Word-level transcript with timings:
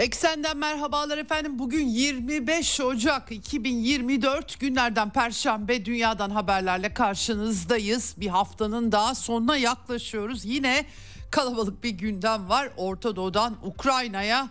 Eksenden 0.00 0.56
merhabalar 0.56 1.18
efendim. 1.18 1.58
Bugün 1.58 1.88
25 1.88 2.80
Ocak 2.80 3.32
2024 3.32 4.60
günlerden 4.60 5.10
Perşembe 5.10 5.84
dünyadan 5.84 6.30
haberlerle 6.30 6.94
karşınızdayız. 6.94 8.14
Bir 8.16 8.26
haftanın 8.26 8.92
daha 8.92 9.14
sonuna 9.14 9.56
yaklaşıyoruz. 9.56 10.44
Yine 10.44 10.84
kalabalık 11.30 11.84
bir 11.84 11.90
gündem 11.90 12.48
var. 12.48 12.70
Orta 12.76 13.16
Doğu'dan 13.16 13.56
Ukrayna'ya 13.64 14.48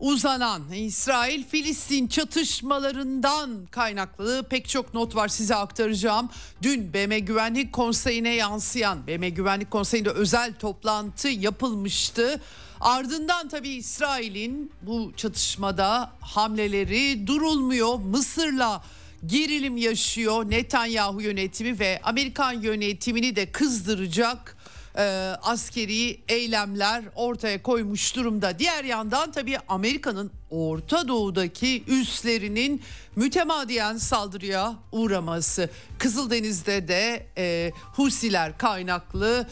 uzanan 0.00 0.72
İsrail-Filistin 0.72 2.06
çatışmalarından 2.06 3.66
kaynaklı 3.70 4.46
pek 4.50 4.68
çok 4.68 4.94
not 4.94 5.16
var 5.16 5.28
size 5.28 5.54
aktaracağım. 5.54 6.30
Dün 6.62 6.92
BM 6.92 7.18
Güvenlik 7.18 7.72
Konseyi'ne 7.72 8.34
yansıyan 8.34 9.06
BM 9.06 9.28
Güvenlik 9.28 9.70
Konseyi'nde 9.70 10.10
özel 10.10 10.54
toplantı 10.58 11.28
yapılmıştı. 11.28 12.40
Ardından 12.80 13.48
tabii 13.48 13.68
İsrail'in 13.68 14.72
bu 14.82 15.12
çatışmada 15.16 16.10
hamleleri 16.20 17.26
durulmuyor. 17.26 17.98
Mısır'la 17.98 18.82
gerilim 19.26 19.76
yaşıyor. 19.76 20.50
Netanyahu 20.50 21.20
yönetimi 21.20 21.78
ve 21.78 22.00
Amerikan 22.02 22.52
yönetimini 22.52 23.36
de 23.36 23.52
kızdıracak 23.52 24.56
e, 24.96 25.02
askeri 25.42 26.20
eylemler 26.28 27.04
ortaya 27.14 27.62
koymuş 27.62 28.16
durumda. 28.16 28.58
Diğer 28.58 28.84
yandan 28.84 29.32
tabii 29.32 29.58
Amerika'nın 29.68 30.30
Orta 30.50 31.08
Doğu'daki 31.08 31.84
üslerinin 31.86 32.82
mütemadiyen 33.16 33.96
saldırıya 33.96 34.74
uğraması. 34.92 35.70
Kızıldeniz'de 35.98 36.88
de 36.88 37.26
e, 37.38 37.72
Husiler 37.94 38.58
kaynaklı 38.58 39.46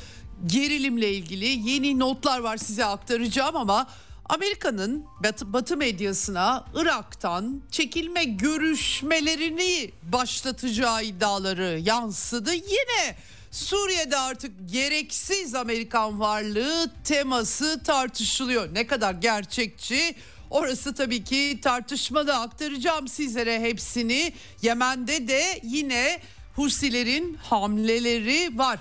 gerilimle 0.47 1.13
ilgili 1.13 1.71
yeni 1.71 1.99
notlar 1.99 2.39
var 2.41 2.57
size 2.57 2.85
aktaracağım 2.85 3.57
ama 3.57 3.87
Amerika'nın 4.29 5.05
batı, 5.23 5.53
batı 5.53 5.77
medyasına 5.77 6.65
Irak'tan 6.75 7.63
çekilme 7.71 8.25
görüşmelerini 8.25 9.91
başlatacağı 10.03 11.05
iddiaları 11.05 11.81
yansıdı. 11.85 12.55
Yine 12.55 13.17
Suriye'de 13.51 14.17
artık 14.17 14.53
gereksiz 14.73 15.55
Amerikan 15.55 16.21
varlığı 16.21 16.91
teması 17.05 17.83
tartışılıyor. 17.85 18.75
Ne 18.75 18.87
kadar 18.87 19.15
gerçekçi 19.15 20.15
Orası 20.51 20.95
tabii 20.95 21.25
ki 21.25 21.59
tartışmada 21.63 22.41
aktaracağım 22.41 23.09
sizlere 23.09 23.61
hepsini. 23.61 24.33
Yemen'de 24.63 25.29
de 25.29 25.61
yine 25.63 26.21
Husilerin 26.57 27.35
hamleleri 27.35 28.59
var. 28.59 28.79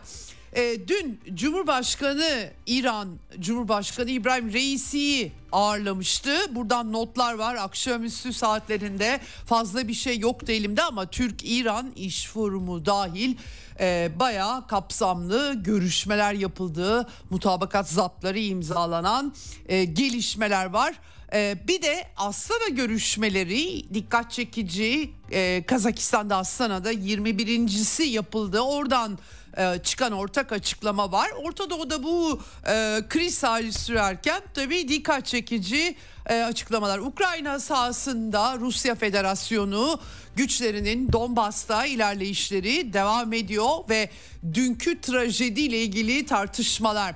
E, 0.55 0.87
dün 0.87 1.19
Cumhurbaşkanı 1.33 2.49
İran 2.65 3.19
Cumhurbaşkanı 3.39 4.09
İbrahim 4.09 4.53
Reisi'yi 4.53 5.31
ağırlamıştı. 5.51 6.55
Buradan 6.55 6.93
notlar 6.93 7.33
var 7.33 7.55
akşamüstü 7.55 8.33
saatlerinde 8.33 9.19
fazla 9.45 9.87
bir 9.87 9.93
şey 9.93 10.19
yoktu 10.19 10.51
elimde 10.51 10.83
ama 10.83 11.05
Türk-İran 11.05 11.91
iş 11.95 12.27
forumu 12.27 12.85
dahil 12.85 13.35
e, 13.79 14.11
bayağı 14.19 14.67
kapsamlı 14.67 15.53
görüşmeler 15.63 16.33
yapıldığı 16.33 17.07
mutabakat 17.29 17.89
zapları 17.89 18.39
imzalanan 18.39 19.33
e, 19.65 19.85
gelişmeler 19.85 20.65
var. 20.65 20.95
Ee, 21.33 21.57
bir 21.67 21.81
de 21.81 22.07
Astana 22.17 22.67
görüşmeleri 22.69 23.93
dikkat 23.93 24.31
çekici. 24.31 25.09
Ee, 25.31 25.63
Kazakistan'da 25.67 26.37
Astana'da 26.37 26.93
21.si 26.93 28.03
yapıldı. 28.03 28.59
Oradan 28.59 29.19
e, 29.57 29.79
çıkan 29.83 30.11
ortak 30.11 30.51
açıklama 30.51 31.11
var. 31.11 31.29
Orta 31.43 31.69
Doğu'da 31.69 32.03
bu 32.03 32.41
e, 32.67 33.01
kriz 33.09 33.43
hali 33.43 33.73
sürerken 33.73 34.41
tabii 34.53 34.87
dikkat 34.87 35.25
çekici 35.25 35.95
e, 36.29 36.43
açıklamalar. 36.43 36.99
Ukrayna 36.99 37.59
sahasında 37.59 38.57
Rusya 38.59 38.95
Federasyonu 38.95 39.99
güçlerinin 40.35 41.11
Donbas'ta 41.11 41.85
ilerleyişleri 41.85 42.93
devam 42.93 43.33
ediyor 43.33 43.89
ve 43.89 44.09
dünkü 44.53 45.01
trajediyle 45.01 45.77
ilgili 45.77 46.25
tartışmalar. 46.25 47.15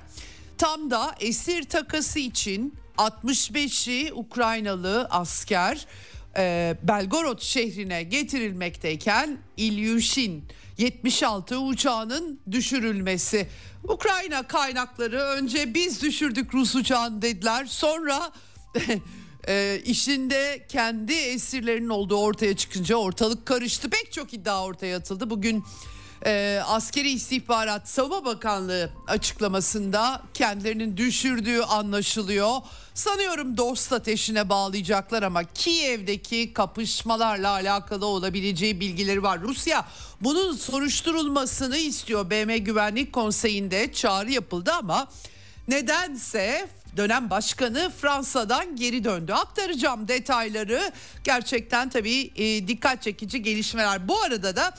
Tam 0.58 0.90
da 0.90 1.14
esir 1.20 1.62
takası 1.62 2.18
için 2.18 2.74
65'i 2.96 4.12
Ukraynalı 4.12 5.08
asker 5.10 5.86
Belgorod 6.82 7.40
şehrine 7.40 8.02
getirilmekteyken 8.02 9.38
İlyushin 9.56 10.44
76 10.80 11.58
uçağının 11.58 12.40
düşürülmesi. 12.50 13.48
Ukrayna 13.88 14.42
kaynakları 14.42 15.20
önce 15.20 15.74
biz 15.74 16.02
düşürdük 16.02 16.54
Rus 16.54 16.74
uçağını 16.74 17.22
dediler. 17.22 17.66
Sonra 17.66 18.32
e, 19.48 19.82
işinde 19.84 20.66
kendi 20.68 21.12
esirlerinin 21.12 21.88
olduğu 21.88 22.16
ortaya 22.16 22.56
çıkınca 22.56 22.96
ortalık 22.96 23.46
karıştı. 23.46 23.90
Pek 23.90 24.12
çok 24.12 24.34
iddia 24.34 24.64
ortaya 24.64 24.96
atıldı. 24.96 25.30
Bugün 25.30 25.64
e, 26.26 26.60
Askeri 26.66 27.10
İstihbarat 27.10 27.88
Savunma 27.88 28.24
Bakanlığı 28.24 28.90
açıklamasında 29.06 30.22
kendilerinin 30.34 30.96
düşürdüğü 30.96 31.60
anlaşılıyor. 31.60 32.56
Sanıyorum 33.00 33.56
dost 33.56 33.92
ateşine 33.92 34.48
bağlayacaklar 34.48 35.22
ama 35.22 35.44
Kiev'deki 35.44 36.52
kapışmalarla 36.52 37.50
alakalı 37.50 38.06
olabileceği 38.06 38.80
bilgileri 38.80 39.22
var. 39.22 39.40
Rusya 39.40 39.88
bunun 40.20 40.56
soruşturulmasını 40.56 41.76
istiyor. 41.76 42.30
BM 42.30 42.58
Güvenlik 42.58 43.12
Konseyi'nde 43.12 43.92
çağrı 43.92 44.30
yapıldı 44.30 44.72
ama 44.72 45.08
nedense 45.68 46.68
dönem 46.96 47.30
başkanı 47.30 47.92
Fransa'dan 48.00 48.76
geri 48.76 49.04
döndü. 49.04 49.32
Aktaracağım 49.32 50.08
detayları. 50.08 50.92
Gerçekten 51.24 51.90
tabii 51.90 52.30
e, 52.36 52.68
dikkat 52.68 53.02
çekici 53.02 53.42
gelişmeler. 53.42 54.08
Bu 54.08 54.22
arada 54.22 54.56
da 54.56 54.74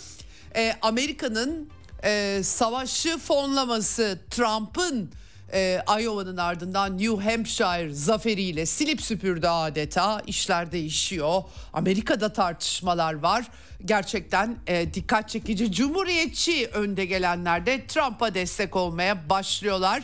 e, 0.55 0.77
Amerika'nın 0.81 1.69
e, 2.03 2.41
savaşı 2.43 3.17
fonlaması 3.17 4.19
Trump'ın 4.29 5.11
e, 5.53 5.83
Iowa'nın 5.99 6.37
ardından 6.37 6.97
New 6.97 7.31
Hampshire 7.31 7.93
zaferiyle 7.93 8.65
silip 8.65 9.01
süpürdü 9.01 9.47
adeta 9.47 10.21
işler 10.27 10.71
değişiyor. 10.71 11.43
Amerika'da 11.73 12.33
tartışmalar 12.33 13.13
var. 13.13 13.45
Gerçekten 13.85 14.57
e, 14.67 14.93
dikkat 14.93 15.29
çekici 15.29 15.71
cumhuriyetçi 15.71 16.67
önde 16.67 17.05
gelenler 17.05 17.65
de 17.65 17.87
Trump'a 17.87 18.33
destek 18.33 18.75
olmaya 18.75 19.29
başlıyorlar. 19.29 20.03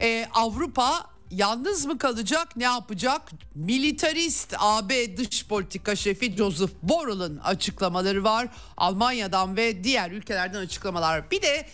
E, 0.00 0.28
Avrupa 0.34 1.06
yalnız 1.30 1.86
mı 1.86 1.98
kalacak 1.98 2.56
ne 2.56 2.64
yapacak? 2.64 3.22
Militarist 3.54 4.54
AB 4.58 5.16
dış 5.16 5.46
politika 5.46 5.96
şefi 5.96 6.36
Joseph 6.36 6.72
Borrell'ın 6.82 7.38
açıklamaları 7.38 8.24
var. 8.24 8.48
Almanya'dan 8.76 9.56
ve 9.56 9.84
diğer 9.84 10.10
ülkelerden 10.10 10.58
açıklamalar. 10.58 11.30
Bir 11.30 11.42
de 11.42 11.66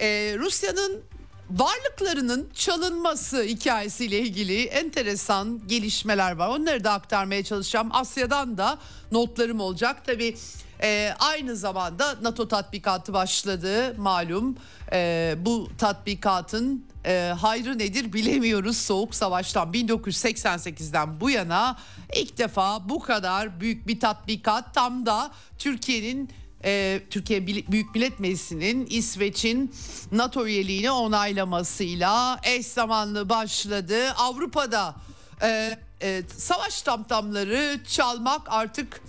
e, 0.00 0.36
Rusya'nın 0.38 1.02
varlıklarının 1.50 2.48
çalınması 2.54 3.42
hikayesiyle 3.42 4.18
ilgili 4.18 4.64
enteresan 4.64 5.60
gelişmeler 5.66 6.32
var. 6.32 6.48
Onları 6.48 6.84
da 6.84 6.92
aktarmaya 6.92 7.44
çalışacağım. 7.44 7.88
Asya'dan 7.92 8.58
da 8.58 8.78
notlarım 9.12 9.60
olacak. 9.60 10.04
Tabii 10.06 10.36
e, 10.82 11.14
aynı 11.18 11.56
zamanda 11.56 12.16
NATO 12.22 12.48
tatbikatı 12.48 13.12
başladı 13.12 13.94
malum. 13.98 14.56
E, 14.92 15.34
bu 15.38 15.68
tatbikatın 15.78 16.84
e, 17.06 17.32
hayrı 17.40 17.78
nedir 17.78 18.12
bilemiyoruz. 18.12 18.76
Soğuk 18.76 19.14
Savaş'tan 19.14 19.72
1988'den 19.72 21.20
bu 21.20 21.30
yana 21.30 21.76
ilk 22.16 22.38
defa 22.38 22.88
bu 22.88 23.00
kadar 23.00 23.60
büyük 23.60 23.86
bir 23.86 24.00
tatbikat 24.00 24.74
tam 24.74 25.06
da 25.06 25.30
Türkiye'nin 25.58 26.30
e, 26.64 27.00
Türkiye 27.10 27.46
Büyük 27.46 27.94
Millet 27.94 28.20
Meclisi'nin 28.20 28.86
İsveç'in 28.86 29.74
NATO 30.12 30.46
üyeliğini 30.46 30.90
onaylamasıyla 30.90 32.40
eş 32.42 32.66
zamanlı 32.66 33.28
başladı. 33.28 34.10
Avrupa'da 34.10 34.96
e, 35.42 35.78
e, 36.02 36.22
savaş 36.36 36.82
tamtamları 36.82 37.80
çalmak 37.88 38.42
artık 38.46 39.02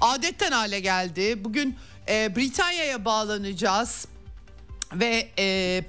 adetten 0.00 0.52
hale 0.52 0.80
geldi. 0.80 1.44
Bugün 1.44 1.76
e, 2.08 2.36
Britanya'ya 2.36 3.04
bağlanacağız 3.04 4.06
ve 4.92 5.28
e, 5.38 5.84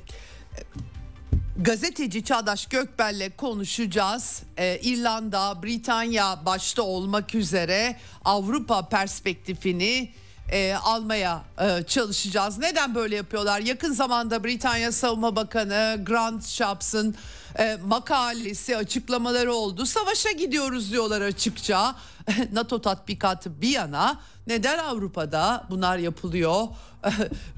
Gazeteci 1.58 2.24
Çağdaş 2.24 2.66
Gökbel'le 2.66 3.30
konuşacağız. 3.38 4.44
Ee, 4.58 4.80
İrlanda, 4.84 5.64
Britanya 5.64 6.46
başta 6.46 6.84
olmak 6.84 7.36
üzere 7.36 7.98
Avrupa 8.26 8.90
perspektifini 8.90 10.12
e, 10.50 10.74
almaya 10.74 11.44
e, 11.62 11.84
çalışacağız. 11.84 12.58
Neden 12.58 12.96
böyle 12.96 13.16
yapıyorlar? 13.16 13.60
Yakın 13.60 13.94
zamanda 13.94 14.44
Britanya 14.44 14.92
Savunma 14.92 15.36
Bakanı 15.36 16.04
Grant 16.06 16.48
Shaps'ın 16.48 17.16
e, 17.60 17.78
makalesi 17.86 18.78
açıklamaları 18.78 19.54
oldu. 19.54 19.86
Savaşa 19.86 20.32
gidiyoruz 20.32 20.92
diyorlar 20.92 21.22
açıkça. 21.22 21.96
NATO 22.54 22.82
tatbikatı 22.82 23.62
bir 23.62 23.70
yana 23.70 24.20
neden 24.48 24.78
Avrupa'da 24.78 25.68
bunlar 25.70 25.98
yapılıyor? 25.98 26.68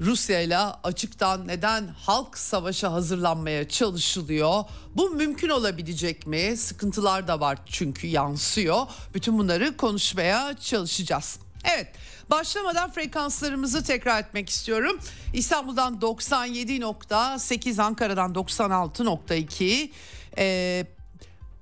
Rusya 0.00 0.40
ile 0.40 0.58
açıktan 0.58 1.48
neden 1.48 1.86
halk 1.86 2.38
savaşa 2.38 2.92
hazırlanmaya 2.92 3.68
çalışılıyor? 3.68 4.64
Bu 4.94 5.10
mümkün 5.10 5.48
olabilecek 5.48 6.26
mi? 6.26 6.56
Sıkıntılar 6.56 7.28
da 7.28 7.40
var 7.40 7.58
çünkü 7.66 8.06
yansıyor. 8.06 8.86
Bütün 9.14 9.38
bunları 9.38 9.76
konuşmaya 9.76 10.56
çalışacağız. 10.56 11.38
Evet 11.64 11.88
başlamadan 12.30 12.90
frekanslarımızı 12.90 13.84
tekrar 13.84 14.20
etmek 14.20 14.48
istiyorum. 14.48 14.98
İstanbul'dan 15.32 15.94
97.8 15.94 17.82
Ankara'dan 17.82 18.32
96.2 18.32 19.90
ee, 20.38 20.86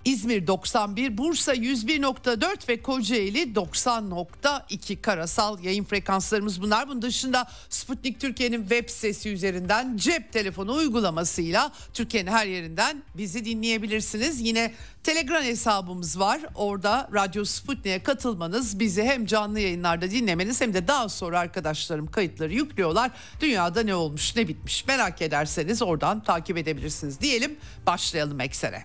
İzmir 0.04 0.46
91, 0.46 1.18
Bursa 1.18 1.54
101.4 1.54 2.68
ve 2.68 2.82
Kocaeli 2.82 3.42
90.2 3.42 5.00
karasal 5.00 5.64
yayın 5.64 5.84
frekanslarımız 5.84 6.62
bunlar. 6.62 6.88
Bunun 6.88 7.02
dışında 7.02 7.48
Sputnik 7.68 8.20
Türkiye'nin 8.20 8.60
web 8.60 8.88
sitesi 8.88 9.30
üzerinden 9.30 9.96
cep 9.96 10.32
telefonu 10.32 10.74
uygulamasıyla 10.74 11.72
Türkiye'nin 11.94 12.30
her 12.30 12.46
yerinden 12.46 13.02
bizi 13.14 13.44
dinleyebilirsiniz. 13.44 14.40
Yine 14.40 14.74
Telegram 15.02 15.42
hesabımız 15.42 16.18
var. 16.18 16.40
Orada 16.54 17.08
Radyo 17.14 17.44
Sputnik'e 17.44 18.02
katılmanız, 18.02 18.80
bizi 18.80 19.02
hem 19.02 19.26
canlı 19.26 19.60
yayınlarda 19.60 20.10
dinlemeniz 20.10 20.60
hem 20.60 20.74
de 20.74 20.88
daha 20.88 21.08
sonra 21.08 21.38
arkadaşlarım 21.38 22.06
kayıtları 22.06 22.52
yüklüyorlar. 22.52 23.10
Dünyada 23.40 23.82
ne 23.82 23.94
olmuş, 23.94 24.36
ne 24.36 24.48
bitmiş 24.48 24.86
merak 24.86 25.22
ederseniz 25.22 25.82
oradan 25.82 26.22
takip 26.22 26.56
edebilirsiniz 26.56 27.20
diyelim. 27.20 27.56
Başlayalım 27.86 28.40
eksere. 28.40 28.84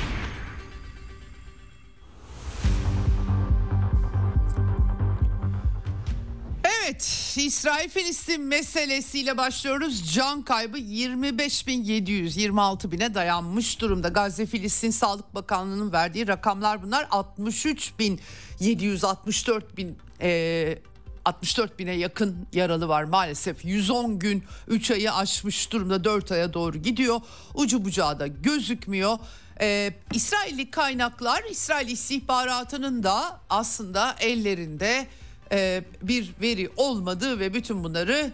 Evet, 6.79 7.33
İsrail-Filistin 7.37 8.41
meselesiyle 8.41 9.37
başlıyoruz. 9.37 10.13
Can 10.13 10.41
kaybı 10.41 10.77
25.700, 10.77 12.39
26 12.39 12.91
bine 12.91 13.13
dayanmış 13.13 13.81
durumda. 13.81 14.07
Gazze-Filistin 14.07 14.91
Sağlık 14.91 15.35
Bakanlığı'nın 15.35 15.91
verdiği 15.91 16.27
rakamlar 16.27 16.83
bunlar. 16.83 17.03
63.700, 17.03 19.05
64 19.05 19.77
bin... 19.77 19.97
E, 20.21 20.79
64 21.25 21.79
bine 21.79 21.91
yakın 21.91 22.47
yaralı 22.53 22.87
var 22.87 23.03
maalesef 23.03 23.65
110 23.65 24.19
gün 24.19 24.43
3 24.67 24.91
ayı 24.91 25.13
aşmış 25.13 25.71
durumda 25.71 26.03
4 26.03 26.31
aya 26.31 26.53
doğru 26.53 26.77
gidiyor 26.77 27.21
ucu 27.53 27.85
bucağı 27.85 28.19
da 28.19 28.27
gözükmüyor 28.27 29.17
ee, 29.61 29.93
İsrailli 30.13 30.71
kaynaklar 30.71 31.43
İsrail 31.51 31.87
istihbaratının 31.87 33.03
da 33.03 33.39
aslında 33.49 34.15
ellerinde 34.19 35.07
e, 35.51 35.83
bir 36.01 36.33
veri 36.41 36.69
olmadığı 36.77 37.39
ve 37.39 37.53
bütün 37.53 37.83
bunları 37.83 38.33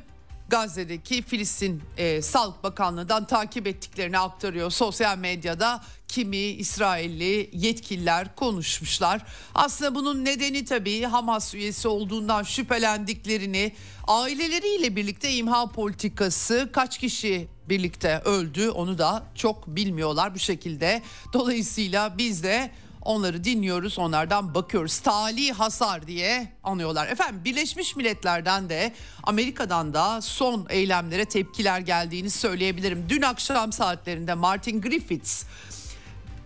Gazze'deki 0.49 1.21
Filistin 1.21 1.81
e, 1.97 2.21
Sağlık 2.21 2.63
Bakanlığı'ndan 2.63 3.27
takip 3.27 3.67
ettiklerini 3.67 4.19
aktarıyor. 4.19 4.71
Sosyal 4.71 5.17
medyada 5.17 5.83
kimi 6.07 6.37
İsrailli 6.37 7.49
yetkililer 7.53 8.35
konuşmuşlar. 8.35 9.25
Aslında 9.55 9.95
bunun 9.95 10.25
nedeni 10.25 10.65
tabii 10.65 11.01
Hamas 11.01 11.55
üyesi 11.55 11.87
olduğundan 11.87 12.43
şüphelendiklerini 12.43 13.75
aileleriyle 14.07 14.95
birlikte 14.95 15.33
imha 15.33 15.71
politikası 15.71 16.69
kaç 16.73 16.97
kişi 16.97 17.47
birlikte 17.69 18.21
öldü 18.25 18.69
onu 18.69 18.97
da 18.97 19.23
çok 19.35 19.67
bilmiyorlar 19.67 20.35
bu 20.35 20.39
şekilde. 20.39 21.01
Dolayısıyla 21.33 22.17
biz 22.17 22.43
de 22.43 22.71
Onları 23.07 23.43
dinliyoruz, 23.43 23.99
onlardan 23.99 24.55
bakıyoruz. 24.55 24.99
Tali 24.99 25.51
hasar 25.51 26.07
diye 26.07 26.51
anıyorlar. 26.63 27.07
Efendim 27.07 27.41
Birleşmiş 27.45 27.95
Milletler'den 27.95 28.69
de 28.69 28.93
Amerika'dan 29.23 29.93
da 29.93 30.21
son 30.21 30.67
eylemlere 30.69 31.25
tepkiler 31.25 31.79
geldiğini 31.79 32.29
söyleyebilirim. 32.29 33.05
Dün 33.09 33.21
akşam 33.21 33.71
saatlerinde 33.71 34.33
Martin 34.33 34.81
Griffiths 34.81 35.43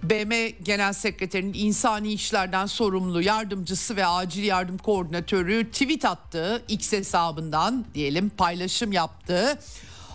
BM 0.04 0.50
Genel 0.50 0.94
Sekreterinin 0.94 1.54
insani 1.54 2.14
işlerden 2.14 2.66
sorumlu 2.66 3.22
yardımcısı 3.22 3.96
ve 3.96 4.06
acil 4.06 4.44
yardım 4.44 4.78
koordinatörü 4.78 5.72
tweet 5.72 6.06
attı. 6.06 6.64
X 6.68 6.92
hesabından 6.94 7.86
diyelim 7.94 8.30
paylaşım 8.30 8.92
yaptı. 8.92 9.60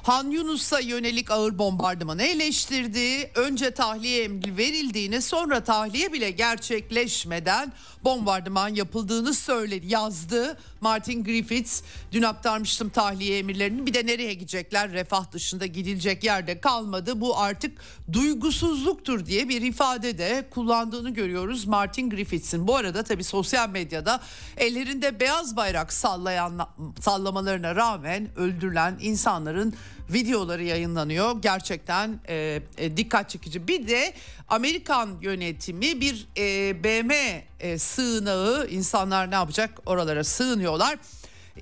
Han 0.07 0.31
Yunus'a 0.31 0.81
yönelik 0.81 1.31
ağır 1.31 1.59
bombardımanı 1.59 2.23
eleştirdi. 2.23 3.31
Önce 3.35 3.71
tahliye 3.71 4.25
emri 4.25 4.57
verildiğini 4.57 5.23
sonra 5.23 5.65
tahliye 5.65 6.13
bile 6.13 6.31
gerçekleşmeden 6.31 7.73
bombardıman 8.05 8.69
yapıldığını 8.69 9.35
söyledi 9.35 9.87
yazdı. 9.87 10.59
Martin 10.81 11.25
Griffiths 11.25 11.83
dün 12.13 12.23
aktarmıştım 12.23 12.89
tahliye 12.89 13.39
emirlerini 13.39 13.87
bir 13.87 13.95
de 13.95 14.07
nereye 14.07 14.35
gidecekler 14.35 14.93
refah 14.93 15.33
dışında 15.33 15.67
gidilecek 15.67 16.25
yerde 16.25 16.61
kalmadı. 16.61 17.21
Bu 17.21 17.39
artık 17.39 17.79
duygusuzluktur 18.13 19.27
diye 19.27 19.49
bir 19.49 19.63
ifade 19.63 20.19
de 20.19 20.49
kullandığını 20.51 21.11
görüyoruz 21.11 21.67
Martin 21.67 22.11
Griffiths'in. 22.11 22.69
Bu 22.69 22.77
arada 22.77 23.03
tabi 23.03 23.25
sosyal 23.25 23.69
medyada 23.69 24.21
ellerinde 24.57 25.21
beyaz 25.21 25.57
bayrak 25.57 25.93
sallayan 25.93 26.69
sallamalarına 27.01 27.77
rağmen 27.77 28.29
öldürülen 28.37 28.99
insanların 29.01 29.75
videoları 30.11 30.65
yayınlanıyor. 30.65 31.43
Gerçekten 31.43 32.21
e, 32.29 32.63
e, 32.79 32.97
dikkat 32.97 33.31
çekici. 33.31 33.69
Bir 33.69 33.89
de 33.89 34.13
Amerikan 34.49 35.19
yönetimi 35.21 36.01
bir 36.01 36.27
e, 36.37 36.85
BM 36.85 37.45
e, 37.61 37.79
sığınağı 37.79 38.69
insanlar 38.69 39.31
ne 39.31 39.35
yapacak 39.35 39.71
oralara 39.87 40.25
sığınıyorlar. 40.25 40.99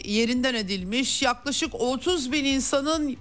Yerinden 0.04 0.54
edilmiş 0.54 1.22
yaklaşık 1.22 1.74
30 1.74 2.32
bin 2.32 2.44
insanın 2.44 3.16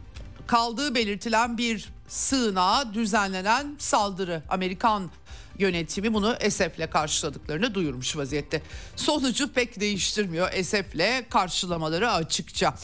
kaldığı 0.48 0.96
belirtilen 0.96 1.58
bir 1.58 1.90
sığınağa 2.08 2.94
düzenlenen 2.94 3.76
saldırı. 3.80 4.44
Amerikan 4.50 5.12
yönetimi 5.60 6.14
bunu 6.14 6.36
ESEF'le 6.40 6.92
karşıladıklarını 6.92 7.76
duyurmuş 7.76 8.18
vaziyette. 8.18 8.62
Sonucu 8.96 9.54
pek 9.54 9.80
değiştirmiyor 9.80 10.50
ESEF'le 10.54 11.30
karşılamaları 11.30 12.12
açıkça. 12.12 12.76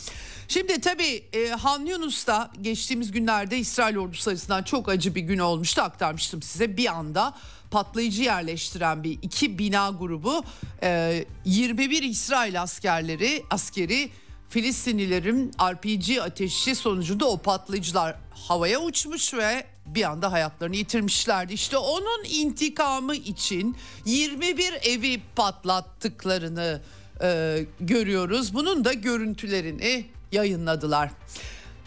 Şimdi 0.50 0.82
tabii 0.82 1.24
e, 1.34 1.50
Han 1.50 1.86
Yunus'ta 1.86 2.52
geçtiğimiz 2.62 3.12
günlerde 3.12 3.58
İsrail 3.58 3.98
ordusu 3.98 4.30
açısından 4.30 4.64
çok 4.64 4.90
acı 4.90 5.16
bir 5.16 5.22
gün 5.22 5.40
olmuştu 5.40 5.82
aktarmıştım 5.82 6.42
size. 6.42 6.78
Bir 6.78 6.86
anda 6.86 7.34
patlayıcı 7.72 8.24
yerleştiren 8.24 9.04
bir 9.04 9.20
iki 9.22 9.60
bina 9.60 9.90
grubu 9.90 10.44
e, 10.84 11.26
21 11.46 12.04
İsrail 12.04 12.62
askerleri 12.62 13.44
askeri 13.50 14.10
Filistinlilerin 14.50 15.52
RPG 15.62 16.20
ateşi 16.22 16.76
sonucunda 16.76 17.26
o 17.26 17.38
patlayıcılar 17.38 18.16
havaya 18.32 18.82
uçmuş 18.82 19.34
ve 19.34 19.66
bir 19.86 20.04
anda 20.04 20.32
hayatlarını 20.32 20.76
yitirmişlerdi. 20.76 21.54
İşte 21.54 21.78
onun 21.78 22.24
intikamı 22.30 23.16
için 23.16 23.78
21 24.06 24.74
evi 24.82 25.22
patlattıklarını 25.36 26.82
e, 27.22 27.60
görüyoruz. 27.80 28.54
Bunun 28.54 28.86
da 28.86 28.94
görüntülerini 28.94 30.06
yayınladılar. 30.32 31.12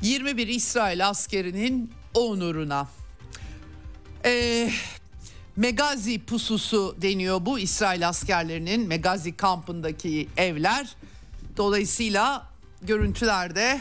21 0.03 0.49
İsrail 0.49 1.09
askerinin 1.09 1.93
onuruna. 2.15 2.89
Ee, 4.25 4.71
Megazi 5.57 6.25
pususu 6.25 6.97
deniyor 7.03 7.47
bu 7.47 7.59
İsrail 7.59 8.09
askerlerinin 8.09 8.89
Megazi 8.89 9.37
kampındaki 9.37 10.29
evler. 10.37 10.97
Dolayısıyla 11.57 12.47
görüntülerde 12.83 13.81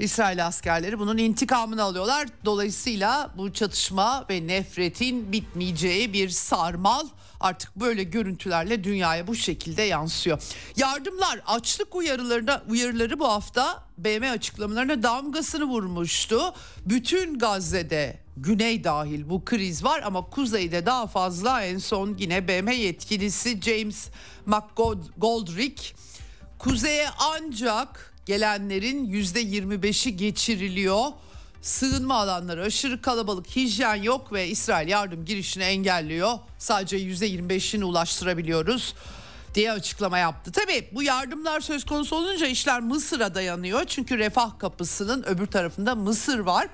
İsrail 0.00 0.46
askerleri 0.46 0.98
bunun 0.98 1.18
intikamını 1.18 1.82
alıyorlar. 1.82 2.28
Dolayısıyla 2.44 3.30
bu 3.36 3.52
çatışma 3.52 4.26
ve 4.30 4.46
nefretin 4.46 5.32
bitmeyeceği 5.32 6.12
bir 6.12 6.28
sarmal 6.28 7.06
artık 7.40 7.76
böyle 7.76 8.02
görüntülerle 8.02 8.84
dünyaya 8.84 9.26
bu 9.26 9.34
şekilde 9.34 9.82
yansıyor. 9.82 10.42
Yardımlar 10.76 11.40
açlık 11.46 11.94
uyarılarına 11.94 12.62
uyarıları 12.68 13.18
bu 13.18 13.28
hafta 13.28 13.84
BM 13.98 14.30
açıklamalarına 14.30 15.02
damgasını 15.02 15.64
vurmuştu. 15.64 16.54
Bütün 16.86 17.38
Gazze'de 17.38 18.18
güney 18.36 18.84
dahil 18.84 19.30
bu 19.30 19.44
kriz 19.44 19.84
var 19.84 20.02
ama 20.04 20.30
kuzeyde 20.30 20.86
daha 20.86 21.06
fazla 21.06 21.62
en 21.62 21.78
son 21.78 22.16
yine 22.18 22.48
BM 22.48 22.74
yetkilisi 22.74 23.60
James 23.60 24.08
McGoldrick 24.46 25.94
kuzeye 26.58 27.08
ancak 27.18 28.09
gelenlerin 28.30 29.04
yüzde 29.04 29.42
25'i 29.42 30.16
geçiriliyor. 30.16 31.04
Sığınma 31.62 32.14
alanları 32.14 32.62
aşırı 32.62 33.02
kalabalık, 33.02 33.56
hijyen 33.56 33.94
yok 33.94 34.32
ve 34.32 34.48
İsrail 34.48 34.88
yardım 34.88 35.24
girişini 35.24 35.62
engelliyor. 35.62 36.38
Sadece 36.58 36.96
yüzde 36.96 37.28
25'ini 37.28 37.84
ulaştırabiliyoruz 37.84 38.94
diye 39.54 39.72
açıklama 39.72 40.18
yaptı. 40.18 40.52
Tabii 40.52 40.88
bu 40.92 41.02
yardımlar 41.02 41.60
söz 41.60 41.84
konusu 41.84 42.16
olunca 42.16 42.46
işler 42.46 42.80
Mısır'a 42.80 43.34
dayanıyor. 43.34 43.84
Çünkü 43.84 44.18
refah 44.18 44.58
kapısının 44.58 45.22
öbür 45.22 45.46
tarafında 45.46 45.94
Mısır 45.94 46.38
var. 46.38 46.68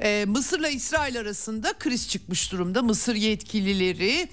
Ee, 0.00 0.24
Mısır'la 0.28 0.68
İsrail 0.68 1.20
arasında 1.20 1.72
kriz 1.78 2.08
çıkmış 2.08 2.52
durumda. 2.52 2.82
Mısır 2.82 3.14
yetkilileri 3.14 4.28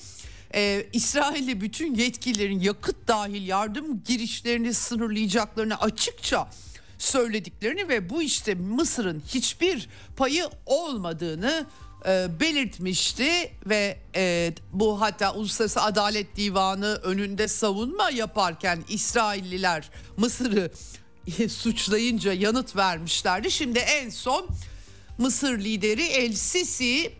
e, 0.55 0.87
İsrail'li 0.93 1.61
bütün 1.61 1.95
yetkililerin 1.95 2.59
yakıt 2.59 3.07
dahil 3.07 3.47
yardım 3.47 4.03
girişlerini 4.03 4.73
sınırlayacaklarını 4.73 5.79
açıkça 5.81 6.49
söylediklerini 6.97 7.89
ve 7.89 8.09
bu 8.09 8.21
işte 8.21 8.55
Mısır'ın 8.55 9.23
hiçbir 9.27 9.89
payı 10.17 10.49
olmadığını 10.65 11.65
e, 12.07 12.39
belirtmişti 12.39 13.51
ve 13.65 13.97
e, 14.15 14.53
bu 14.73 15.01
hatta 15.01 15.33
Uluslararası 15.33 15.81
Adalet 15.81 16.35
Divanı 16.35 16.95
önünde 16.95 17.47
savunma 17.47 18.09
yaparken 18.09 18.83
İsrailliler 18.89 19.89
Mısır'ı 20.17 20.71
suçlayınca 21.49 22.33
yanıt 22.33 22.75
vermişlerdi. 22.75 23.51
Şimdi 23.51 23.79
en 23.79 24.09
son 24.09 24.47
Mısır 25.17 25.59
lideri 25.59 26.03
El 26.03 26.33
Sisi 26.33 27.13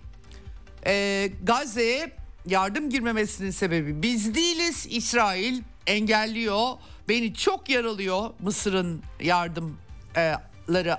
e, 0.85 1.31
Gazze'ye 1.43 2.24
yardım 2.47 2.89
girmemesinin 2.89 3.51
sebebi 3.51 4.01
biz 4.01 4.35
değiliz. 4.35 4.87
İsrail 4.89 5.61
engelliyor. 5.87 6.69
Beni 7.09 7.33
çok 7.33 7.69
yaralıyor 7.69 8.29
Mısır'ın 8.39 9.03
yardımları 9.19 10.97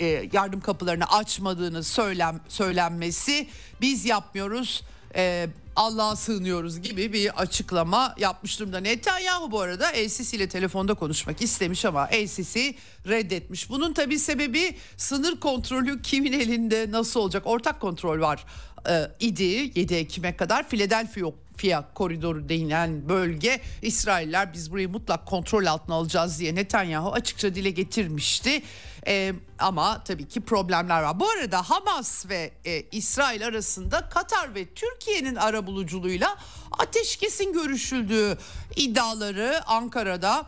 e, 0.00 0.28
yardım 0.32 0.60
kapılarını 0.60 1.04
açmadığını 1.04 1.84
söylem 1.84 2.40
söylenmesi. 2.48 3.48
Biz 3.80 4.04
yapmıyoruz. 4.04 4.82
E, 5.16 5.48
Allah'a 5.76 6.16
sığınıyoruz 6.16 6.80
gibi 6.80 7.12
bir 7.12 7.40
açıklama 7.40 8.14
yapmış 8.18 8.60
durumda. 8.60 8.80
Netanyahu 8.80 9.50
bu 9.50 9.60
arada 9.60 9.90
El 9.90 10.08
Sisi 10.08 10.36
ile 10.36 10.48
telefonda 10.48 10.94
konuşmak 10.94 11.42
istemiş 11.42 11.84
ama 11.84 12.08
El 12.08 12.26
Sisi 12.26 12.74
reddetmiş. 13.08 13.70
Bunun 13.70 13.92
tabii 13.92 14.18
sebebi 14.18 14.76
sınır 14.96 15.40
kontrolü 15.40 16.02
kimin 16.02 16.32
elinde 16.32 16.86
nasıl 16.90 17.20
olacak? 17.20 17.42
Ortak 17.46 17.80
kontrol 17.80 18.20
var 18.20 18.44
e, 18.88 19.10
idi 19.20 19.70
7 19.74 19.94
Ekim'e 19.94 20.36
kadar 20.36 20.68
Philadelphia 20.68 21.30
Fiyat 21.56 21.94
koridoru 21.94 22.48
denilen 22.48 23.08
bölge 23.08 23.60
İsrailler 23.82 24.52
biz 24.52 24.72
burayı 24.72 24.88
mutlak 24.88 25.26
kontrol 25.26 25.66
altına 25.66 25.94
alacağız 25.94 26.38
diye 26.38 26.54
Netanyahu 26.54 27.12
açıkça 27.12 27.54
dile 27.54 27.70
getirmişti. 27.70 28.62
Ee, 29.06 29.32
ama 29.58 30.04
tabii 30.04 30.28
ki 30.28 30.40
problemler 30.40 31.02
var. 31.02 31.20
Bu 31.20 31.28
arada 31.30 31.62
Hamas 31.70 32.28
ve 32.28 32.52
e, 32.64 32.82
İsrail 32.92 33.46
arasında 33.46 34.08
Katar 34.08 34.54
ve 34.54 34.74
Türkiye'nin 34.74 35.34
arabuluculuğuyla 35.34 36.36
ateşkesin 36.78 37.52
görüşüldüğü 37.52 38.38
iddiaları 38.76 39.60
Ankara'da 39.66 40.46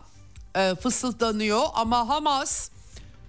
e, 0.56 0.74
fısıldanıyor. 0.74 1.62
Ama 1.74 2.08
Hamas 2.08 2.70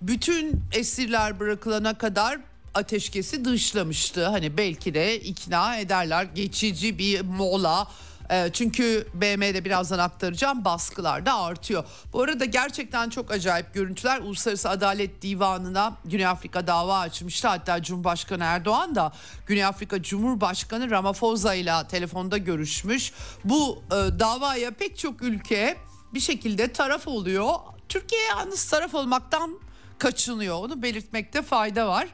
bütün 0.01 0.63
esirler 0.71 1.39
bırakılana 1.39 1.97
kadar 1.97 2.39
ateşkesi 2.77 3.45
dışlamıştı. 3.45 4.27
Hani 4.27 4.57
belki 4.57 4.93
de 4.93 5.19
ikna 5.19 5.77
ederler 5.77 6.23
geçici 6.23 6.97
bir 6.97 7.21
mola 7.21 7.87
e, 8.29 8.49
çünkü 8.53 9.07
BM'de 9.13 9.65
birazdan 9.65 9.99
aktaracağım 9.99 10.65
baskılar 10.65 11.25
da 11.25 11.39
artıyor. 11.39 11.83
Bu 12.13 12.21
arada 12.21 12.45
gerçekten 12.45 13.09
çok 13.09 13.31
acayip 13.31 13.73
görüntüler. 13.73 14.19
Uluslararası 14.19 14.69
Adalet 14.69 15.21
Divanı'na 15.21 15.97
Güney 16.05 16.25
Afrika 16.25 16.67
dava 16.67 16.99
açmıştı. 16.99 17.47
Hatta 17.47 17.83
Cumhurbaşkanı 17.83 18.43
Erdoğan 18.43 18.95
da 18.95 19.11
Güney 19.45 19.65
Afrika 19.65 20.03
Cumhurbaşkanı 20.03 20.89
Ramaphosa 20.89 21.53
ile 21.53 21.73
telefonda 21.89 22.37
görüşmüş. 22.37 23.13
Bu 23.43 23.83
e, 23.87 24.19
davaya 24.19 24.71
pek 24.71 24.97
çok 24.97 25.21
ülke 25.21 25.77
bir 26.13 26.19
şekilde 26.19 26.73
taraf 26.73 27.07
oluyor. 27.07 27.53
Türkiye 27.89 28.21
yalnız 28.21 28.69
taraf 28.69 28.95
olmaktan 28.95 29.59
kaçınıyor. 29.97 30.55
Onu 30.55 30.81
belirtmekte 30.81 31.41
fayda 31.41 31.87
var 31.87 32.07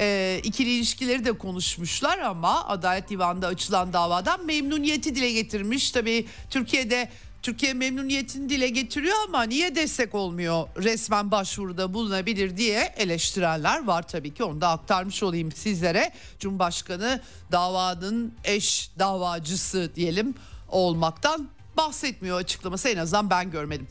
e, 0.00 0.40
ikili 0.44 0.70
ilişkileri 0.70 1.24
de 1.24 1.32
konuşmuşlar 1.32 2.18
ama 2.18 2.68
Adalet 2.68 3.10
Divanı'nda 3.10 3.46
açılan 3.46 3.92
davadan 3.92 4.46
memnuniyeti 4.46 5.14
dile 5.14 5.32
getirmiş. 5.32 5.90
Tabii 5.90 6.26
Türkiye'de 6.50 7.08
Türkiye 7.42 7.74
memnuniyetini 7.74 8.48
dile 8.48 8.68
getiriyor 8.68 9.16
ama 9.28 9.42
niye 9.42 9.74
destek 9.74 10.14
olmuyor 10.14 10.68
resmen 10.76 11.30
başvuruda 11.30 11.94
bulunabilir 11.94 12.56
diye 12.56 12.94
eleştirenler 12.96 13.84
var 13.84 14.08
tabii 14.08 14.34
ki 14.34 14.44
onu 14.44 14.60
da 14.60 14.68
aktarmış 14.68 15.22
olayım 15.22 15.52
sizlere. 15.52 16.12
Cumhurbaşkanı 16.38 17.20
davanın 17.52 18.34
eş 18.44 18.90
davacısı 18.98 19.90
diyelim 19.94 20.34
olmaktan 20.68 21.48
bahsetmiyor 21.76 22.38
açıklaması 22.38 22.88
en 22.88 22.96
azından 22.96 23.30
ben 23.30 23.50
görmedim. 23.50 23.86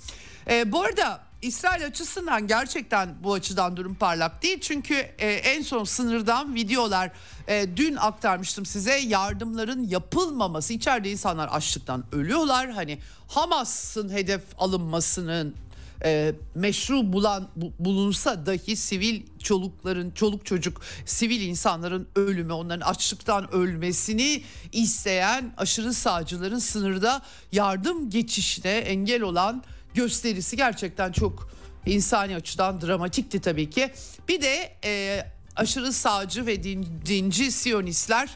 Ee, 0.49 0.71
bu 0.71 0.81
arada 0.81 1.28
İsrail 1.41 1.85
açısından 1.85 2.47
gerçekten 2.47 3.23
bu 3.23 3.33
açıdan 3.33 3.77
durum 3.77 3.95
parlak 3.95 4.43
değil. 4.43 4.59
Çünkü 4.61 4.93
e, 4.95 5.27
en 5.27 5.61
son 5.61 5.83
sınırdan 5.83 6.55
videolar 6.55 7.11
e, 7.47 7.77
dün 7.77 7.95
aktarmıştım 7.95 8.65
size 8.65 8.97
yardımların 8.99 9.87
yapılmaması. 9.87 10.73
içeride 10.73 11.11
insanlar 11.11 11.47
açlıktan 11.47 12.03
ölüyorlar. 12.11 12.69
Hani 12.69 12.99
Hamas'ın 13.27 14.09
hedef 14.09 14.41
alınmasının 14.57 15.55
e, 16.03 16.35
meşru 16.55 17.13
bulan 17.13 17.47
bu, 17.55 17.71
bulunsa 17.79 18.45
dahi 18.45 18.75
sivil 18.75 19.21
çolukların 19.39 20.11
çoluk 20.11 20.45
çocuk 20.45 20.81
sivil 21.05 21.41
insanların 21.41 22.07
ölümü 22.15 22.53
onların 22.53 22.85
açlıktan 22.85 23.53
ölmesini 23.53 24.43
isteyen 24.71 25.53
aşırı 25.57 25.93
sağcıların 25.93 26.59
sınırda 26.59 27.21
yardım 27.51 28.09
geçişine 28.09 28.71
engel 28.71 29.21
olan 29.21 29.63
gösterisi 29.93 30.57
gerçekten 30.57 31.11
çok 31.11 31.49
insani 31.85 32.35
açıdan 32.35 32.81
dramatikti 32.81 33.41
tabii 33.41 33.69
ki. 33.69 33.91
Bir 34.27 34.41
de 34.41 34.73
e, 34.83 35.23
aşırı 35.55 35.93
sağcı 35.93 36.45
ve 36.45 36.63
din, 36.63 36.87
dinci 37.05 37.51
siyonistler 37.51 38.29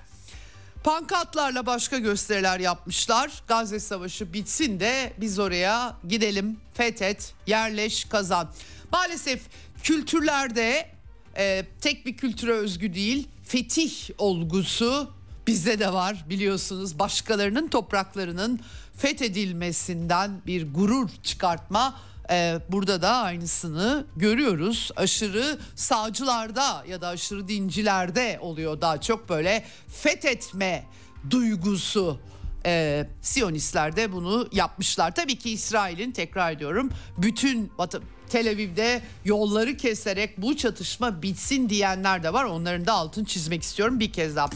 pankartlarla 0.83 1.65
başka 1.65 1.97
gösteriler 1.97 2.59
yapmışlar. 2.59 3.43
Gazze 3.47 3.79
Savaşı 3.79 4.33
bitsin 4.33 4.79
de 4.79 5.13
biz 5.17 5.39
oraya 5.39 5.97
gidelim, 6.07 6.57
fethet, 6.73 7.33
yerleş, 7.47 8.05
kazan. 8.05 8.51
Maalesef 8.91 9.41
kültürlerde 9.83 10.89
e, 11.37 11.65
tek 11.81 12.05
bir 12.05 12.17
kültüre 12.17 12.51
özgü 12.51 12.93
değil, 12.93 13.27
fetih 13.43 13.91
olgusu 14.17 15.11
bizde 15.47 15.79
de 15.79 15.93
var 15.93 16.25
biliyorsunuz. 16.29 16.99
Başkalarının 16.99 17.67
topraklarının 17.67 18.59
fethedilmesinden 18.97 20.41
bir 20.47 20.73
gurur 20.73 21.09
çıkartma 21.23 21.95
ee, 22.29 22.59
burada 22.69 23.01
da 23.01 23.09
aynısını 23.09 24.05
görüyoruz. 24.15 24.91
Aşırı 24.95 25.59
sağcılarda 25.75 26.85
ya 26.87 27.01
da 27.01 27.07
aşırı 27.07 27.47
dincilerde 27.47 28.37
oluyor 28.41 28.81
daha 28.81 29.01
çok 29.01 29.29
böyle 29.29 29.63
fethetme 29.87 30.85
duygusu. 31.29 32.19
Ee, 32.65 33.07
Siyonistler 33.21 33.95
de 33.95 34.11
bunu 34.11 34.47
yapmışlar. 34.51 35.15
Tabii 35.15 35.37
ki 35.37 35.51
İsrail'in 35.51 36.11
tekrar 36.11 36.51
ediyorum 36.51 36.89
bütün 37.17 37.71
Batı, 37.77 38.01
Tel 38.29 38.49
Aviv'de 38.49 39.01
yolları 39.25 39.77
keserek 39.77 40.41
bu 40.41 40.57
çatışma 40.57 41.21
bitsin 41.21 41.69
diyenler 41.69 42.23
de 42.23 42.33
var. 42.33 42.43
Onların 42.43 42.85
da 42.85 42.93
altını 42.93 43.25
çizmek 43.25 43.63
istiyorum 43.63 43.99
bir 43.99 44.13
kez 44.13 44.35
daha. 44.35 44.49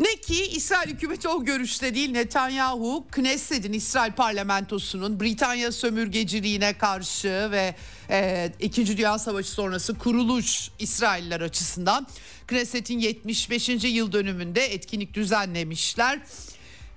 Ne 0.00 0.16
ki 0.16 0.46
İsrail 0.46 0.88
hükümeti 0.90 1.28
o 1.28 1.44
görüşte 1.44 1.94
değil 1.94 2.10
Netanyahu 2.10 3.06
Knesset'in 3.10 3.72
İsrail 3.72 4.12
parlamentosunun 4.12 5.20
Britanya 5.20 5.72
sömürgeciliğine 5.72 6.78
karşı 6.78 7.48
ve 7.50 7.74
e, 8.10 8.50
İkinci 8.60 8.96
Dünya 8.96 9.18
Savaşı 9.18 9.50
sonrası 9.50 9.98
kuruluş 9.98 10.70
İsrailler 10.78 11.40
açısından 11.40 12.06
Knesset'in 12.46 12.98
75. 12.98 13.68
yıl 13.68 14.12
dönümünde 14.12 14.64
etkinlik 14.64 15.14
düzenlemişler. 15.14 16.20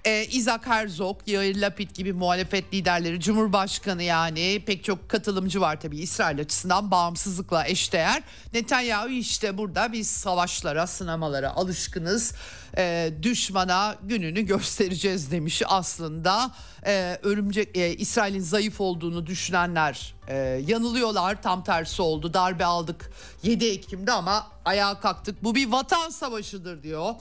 E, 0.05 0.25
Isaac 0.25 0.65
Herzog, 0.65 1.17
Yair 1.27 1.55
Lapid 1.55 1.89
gibi 1.91 2.13
muhalefet 2.13 2.73
liderleri, 2.73 3.19
Cumhurbaşkanı 3.19 4.03
yani 4.03 4.63
pek 4.65 4.83
çok 4.83 5.09
katılımcı 5.09 5.61
var 5.61 5.81
tabii 5.81 5.97
İsrail 5.97 6.39
açısından 6.39 6.91
bağımsızlıkla 6.91 7.67
eşdeğer. 7.67 8.23
Netanyahu 8.53 9.09
işte 9.09 9.57
burada 9.57 9.91
biz 9.91 10.07
savaşlara, 10.07 10.87
sınamalara 10.87 11.55
alışkınız. 11.55 12.33
E, 12.77 13.13
düşmana 13.21 13.95
gününü 14.03 14.41
göstereceğiz 14.41 15.31
demiş 15.31 15.61
aslında. 15.65 16.51
E, 16.85 17.19
örümcek 17.23 17.77
e, 17.77 17.95
İsrail'in 17.95 18.39
zayıf 18.39 18.81
olduğunu 18.81 19.27
düşünenler 19.27 20.15
e, 20.27 20.35
yanılıyorlar. 20.67 21.41
Tam 21.41 21.63
tersi 21.63 22.01
oldu. 22.01 22.33
Darbe 22.33 22.65
aldık 22.65 23.11
7 23.43 23.65
Ekim'de 23.65 24.11
ama 24.11 24.47
ayağa 24.65 24.99
kalktık. 24.99 25.43
Bu 25.43 25.55
bir 25.55 25.71
vatan 25.71 26.09
savaşıdır 26.09 26.83
diyor. 26.83 27.15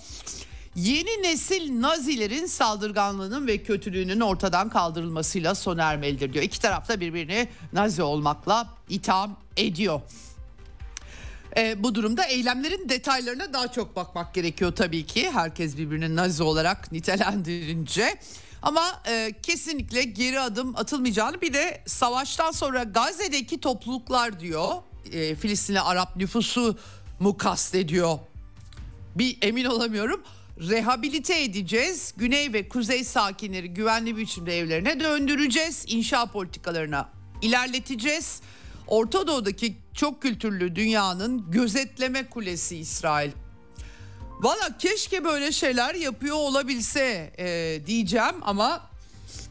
Yeni 0.76 1.22
nesil 1.22 1.82
Nazilerin 1.82 2.46
saldırganlığının 2.46 3.46
ve 3.46 3.62
kötülüğünün 3.62 4.20
ortadan 4.20 4.68
kaldırılmasıyla 4.68 5.54
sona 5.54 5.82
ermelidir 5.82 6.32
diyor. 6.32 6.44
İki 6.44 6.60
taraf 6.60 6.88
da 6.88 7.00
birbirini 7.00 7.48
Nazi 7.72 8.02
olmakla 8.02 8.68
itham 8.88 9.36
ediyor. 9.56 10.00
E, 11.56 11.82
bu 11.82 11.94
durumda 11.94 12.24
eylemlerin 12.24 12.88
detaylarına 12.88 13.52
daha 13.52 13.72
çok 13.72 13.96
bakmak 13.96 14.34
gerekiyor 14.34 14.72
tabii 14.72 15.06
ki. 15.06 15.30
Herkes 15.30 15.76
birbirini 15.76 16.16
Nazi 16.16 16.42
olarak 16.42 16.92
nitelendirince. 16.92 18.18
Ama 18.62 19.02
e, 19.08 19.32
kesinlikle 19.42 20.02
geri 20.02 20.40
adım 20.40 20.76
atılmayacağını 20.76 21.40
bir 21.40 21.52
de 21.52 21.82
savaştan 21.86 22.50
sonra 22.50 22.82
Gazze'deki 22.82 23.60
topluluklar 23.60 24.40
diyor. 24.40 24.68
E, 25.12 25.34
Filistinli 25.34 25.80
Arap 25.80 26.16
nüfusu 26.16 26.78
mu 27.20 27.36
kastediyor? 27.36 28.18
Bir 29.16 29.38
emin 29.42 29.64
olamıyorum 29.64 30.22
rehabilite 30.60 31.42
edeceğiz. 31.42 32.14
Güney 32.16 32.52
ve 32.52 32.68
kuzey 32.68 33.04
sakinleri 33.04 33.74
güvenli 33.74 34.16
bir 34.16 34.22
biçimde 34.22 34.58
evlerine 34.58 35.00
döndüreceğiz. 35.00 35.84
İnşa 35.88 36.26
politikalarına 36.26 37.08
ilerleteceğiz. 37.42 38.40
Orta 38.86 39.26
Doğu'daki 39.26 39.76
çok 39.94 40.22
kültürlü 40.22 40.76
dünyanın 40.76 41.50
gözetleme 41.50 42.26
kulesi 42.26 42.76
İsrail. 42.76 43.30
Valla 44.40 44.78
keşke 44.78 45.24
böyle 45.24 45.52
şeyler 45.52 45.94
yapıyor 45.94 46.36
olabilse 46.36 47.32
e, 47.38 47.80
diyeceğim 47.86 48.34
ama 48.42 48.90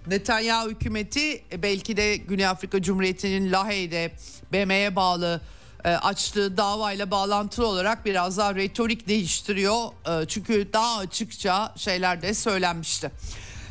Netanyahu 0.08 0.70
hükümeti 0.70 1.44
belki 1.64 1.98
de 1.98 2.16
Güney 2.16 2.48
Afrika 2.48 2.82
Cumhuriyeti'nin 2.82 3.52
Lahey'de 3.52 4.12
BM'ye 4.54 4.96
bağlı 4.96 5.42
e, 5.42 5.63
açtığı 5.90 6.58
davayla 6.58 7.12
bağlantılı 7.12 7.68
olarak 7.68 8.06
biraz 8.06 8.38
daha 8.38 8.56
retorik 8.56 9.08
değiştiriyor. 9.08 9.86
E, 9.86 10.28
çünkü 10.28 10.68
daha 10.74 10.98
açıkça 10.98 11.74
şeyler 11.78 12.22
de 12.22 12.34
söylenmişti. 12.34 13.12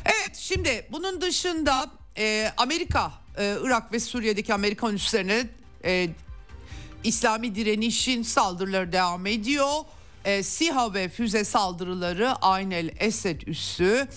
Evet 0.05 0.35
şimdi 0.35 0.87
bunun 0.91 1.21
dışında 1.21 1.89
e, 2.17 2.51
Amerika, 2.57 3.11
Irak 3.37 3.93
ve 3.93 3.99
Suriye'deki 3.99 4.53
Amerikan 4.53 4.95
üslerine 4.95 5.47
İslami 7.03 7.55
direnişin 7.55 8.23
saldırıları 8.23 8.91
devam 8.91 9.25
ediyor. 9.25 9.69
SİHA 10.41 10.93
ve 10.93 11.09
füze 11.09 11.43
saldırıları 11.43 12.31
Aynel 12.31 12.89
Esed 12.99 13.41
üssü 13.41 14.07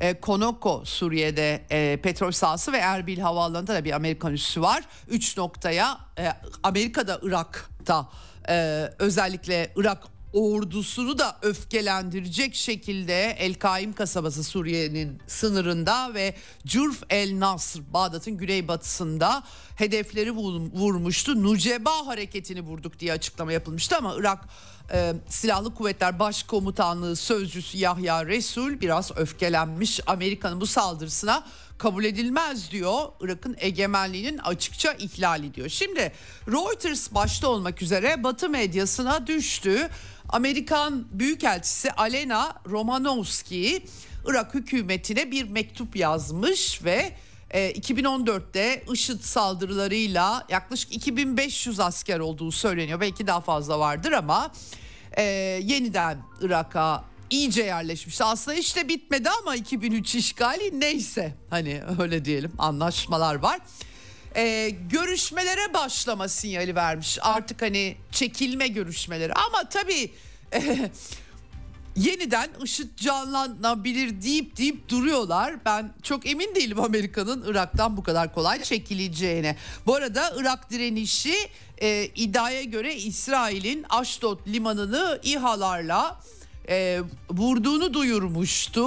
e, 0.00 0.20
Konoko 0.20 0.82
Suriye'de 0.84 1.64
e, 1.70 1.96
petrol 2.02 2.30
sahası 2.30 2.72
ve 2.72 2.76
Erbil 2.76 3.18
havaalanında 3.18 3.74
da 3.74 3.84
bir 3.84 3.92
Amerikan 3.92 4.32
üssü 4.32 4.60
var. 4.62 4.84
Üç 5.08 5.36
noktaya 5.36 5.98
e, 6.18 6.32
Amerika'da 6.62 7.20
Irak'ta 7.22 8.08
e, 8.48 8.54
özellikle 8.98 9.72
Irak 9.76 10.02
ordusunu 10.32 11.18
da 11.18 11.36
öfkelendirecek 11.42 12.54
şekilde 12.54 13.30
El 13.30 13.54
Kaim 13.54 13.92
kasabası 13.92 14.44
Suriye'nin 14.44 15.18
sınırında 15.26 16.14
ve 16.14 16.34
Curf 16.66 17.02
El 17.10 17.40
Nasr 17.40 17.80
Bağdat'ın 17.92 18.36
güneybatısında 18.36 19.42
hedefleri 19.76 20.30
vurmuştu. 20.30 21.42
Nuceba 21.42 22.06
hareketini 22.06 22.60
vurduk 22.60 22.98
diye 22.98 23.12
açıklama 23.12 23.52
yapılmıştı 23.52 23.96
ama 23.96 24.14
Irak 24.18 24.44
e, 24.92 25.14
Silahlı 25.28 25.74
Kuvvetler 25.74 26.18
Başkomutanlığı 26.18 27.16
sözcüsü 27.16 27.78
Yahya 27.78 28.26
Resul 28.26 28.80
biraz 28.80 29.16
öfkelenmiş 29.16 30.00
Amerika'nın 30.06 30.60
bu 30.60 30.66
saldırısına 30.66 31.44
kabul 31.78 32.04
edilmez 32.04 32.70
diyor. 32.70 33.02
Irak'ın 33.20 33.56
egemenliğinin 33.58 34.38
açıkça 34.38 34.92
ihlali 34.92 35.54
diyor. 35.54 35.68
Şimdi 35.68 36.12
Reuters 36.48 37.14
başta 37.14 37.48
olmak 37.48 37.82
üzere 37.82 38.22
Batı 38.24 38.48
medyasına 38.48 39.26
düştü. 39.26 39.88
Amerikan 40.28 41.06
Büyükelçisi 41.10 41.92
Alena 41.92 42.54
Romanowski 42.66 43.86
Irak 44.26 44.54
hükümetine 44.54 45.30
bir 45.30 45.48
mektup 45.48 45.96
yazmış 45.96 46.84
ve 46.84 47.12
2014'te 47.50 48.60
e, 48.60 48.82
IŞİD 48.92 49.20
saldırılarıyla 49.20 50.46
yaklaşık 50.48 50.92
2500 50.92 51.80
asker 51.80 52.18
olduğu 52.18 52.52
söyleniyor. 52.52 53.00
Belki 53.00 53.26
daha 53.26 53.40
fazla 53.40 53.78
vardır 53.78 54.12
ama 54.12 54.52
e, 55.18 55.22
yeniden 55.64 56.18
Irak'a 56.40 57.04
iyice 57.30 57.62
yerleşmiş. 57.62 58.20
Aslında 58.20 58.56
işte 58.56 58.88
bitmedi 58.88 59.30
ama 59.30 59.56
2003 59.56 60.14
işgali 60.14 60.80
neyse 60.80 61.34
hani 61.50 61.82
öyle 62.00 62.24
diyelim 62.24 62.52
anlaşmalar 62.58 63.34
var. 63.34 63.58
Ee, 64.36 64.70
görüşmelere 64.90 65.74
başlama 65.74 66.28
sinyali 66.28 66.74
vermiş 66.74 67.18
artık 67.22 67.62
hani 67.62 67.96
çekilme 68.10 68.68
görüşmeleri 68.68 69.32
ama 69.34 69.68
tabii 69.68 70.12
e, 70.52 70.90
yeniden 71.98 72.50
IŞİD 72.64 72.96
canlanabilir 72.96 74.22
deyip 74.22 74.56
deyip 74.56 74.88
duruyorlar. 74.88 75.64
Ben 75.64 75.94
çok 76.02 76.26
emin 76.26 76.54
değilim 76.54 76.80
Amerika'nın 76.80 77.44
Irak'tan 77.46 77.96
bu 77.96 78.02
kadar 78.02 78.34
kolay 78.34 78.62
çekileceğine. 78.62 79.56
Bu 79.86 79.94
arada 79.94 80.34
Irak 80.36 80.70
direnişi 80.70 81.34
e, 81.78 82.04
iddiaya 82.04 82.62
göre 82.62 82.96
İsrail'in 82.96 83.84
Ashdod 83.90 84.46
limanını 84.46 85.20
İHA'larla 85.22 86.20
e, 86.68 87.00
vurduğunu 87.30 87.94
duyurmuştu. 87.94 88.86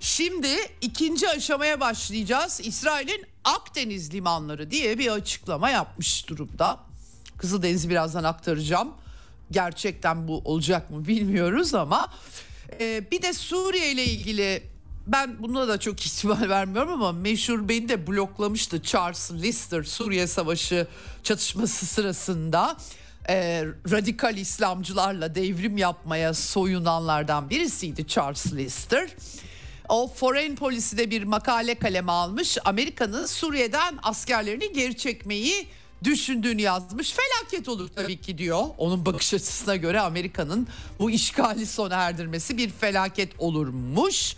Şimdi 0.00 0.48
ikinci 0.80 1.28
aşamaya 1.28 1.80
başlayacağız. 1.80 2.60
İsrail'in 2.64 3.24
Akdeniz 3.44 4.14
limanları 4.14 4.70
diye 4.70 4.98
bir 4.98 5.12
açıklama 5.12 5.70
yapmış 5.70 6.28
durumda. 6.28 6.80
Kızıldeniz'i 7.38 7.90
birazdan 7.90 8.24
aktaracağım. 8.24 8.94
Gerçekten 9.50 10.28
bu 10.28 10.42
olacak 10.44 10.90
mı 10.90 11.06
bilmiyoruz 11.06 11.74
ama 11.74 12.08
e, 12.80 13.10
bir 13.10 13.22
de 13.22 13.32
Suriye 13.32 13.92
ile 13.92 14.04
ilgili 14.04 14.62
ben 15.06 15.42
buna 15.42 15.68
da 15.68 15.80
çok 15.80 16.00
ihtimal 16.06 16.48
vermiyorum 16.48 16.92
ama 16.92 17.12
meşhur 17.12 17.68
beni 17.68 17.88
de 17.88 18.06
bloklamıştı 18.06 18.82
Charles 18.82 19.30
Lister 19.32 19.82
Suriye 19.82 20.26
Savaşı 20.26 20.86
çatışması 21.22 21.86
sırasında 21.86 22.76
e, 23.28 23.64
radikal 23.90 24.36
İslamcılarla 24.36 25.34
devrim 25.34 25.78
yapmaya 25.78 26.34
soyunanlardan 26.34 27.50
birisiydi 27.50 28.06
Charles 28.06 28.52
Lister. 28.52 29.10
O 29.88 30.08
Foreign 30.08 30.54
Policy'de 30.54 31.10
bir 31.10 31.22
makale 31.22 31.74
kaleme 31.74 32.12
almış. 32.12 32.58
Amerika'nın 32.64 33.26
Suriye'den 33.26 33.98
askerlerini 34.02 34.72
geri 34.72 34.96
çekmeyi 34.96 35.66
düşündüğünü 36.04 36.62
yazmış. 36.62 37.12
Felaket 37.12 37.68
olur 37.68 37.88
tabii 37.96 38.20
ki 38.20 38.38
diyor. 38.38 38.64
Onun 38.78 39.06
bakış 39.06 39.34
açısına 39.34 39.76
göre 39.76 40.00
Amerika'nın 40.00 40.68
bu 40.98 41.10
işgali 41.10 41.66
sona 41.66 41.94
erdirmesi 41.94 42.56
bir 42.58 42.70
felaket 42.70 43.32
olurmuş. 43.38 44.36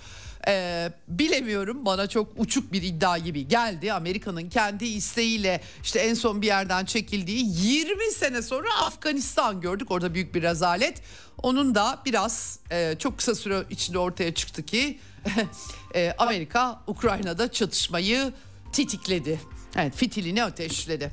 Ee, 0.49 0.93
bilemiyorum 1.09 1.87
bana 1.87 2.07
çok 2.07 2.29
uçuk 2.37 2.73
bir 2.73 2.83
iddia 2.83 3.19
gibi 3.19 3.49
geldi. 3.49 3.93
Amerika'nın 3.93 4.49
kendi 4.49 4.85
isteğiyle 4.87 5.61
işte 5.83 5.99
en 5.99 6.15
son 6.15 6.43
bir 6.43 6.47
yerden 6.47 6.85
çekildiği 6.85 7.47
20 7.47 8.13
sene 8.13 8.43
sonra 8.43 8.69
Afganistan 8.75 9.61
gördük. 9.61 9.91
Orada 9.91 10.15
büyük 10.15 10.35
bir 10.35 10.43
rezalet. 10.43 11.03
Onun 11.43 11.75
da 11.75 12.03
biraz 12.07 12.59
e, 12.71 12.97
çok 12.99 13.19
kısa 13.19 13.35
süre 13.35 13.65
içinde 13.71 13.99
ortaya 13.99 14.35
çıktı 14.35 14.63
ki 14.63 14.99
e, 15.95 16.15
Amerika 16.19 16.83
Ukrayna'da 16.87 17.53
çatışmayı 17.53 18.33
tetikledi. 18.73 19.41
Evet 19.77 19.97
fitilini 19.97 20.45
ateşledi. 20.45 21.13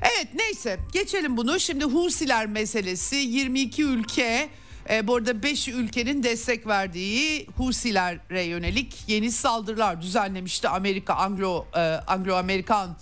Evet 0.00 0.28
neyse 0.34 0.78
geçelim 0.92 1.36
bunu. 1.36 1.60
Şimdi 1.60 1.84
Husiler 1.84 2.46
meselesi 2.46 3.16
22 3.16 3.82
ülke 3.82 4.48
e, 4.90 5.06
bu 5.06 5.16
arada 5.16 5.42
5 5.42 5.68
ülkenin 5.68 6.22
destek 6.22 6.66
verdiği 6.66 7.46
Husilere 7.56 8.42
yönelik 8.42 8.94
yeni 9.06 9.32
saldırılar 9.32 10.02
düzenlemişti 10.02 10.68
Amerika 10.68 11.14
Anglo 11.14 11.66
e, 11.76 11.80
Anglo 11.80 12.34
Amerikan 12.34 12.96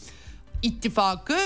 ittifakı. 0.62 1.36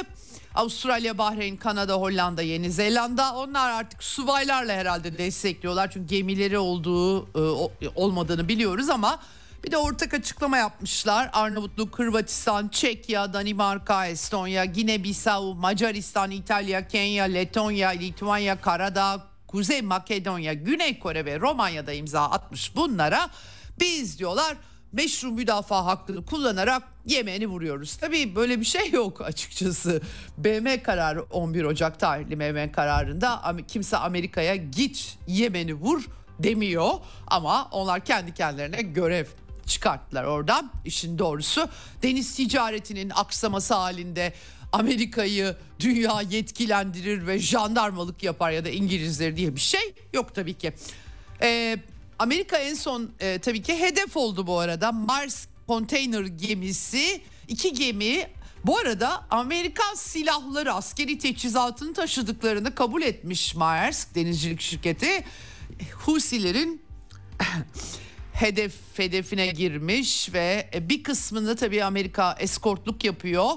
Avustralya, 0.54 1.18
Bahreyn, 1.18 1.56
Kanada, 1.56 1.94
Hollanda, 1.94 2.42
Yeni 2.42 2.70
Zelanda 2.72 3.34
onlar 3.34 3.70
artık 3.70 4.04
subaylarla 4.04 4.72
herhalde 4.72 5.18
destekliyorlar. 5.18 5.90
Çünkü 5.90 6.08
gemileri 6.08 6.58
olduğu 6.58 7.22
e, 7.22 7.88
olmadığını 7.94 8.48
biliyoruz 8.48 8.90
ama 8.90 9.20
bir 9.66 9.70
de 9.70 9.76
ortak 9.76 10.14
açıklama 10.14 10.58
yapmışlar. 10.58 11.30
Arnavutluk, 11.32 11.98
Hırvatistan, 11.98 12.68
Çekya, 12.68 13.32
Danimarka, 13.32 14.06
Estonya, 14.06 14.64
Gine-Bissau, 14.64 15.54
Macaristan, 15.54 16.30
İtalya, 16.30 16.88
Kenya, 16.88 17.24
Letonya, 17.24 17.88
Litvanya, 17.88 18.60
Karadağ, 18.60 19.26
Kuzey 19.46 19.82
Makedonya, 19.82 20.52
Güney 20.52 20.98
Kore 20.98 21.24
ve 21.24 21.40
Romanya'da 21.40 21.92
imza 21.92 22.22
atmış 22.22 22.76
bunlara. 22.76 23.30
Biz 23.80 24.18
diyorlar 24.18 24.56
meşru 24.92 25.30
müdafaa 25.30 25.84
hakkını 25.84 26.24
kullanarak 26.24 26.82
Yemen'i 27.06 27.46
vuruyoruz. 27.46 27.96
Tabii 27.96 28.36
böyle 28.36 28.60
bir 28.60 28.64
şey 28.64 28.90
yok 28.90 29.20
açıkçası. 29.20 30.02
BM 30.38 30.82
kararı 30.82 31.22
11 31.22 31.64
Ocak 31.64 32.00
tarihli 32.00 32.40
BM 32.40 32.72
kararında 32.72 33.56
kimse 33.68 33.96
Amerika'ya 33.96 34.56
git 34.56 35.18
Yemen'i 35.26 35.74
vur 35.74 36.04
demiyor 36.38 36.90
ama 37.26 37.68
onlar 37.72 38.04
kendi 38.04 38.34
kendilerine 38.34 38.82
görev 38.82 39.26
çıkarttılar 39.66 40.24
oradan. 40.24 40.72
İşin 40.84 41.18
doğrusu 41.18 41.68
deniz 42.02 42.34
ticaretinin 42.34 43.10
aksaması 43.14 43.74
halinde 43.74 44.32
Amerika'yı 44.72 45.56
dünya 45.80 46.22
yetkilendirir 46.30 47.26
ve 47.26 47.38
jandarmalık 47.38 48.22
yapar 48.22 48.50
ya 48.50 48.64
da 48.64 48.68
İngilizleri 48.68 49.36
diye 49.36 49.54
bir 49.54 49.60
şey 49.60 49.94
yok 50.12 50.34
tabii 50.34 50.54
ki. 50.54 50.72
Ee, 51.42 51.78
Amerika 52.18 52.56
en 52.56 52.74
son 52.74 53.10
e, 53.20 53.38
tabii 53.38 53.62
ki 53.62 53.80
hedef 53.80 54.16
oldu 54.16 54.46
bu 54.46 54.58
arada. 54.58 54.92
Mars 54.92 55.46
konteyner 55.66 56.24
gemisi 56.24 57.20
iki 57.48 57.72
gemi 57.72 58.28
bu 58.64 58.78
arada 58.78 59.26
Amerikan 59.30 59.94
silahları 59.94 60.72
askeri 60.72 61.18
teçhizatını 61.18 61.94
taşıdıklarını 61.94 62.74
kabul 62.74 63.02
etmiş 63.02 63.54
Maersk 63.54 64.14
denizcilik 64.14 64.60
şirketi. 64.60 65.24
Husilerin 65.92 66.82
hedef 68.36 68.74
hedefine 68.96 69.46
girmiş 69.46 70.32
ve 70.32 70.70
bir 70.82 71.02
kısmını 71.02 71.56
tabii 71.56 71.84
Amerika 71.84 72.36
eskortluk 72.38 73.04
yapıyor. 73.04 73.50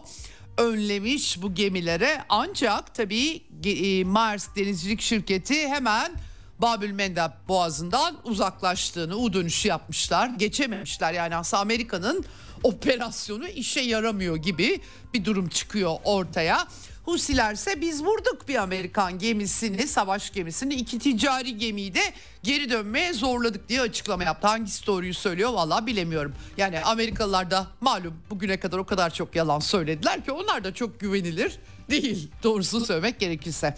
Önlemiş 0.57 1.41
bu 1.41 1.55
gemilere 1.55 2.23
ancak 2.29 2.95
tabii 2.95 3.41
e, 3.63 4.03
Maersk 4.03 4.55
denizcilik 4.55 5.01
şirketi 5.01 5.67
hemen 5.67 6.11
Babül 6.59 6.91
Mendeb 6.91 7.31
boğazından 7.47 8.17
uzaklaştığını 8.23 9.15
U 9.15 9.33
dönüşü 9.33 9.67
yapmışlar. 9.67 10.27
Geçememişler 10.27 11.13
yani 11.13 11.35
aslında 11.35 11.61
Amerika'nın 11.61 12.25
operasyonu 12.63 13.47
işe 13.47 13.81
yaramıyor 13.81 14.35
gibi 14.35 14.81
bir 15.13 15.25
durum 15.25 15.49
çıkıyor 15.49 15.95
ortaya. 16.03 16.67
Husiler 17.10 17.54
ise 17.54 17.82
biz 17.82 18.04
vurduk 18.04 18.48
bir 18.48 18.56
Amerikan 18.56 19.19
gemisini, 19.19 19.88
savaş 19.88 20.34
gemisini, 20.34 20.74
iki 20.74 21.00
ticari 21.00 21.58
gemiyi 21.58 21.95
de 21.95 22.02
geri 22.43 22.69
dönmeye 22.69 23.13
zorladık 23.13 23.69
diye 23.69 23.82
açıklama 23.82 24.24
yaptı. 24.24 24.48
Hangisi 24.48 24.88
doğruyu 24.88 25.13
söylüyor 25.13 25.54
valla 25.54 25.88
bilemiyorum. 25.88 26.36
Yani 26.58 26.80
Amerikalılar 26.80 27.52
da 27.52 27.67
malum 27.82 28.13
bugüne 28.30 28.60
kadar 28.60 28.78
o 28.78 28.86
kadar 28.86 29.13
çok 29.13 29.36
yalan 29.36 29.60
söylediler 29.60 30.26
ki 30.26 30.32
onlar 30.32 30.63
da 30.63 30.74
çok 30.74 31.00
güvenilir 31.00 31.60
değil 31.89 32.32
doğrusunu 32.43 32.86
söylemek 32.86 33.19
gerekirse. 33.19 33.76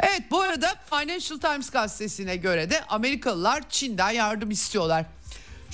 Evet 0.00 0.22
bu 0.30 0.40
arada 0.40 0.74
Financial 0.90 1.38
Times 1.38 1.70
gazetesine 1.70 2.36
göre 2.36 2.70
de 2.70 2.84
Amerikalılar 2.84 3.70
Çin'den 3.70 4.10
yardım 4.10 4.50
istiyorlar. 4.50 5.06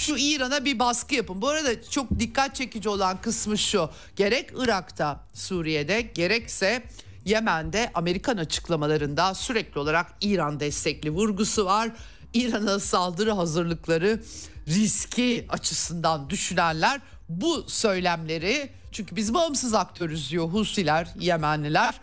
Şu 0.00 0.16
İran'a 0.16 0.64
bir 0.64 0.78
baskı 0.78 1.14
yapın. 1.14 1.42
Bu 1.42 1.48
arada 1.48 1.82
çok 1.90 2.18
dikkat 2.18 2.54
çekici 2.54 2.88
olan 2.88 3.20
kısmı 3.20 3.58
şu. 3.58 3.90
Gerek 4.16 4.50
Irak'ta, 4.56 5.20
Suriye'de 5.34 6.00
gerekse 6.00 6.82
Yemen'de 7.24 7.90
Amerikan 7.94 8.36
açıklamalarında 8.36 9.34
sürekli 9.34 9.78
olarak 9.78 10.06
İran 10.20 10.60
destekli 10.60 11.10
vurgusu 11.10 11.64
var. 11.64 11.90
İran'a 12.34 12.80
saldırı 12.80 13.32
hazırlıkları 13.32 14.22
riski 14.68 15.46
açısından 15.48 16.30
düşünenler 16.30 17.00
bu 17.28 17.64
söylemleri 17.68 18.70
çünkü 18.92 19.16
biz 19.16 19.34
bağımsız 19.34 19.74
aktörüz 19.74 20.30
diyor 20.30 20.48
Husiler, 20.48 21.08
Yemenliler 21.18 22.00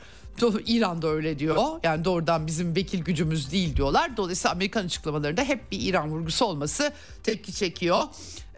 İran'da 0.65 1.07
öyle 1.07 1.39
diyor. 1.39 1.55
Yani 1.83 2.05
doğrudan 2.05 2.47
bizim 2.47 2.75
vekil 2.75 3.03
gücümüz 3.03 3.51
değil 3.51 3.75
diyorlar. 3.75 4.17
Dolayısıyla 4.17 4.51
Amerikan 4.51 4.85
açıklamalarında 4.85 5.43
hep 5.43 5.71
bir 5.71 5.81
İran 5.81 6.09
vurgusu 6.09 6.45
olması 6.45 6.93
tepki 7.23 7.53
çekiyor. 7.53 8.03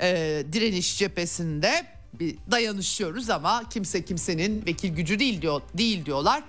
Ee, 0.02 0.44
direniş 0.54 0.98
cephesinde 0.98 1.86
bir 2.14 2.36
dayanışıyoruz 2.52 3.30
ama 3.30 3.70
kimse 3.70 4.06
kimsenin 4.06 4.66
vekil 4.66 4.96
gücü 4.96 5.20
değil 5.20 5.42
diyor 5.42 5.62
değil 5.74 6.06
diyorlar. 6.06 6.44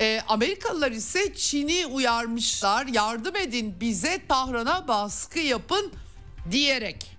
Ee, 0.00 0.20
Amerikalılar 0.28 0.92
ise 0.92 1.34
Çin'i 1.34 1.86
uyarmışlar. 1.86 2.86
Yardım 2.86 3.36
edin 3.36 3.74
bize 3.80 4.20
Tahran'a 4.28 4.88
baskı 4.88 5.38
yapın 5.38 5.92
diyerek. 6.50 7.16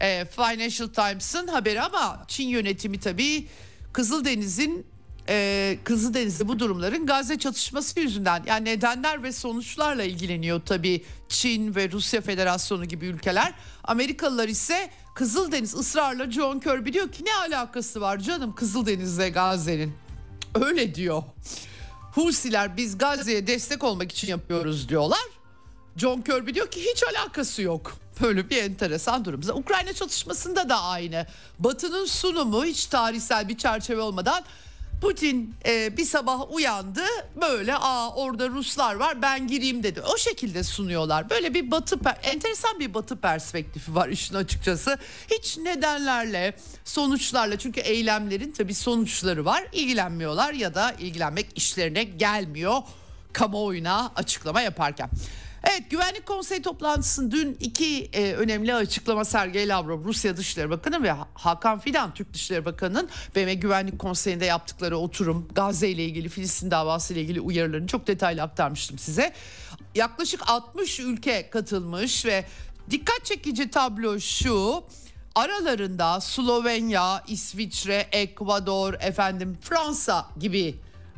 Ee, 0.00 0.24
Financial 0.24 0.88
Times'ın 0.88 1.46
haberi 1.46 1.80
ama 1.80 2.24
Çin 2.28 2.48
yönetimi 2.48 3.00
tabii 3.00 3.48
Kızıldeniz'in 3.92 4.86
e, 5.28 5.78
Kızıldeniz'de 5.84 6.48
bu 6.48 6.58
durumların 6.58 7.06
Gazze 7.06 7.38
çatışması 7.38 8.00
yüzünden 8.00 8.44
yani 8.46 8.64
nedenler 8.64 9.22
ve 9.22 9.32
sonuçlarla 9.32 10.02
ilgileniyor 10.02 10.60
tabii 10.66 11.04
Çin 11.28 11.74
ve 11.74 11.90
Rusya 11.90 12.20
Federasyonu 12.20 12.84
gibi 12.84 13.06
ülkeler. 13.06 13.52
Amerikalılar 13.84 14.48
ise 14.48 14.90
Kızıldeniz 15.14 15.74
ısrarla 15.74 16.30
John 16.30 16.60
Kirby 16.60 16.92
diyor 16.92 17.12
ki 17.12 17.24
ne 17.24 17.34
alakası 17.34 18.00
var 18.00 18.18
canım 18.18 18.54
Kızıldeniz'le 18.54 19.32
Gazze'nin. 19.34 19.92
Öyle 20.54 20.94
diyor. 20.94 21.22
Husiler 22.14 22.76
biz 22.76 22.98
Gazze'ye 22.98 23.46
destek 23.46 23.84
olmak 23.84 24.12
için 24.12 24.28
yapıyoruz 24.28 24.88
diyorlar. 24.88 25.24
John 25.96 26.20
Kirby 26.20 26.54
diyor 26.54 26.70
ki 26.70 26.80
hiç 26.80 27.02
alakası 27.04 27.62
yok. 27.62 27.96
Böyle 28.22 28.50
bir 28.50 28.56
enteresan 28.56 29.24
durum. 29.24 29.40
Ukrayna 29.54 29.92
çatışmasında 29.92 30.68
da 30.68 30.82
aynı. 30.82 31.26
Batı'nın 31.58 32.06
sunumu 32.06 32.64
hiç 32.64 32.86
tarihsel 32.86 33.48
bir 33.48 33.58
çerçeve 33.58 34.00
olmadan 34.00 34.44
Putin 35.00 35.54
e, 35.66 35.96
bir 35.96 36.04
sabah 36.04 36.52
uyandı 36.52 37.04
böyle 37.40 37.76
aa 37.76 38.14
orada 38.14 38.48
Ruslar 38.48 38.94
var 38.94 39.22
ben 39.22 39.46
gireyim 39.46 39.82
dedi. 39.82 40.00
O 40.00 40.16
şekilde 40.16 40.62
sunuyorlar. 40.62 41.30
Böyle 41.30 41.54
bir 41.54 41.70
batı 41.70 41.96
enteresan 42.22 42.80
bir 42.80 42.94
batı 42.94 43.16
perspektifi 43.16 43.94
var 43.94 44.08
işin 44.08 44.34
açıkçası. 44.34 44.98
Hiç 45.30 45.58
nedenlerle 45.58 46.56
sonuçlarla 46.84 47.58
çünkü 47.58 47.80
eylemlerin 47.80 48.52
tabii 48.52 48.74
sonuçları 48.74 49.44
var 49.44 49.64
ilgilenmiyorlar 49.72 50.52
ya 50.52 50.74
da 50.74 50.92
ilgilenmek 50.92 51.46
işlerine 51.54 52.04
gelmiyor 52.04 52.82
kamuoyuna 53.32 54.12
açıklama 54.16 54.60
yaparken. 54.60 55.10
Evet 55.70 55.90
Güvenlik 55.90 56.26
Konseyi 56.26 56.62
toplantısının 56.62 57.30
dün 57.30 57.56
iki 57.60 58.04
e, 58.12 58.32
önemli 58.32 58.74
açıklama 58.74 59.24
Sergey 59.24 59.68
Lavrov 59.68 60.04
Rusya 60.04 60.36
Dışişleri 60.36 60.70
Bakanı 60.70 61.02
ve 61.02 61.14
Hakan 61.34 61.78
Fidan 61.78 62.14
Türk 62.14 62.34
Dışişleri 62.34 62.64
Bakanı'nın 62.64 63.08
BM 63.36 63.54
Güvenlik 63.54 63.98
Konseyi'nde 63.98 64.44
yaptıkları 64.44 64.98
oturum 64.98 65.48
Gazze 65.54 65.88
ile 65.88 66.04
ilgili 66.04 66.28
Filistin 66.28 66.70
davası 66.70 67.14
ile 67.14 67.20
ilgili 67.20 67.40
uyarılarını 67.40 67.86
çok 67.86 68.06
detaylı 68.06 68.42
aktarmıştım 68.42 68.98
size. 68.98 69.32
Yaklaşık 69.94 70.40
60 70.50 71.00
ülke 71.00 71.50
katılmış 71.50 72.26
ve 72.26 72.44
dikkat 72.90 73.24
çekici 73.24 73.70
tablo 73.70 74.20
şu 74.20 74.84
aralarında 75.34 76.20
Slovenya, 76.20 77.24
İsviçre, 77.28 78.06
Ekvador, 78.12 78.94
efendim 78.94 79.58
Fransa 79.62 80.26
gibi 80.40 80.74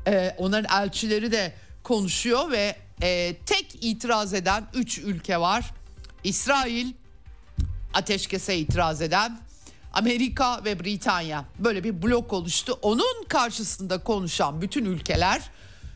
e, 0.07 0.35
onların 0.39 0.83
elçileri 0.83 1.33
de 1.33 1.53
konuşuyor 1.83 2.51
ve 2.51 2.88
e, 3.03 3.37
tek 3.47 3.85
itiraz 3.85 4.35
eden 4.35 4.67
3 4.75 4.99
ülke 4.99 5.41
var. 5.41 5.71
İsrail 6.25 6.93
ateşkese 7.95 8.57
itiraz 8.57 9.03
eden 9.03 9.41
Amerika 9.93 10.65
ve 10.65 10.85
Britanya. 10.85 11.45
Böyle 11.59 11.85
bir 11.85 12.03
blok 12.03 12.33
oluştu. 12.33 12.79
Onun 12.83 13.25
karşısında 13.29 13.99
konuşan 13.99 14.61
bütün 14.61 14.85
ülkeler 14.85 15.43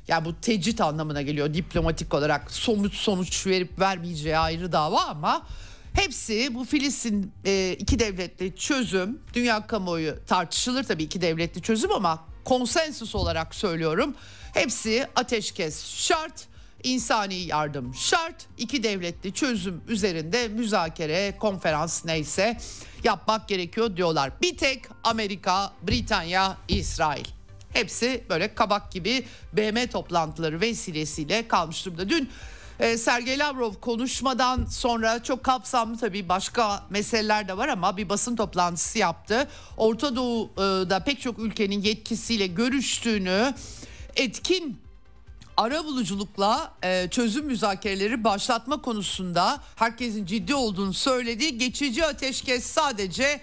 yani 0.08 0.24
bu 0.24 0.40
tecrit 0.40 0.80
anlamına 0.80 1.22
geliyor. 1.22 1.54
Diplomatik 1.54 2.14
olarak 2.14 2.50
somut 2.50 2.94
sonuç 2.94 3.46
verip 3.46 3.78
vermeyeceği 3.78 4.38
ayrı 4.38 4.72
dava 4.72 5.00
ama 5.00 5.46
hepsi 5.92 6.54
bu 6.54 6.64
Filistin 6.64 7.32
e, 7.44 7.76
iki 7.78 7.98
devletli 7.98 8.56
çözüm. 8.56 9.18
Dünya 9.34 9.66
kamuoyu 9.66 10.16
tartışılır 10.26 10.84
tabii 10.84 11.02
iki 11.02 11.20
devletli 11.20 11.62
çözüm 11.62 11.92
ama 11.92 12.24
konsensus 12.44 13.14
olarak 13.14 13.54
söylüyorum. 13.54 14.14
Hepsi 14.54 15.06
ateşkes 15.16 15.86
şart 15.86 16.51
insani 16.82 17.34
yardım 17.34 17.94
şart. 17.94 18.46
iki 18.58 18.82
devletli 18.82 19.32
çözüm 19.32 19.82
üzerinde 19.88 20.48
müzakere, 20.48 21.36
konferans 21.38 22.04
neyse 22.04 22.58
yapmak 23.04 23.48
gerekiyor 23.48 23.96
diyorlar. 23.96 24.32
Bir 24.42 24.56
tek 24.56 24.84
Amerika, 25.04 25.72
Britanya, 25.82 26.56
İsrail. 26.68 27.24
Hepsi 27.72 28.24
böyle 28.28 28.54
kabak 28.54 28.92
gibi 28.92 29.24
BM 29.52 29.86
toplantıları 29.86 30.60
vesilesiyle 30.60 31.48
kalmış 31.48 31.86
durumda. 31.86 32.08
Dün 32.08 32.30
e, 32.80 32.96
Sergey 32.96 33.38
Lavrov 33.38 33.74
konuşmadan 33.74 34.64
sonra 34.64 35.22
çok 35.22 35.44
kapsamlı 35.44 35.98
tabii 35.98 36.28
başka 36.28 36.82
meseleler 36.90 37.48
de 37.48 37.56
var 37.56 37.68
ama 37.68 37.96
bir 37.96 38.08
basın 38.08 38.36
toplantısı 38.36 38.98
yaptı. 38.98 39.48
Orta 39.76 40.16
Doğu'da 40.16 41.04
pek 41.04 41.20
çok 41.20 41.38
ülkenin 41.38 41.82
yetkisiyle 41.82 42.46
görüştüğünü, 42.46 43.54
etkin 44.16 44.80
ara 45.56 45.84
buluculukla 45.84 46.74
e, 46.82 47.08
çözüm 47.10 47.46
müzakereleri 47.46 48.24
başlatma 48.24 48.82
konusunda 48.82 49.60
herkesin 49.76 50.26
ciddi 50.26 50.54
olduğunu 50.54 50.94
söyledi. 50.94 51.58
Geçici 51.58 52.06
ateşkes 52.06 52.66
sadece 52.66 53.40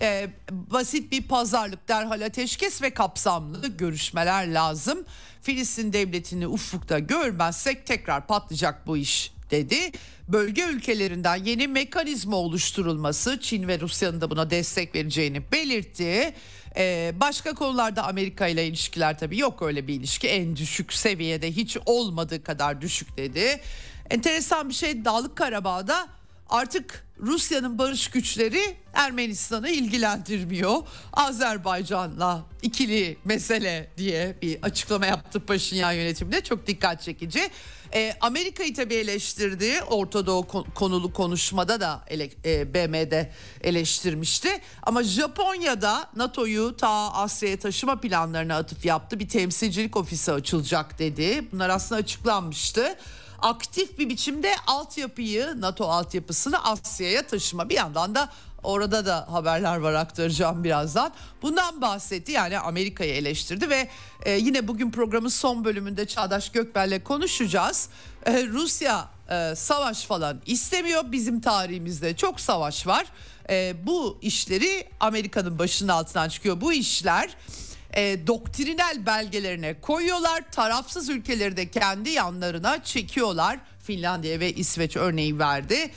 e, 0.00 0.30
basit 0.50 1.12
bir 1.12 1.22
pazarlık 1.22 1.88
derhal 1.88 2.20
ateşkes 2.20 2.82
ve 2.82 2.90
kapsamlı 2.90 3.68
görüşmeler 3.68 4.48
lazım. 4.52 5.04
Filistin 5.42 5.92
devletini 5.92 6.46
ufukta 6.46 6.98
görmezsek 6.98 7.86
tekrar 7.86 8.26
patlayacak 8.26 8.86
bu 8.86 8.96
iş 8.96 9.32
dedi. 9.50 9.92
Bölge 10.28 10.62
ülkelerinden 10.62 11.44
yeni 11.44 11.68
mekanizma 11.68 12.36
oluşturulması 12.36 13.40
Çin 13.40 13.68
ve 13.68 13.80
Rusya'nın 13.80 14.20
da 14.20 14.30
buna 14.30 14.50
destek 14.50 14.94
vereceğini 14.94 15.52
belirtti. 15.52 16.34
Ee, 16.78 17.12
başka 17.20 17.54
konularda 17.54 18.04
Amerika 18.04 18.46
ile 18.46 18.66
ilişkiler 18.66 19.18
tabii. 19.18 19.38
Yok 19.38 19.62
öyle 19.62 19.86
bir 19.86 19.94
ilişki. 19.94 20.28
En 20.28 20.56
düşük 20.56 20.92
seviyede 20.92 21.52
hiç 21.52 21.76
olmadığı 21.86 22.42
kadar 22.42 22.80
düşük 22.80 23.16
dedi. 23.16 23.60
Enteresan 24.10 24.68
bir 24.68 24.74
şey. 24.74 25.04
Dağlık 25.04 25.36
Karabağ'da 25.36 26.08
artık 26.48 27.08
Rusya'nın 27.20 27.78
barış 27.78 28.08
güçleri 28.08 28.76
Ermenistan'ı 28.92 29.70
ilgilendirmiyor. 29.70 30.76
Azerbaycan'la 31.12 32.44
ikili 32.62 33.16
mesele 33.24 33.90
diye 33.96 34.36
bir 34.42 34.62
açıklama 34.62 35.06
yaptı 35.06 35.40
Paşinyan 35.40 35.92
yönetiminde 35.92 36.40
çok 36.40 36.66
dikkat 36.66 37.02
çekici. 37.02 37.50
E, 37.94 38.16
Amerika'yı 38.20 38.74
tabii 38.74 38.94
eleştirdi. 38.94 39.82
Orta 39.82 40.26
Doğu 40.26 40.46
konulu 40.74 41.12
konuşmada 41.12 41.80
da 41.80 42.04
ele, 42.08 42.30
e, 42.44 42.74
BM'de 42.74 43.32
eleştirmişti. 43.60 44.48
Ama 44.82 45.02
Japonya'da 45.02 46.10
NATO'yu 46.16 46.76
ta 46.76 47.12
Asya'ya 47.12 47.58
taşıma 47.58 48.00
planlarına 48.00 48.56
atıf 48.56 48.84
yaptı. 48.84 49.20
Bir 49.20 49.28
temsilcilik 49.28 49.96
ofisi 49.96 50.32
açılacak 50.32 50.98
dedi. 50.98 51.44
Bunlar 51.52 51.68
aslında 51.68 52.00
açıklanmıştı 52.00 52.96
aktif 53.38 53.98
bir 53.98 54.08
biçimde 54.08 54.54
altyapıyı 54.66 55.54
NATO 55.58 55.88
altyapısını 55.88 56.64
Asya'ya 56.64 57.26
taşıma 57.26 57.68
bir 57.68 57.74
yandan 57.74 58.14
da 58.14 58.28
Orada 58.62 59.06
da 59.06 59.26
haberler 59.32 59.76
var 59.76 59.92
aktaracağım 59.92 60.64
birazdan. 60.64 61.12
Bundan 61.42 61.80
bahsetti 61.80 62.32
yani 62.32 62.58
Amerika'yı 62.58 63.14
eleştirdi 63.14 63.70
ve 63.70 63.88
e, 64.24 64.30
yine 64.30 64.68
bugün 64.68 64.90
programın 64.90 65.28
son 65.28 65.64
bölümünde 65.64 66.06
Çağdaş 66.06 66.52
Gökbel'le 66.52 67.04
konuşacağız. 67.04 67.88
E, 68.26 68.46
Rusya 68.46 69.08
e, 69.30 69.54
savaş 69.56 70.04
falan 70.04 70.40
istemiyor. 70.46 71.12
Bizim 71.12 71.40
tarihimizde 71.40 72.16
çok 72.16 72.40
savaş 72.40 72.86
var. 72.86 73.06
E, 73.50 73.74
bu 73.86 74.18
işleri 74.22 74.88
Amerika'nın 75.00 75.58
başının 75.58 75.88
altından 75.88 76.28
çıkıyor. 76.28 76.60
Bu 76.60 76.72
işler 76.72 77.36
e, 77.96 78.26
doktrinal 78.26 79.06
belgelerine 79.06 79.80
koyuyorlar. 79.80 80.50
Tarafsız 80.50 81.08
ülkeleri 81.08 81.56
de 81.56 81.70
kendi 81.70 82.10
yanlarına 82.10 82.84
çekiyorlar. 82.84 83.58
Finlandiya 83.82 84.40
ve 84.40 84.52
İsveç 84.52 84.96
örneği 84.96 85.38
verdi. 85.38 85.90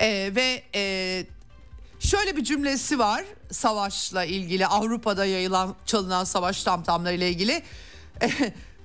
E, 0.00 0.32
ve 0.34 0.62
e, 0.74 1.24
şöyle 2.00 2.36
bir 2.36 2.44
cümlesi 2.44 2.98
var 2.98 3.24
savaşla 3.50 4.24
ilgili 4.24 4.66
Avrupa'da 4.66 5.26
yayılan 5.26 5.74
çalınan 5.86 6.24
savaş 6.24 6.64
tamtamları 6.64 7.14
ile 7.14 7.30
ilgili. 7.30 7.62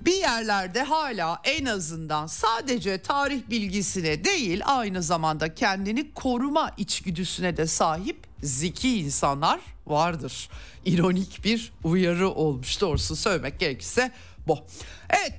bir 0.01 0.15
yerlerde 0.15 0.83
hala 0.83 1.41
en 1.43 1.65
azından 1.65 2.27
sadece 2.27 3.01
tarih 3.01 3.49
bilgisine 3.49 4.23
değil 4.23 4.61
aynı 4.65 5.03
zamanda 5.03 5.55
kendini 5.55 6.13
koruma 6.13 6.71
içgüdüsüne 6.77 7.57
de 7.57 7.67
sahip 7.67 8.27
zeki 8.43 8.99
insanlar 8.99 9.59
vardır. 9.87 10.49
İronik 10.85 11.43
bir 11.43 11.71
uyarı 11.83 12.29
olmuş 12.29 12.81
doğrusu 12.81 13.15
söylemek 13.15 13.59
gerekirse 13.59 14.11
bu. 14.47 14.59
Evet 15.09 15.33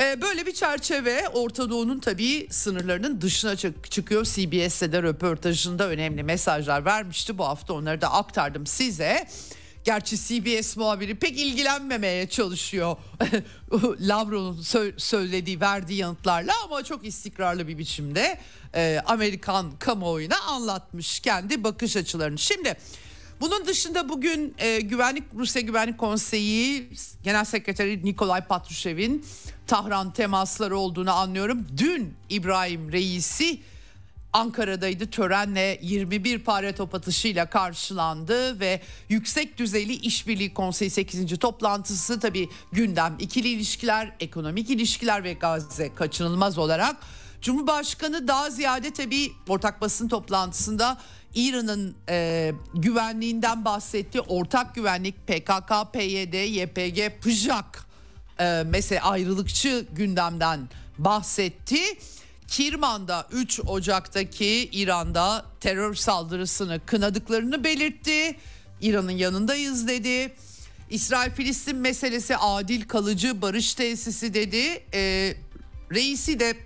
ee, 0.00 0.22
böyle 0.22 0.46
bir 0.46 0.54
çerçeve 0.54 1.28
Orta 1.28 1.70
Doğu'nun 1.70 1.98
tabii 2.00 2.46
sınırlarının 2.50 3.20
dışına 3.20 3.56
çık- 3.56 3.90
çıkıyor. 3.90 4.24
CBS'de 4.24 4.92
de 4.92 5.02
röportajında 5.02 5.88
önemli 5.88 6.22
mesajlar 6.22 6.84
vermişti. 6.84 7.38
Bu 7.38 7.44
hafta 7.44 7.74
onları 7.74 8.00
da 8.00 8.12
aktardım 8.12 8.66
size. 8.66 9.28
Gerçi 9.84 10.16
CBS 10.16 10.76
muhabiri 10.76 11.14
pek 11.14 11.40
ilgilenmemeye 11.40 12.28
çalışıyor 12.28 12.96
Lavro'nun 14.00 14.62
sö- 14.62 15.00
söylediği 15.00 15.60
verdiği 15.60 15.94
yanıtlarla 15.98 16.52
ama 16.64 16.84
çok 16.84 17.06
istikrarlı 17.06 17.68
bir 17.68 17.78
biçimde 17.78 18.38
e, 18.74 19.02
Amerikan 19.06 19.72
kamuoyuna 19.78 20.40
anlatmış 20.40 21.20
kendi 21.20 21.64
bakış 21.64 21.96
açılarını. 21.96 22.38
Şimdi 22.38 22.76
bunun 23.40 23.66
dışında 23.66 24.08
bugün 24.08 24.54
e, 24.58 24.80
Güvenlik 24.80 25.24
Rusya 25.34 25.62
Güvenlik 25.62 25.98
Konseyi 25.98 26.88
Genel 27.22 27.44
Sekreteri 27.44 28.04
Nikolay 28.04 28.44
Patrushev'in 28.46 29.24
Tahran 29.66 30.12
temasları 30.12 30.78
olduğunu 30.78 31.12
anlıyorum. 31.12 31.66
Dün 31.76 32.14
İbrahim 32.28 32.92
Reisi 32.92 33.60
Ankara'daydı 34.32 35.10
törenle 35.10 35.78
21 35.82 36.38
pare 36.38 36.74
top 36.74 36.94
atışıyla 36.94 37.50
karşılandı 37.50 38.60
ve 38.60 38.80
yüksek 39.08 39.58
düzeyli 39.58 39.92
işbirliği 39.92 40.54
konseyi 40.54 40.90
8. 40.90 41.38
toplantısı 41.38 42.20
tabi 42.20 42.48
gündem 42.72 43.16
ikili 43.18 43.48
ilişkiler, 43.48 44.12
ekonomik 44.20 44.70
ilişkiler 44.70 45.24
ve 45.24 45.32
Gazze 45.32 45.94
kaçınılmaz 45.94 46.58
olarak 46.58 46.96
Cumhurbaşkanı 47.42 48.28
daha 48.28 48.50
ziyade 48.50 48.92
tabi 48.92 49.32
ortak 49.48 49.80
basın 49.80 50.08
toplantısında 50.08 50.98
İran'ın 51.36 51.94
e, 52.08 52.52
güvenliğinden 52.74 53.64
bahsetti. 53.64 54.20
Ortak 54.20 54.74
güvenlik 54.74 55.26
PKK, 55.26 55.92
PYD, 55.92 56.34
YPG, 56.34 57.22
PJAK 57.22 57.86
e, 58.40 58.62
mesela 58.66 59.02
ayrılıkçı 59.02 59.86
gündemden 59.92 60.68
bahsetti. 60.98 61.78
Kirman'da 62.48 63.26
3 63.32 63.60
Ocak'taki 63.66 64.68
İran'da 64.72 65.44
terör 65.60 65.94
saldırısını 65.94 66.80
kınadıklarını 66.86 67.64
belirtti. 67.64 68.36
İran'ın 68.80 69.10
yanındayız 69.10 69.88
dedi. 69.88 70.34
İsrail-Filistin 70.90 71.76
meselesi 71.76 72.36
adil 72.36 72.88
kalıcı 72.88 73.42
barış 73.42 73.74
tesisi 73.74 74.34
dedi. 74.34 74.84
E, 74.94 75.34
reisi 75.92 76.40
de 76.40 76.65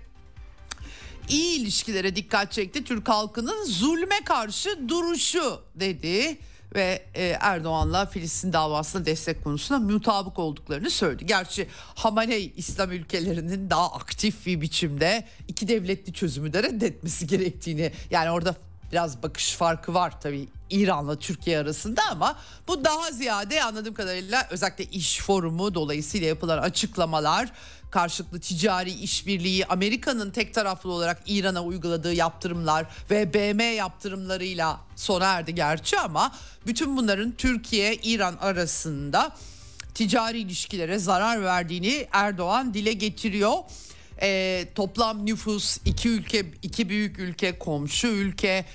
iyi 1.31 1.59
ilişkilere 1.59 2.15
dikkat 2.15 2.51
çekti. 2.51 2.83
Türk 2.83 3.09
halkının 3.09 3.65
zulme 3.65 4.23
karşı 4.25 4.89
duruşu 4.89 5.61
dedi 5.75 6.37
ve 6.75 7.05
e, 7.13 7.37
Erdoğan'la 7.39 8.05
Filistin 8.05 8.53
davasına 8.53 9.05
destek 9.05 9.43
konusunda 9.43 9.93
mutabık 9.93 10.39
olduklarını 10.39 10.89
söyledi. 10.89 11.25
Gerçi 11.25 11.67
Hamaney 11.95 12.53
İslam 12.55 12.91
ülkelerinin 12.91 13.69
daha 13.69 13.91
aktif 13.91 14.45
bir 14.45 14.61
biçimde 14.61 15.27
iki 15.47 15.67
devletli 15.67 16.13
çözümü 16.13 16.53
de 16.53 16.63
reddetmesi 16.63 17.27
gerektiğini 17.27 17.91
yani 18.11 18.31
orada 18.31 18.55
biraz 18.91 19.23
bakış 19.23 19.53
farkı 19.53 19.93
var 19.93 20.21
tabii 20.21 20.47
İran'la 20.69 21.15
Türkiye 21.19 21.59
arasında 21.59 22.01
ama 22.11 22.35
bu 22.67 22.85
daha 22.85 23.11
ziyade 23.11 23.63
anladığım 23.63 23.93
kadarıyla 23.93 24.47
özellikle 24.49 24.85
iş 24.85 25.19
forumu 25.19 25.73
dolayısıyla 25.75 26.27
yapılan 26.27 26.57
açıklamalar 26.57 27.51
karşılıklı 27.91 28.39
ticari 28.39 28.91
işbirliği 28.91 29.65
Amerika'nın 29.65 30.31
tek 30.31 30.53
taraflı 30.53 30.91
olarak 30.91 31.21
İran'a 31.25 31.63
uyguladığı 31.63 32.13
yaptırımlar 32.13 32.85
ve 33.09 33.33
BM 33.33 33.63
yaptırımlarıyla 33.63 34.79
sona 34.95 35.25
erdi 35.25 35.55
gerçi 35.55 35.99
ama 35.99 36.31
bütün 36.67 36.97
bunların 36.97 37.31
Türkiye 37.31 37.95
İran 37.95 38.37
arasında 38.41 39.31
ticari 39.93 40.39
ilişkilere 40.39 40.99
zarar 40.99 41.43
verdiğini 41.43 42.07
Erdoğan 42.11 42.73
dile 42.73 42.93
getiriyor. 42.93 43.53
E, 44.21 44.67
toplam 44.75 45.25
nüfus 45.25 45.77
iki 45.85 46.09
ülke 46.09 46.45
iki 46.63 46.89
büyük 46.89 47.19
ülke 47.19 47.59
komşu 47.59 48.07
ülke 48.07 48.65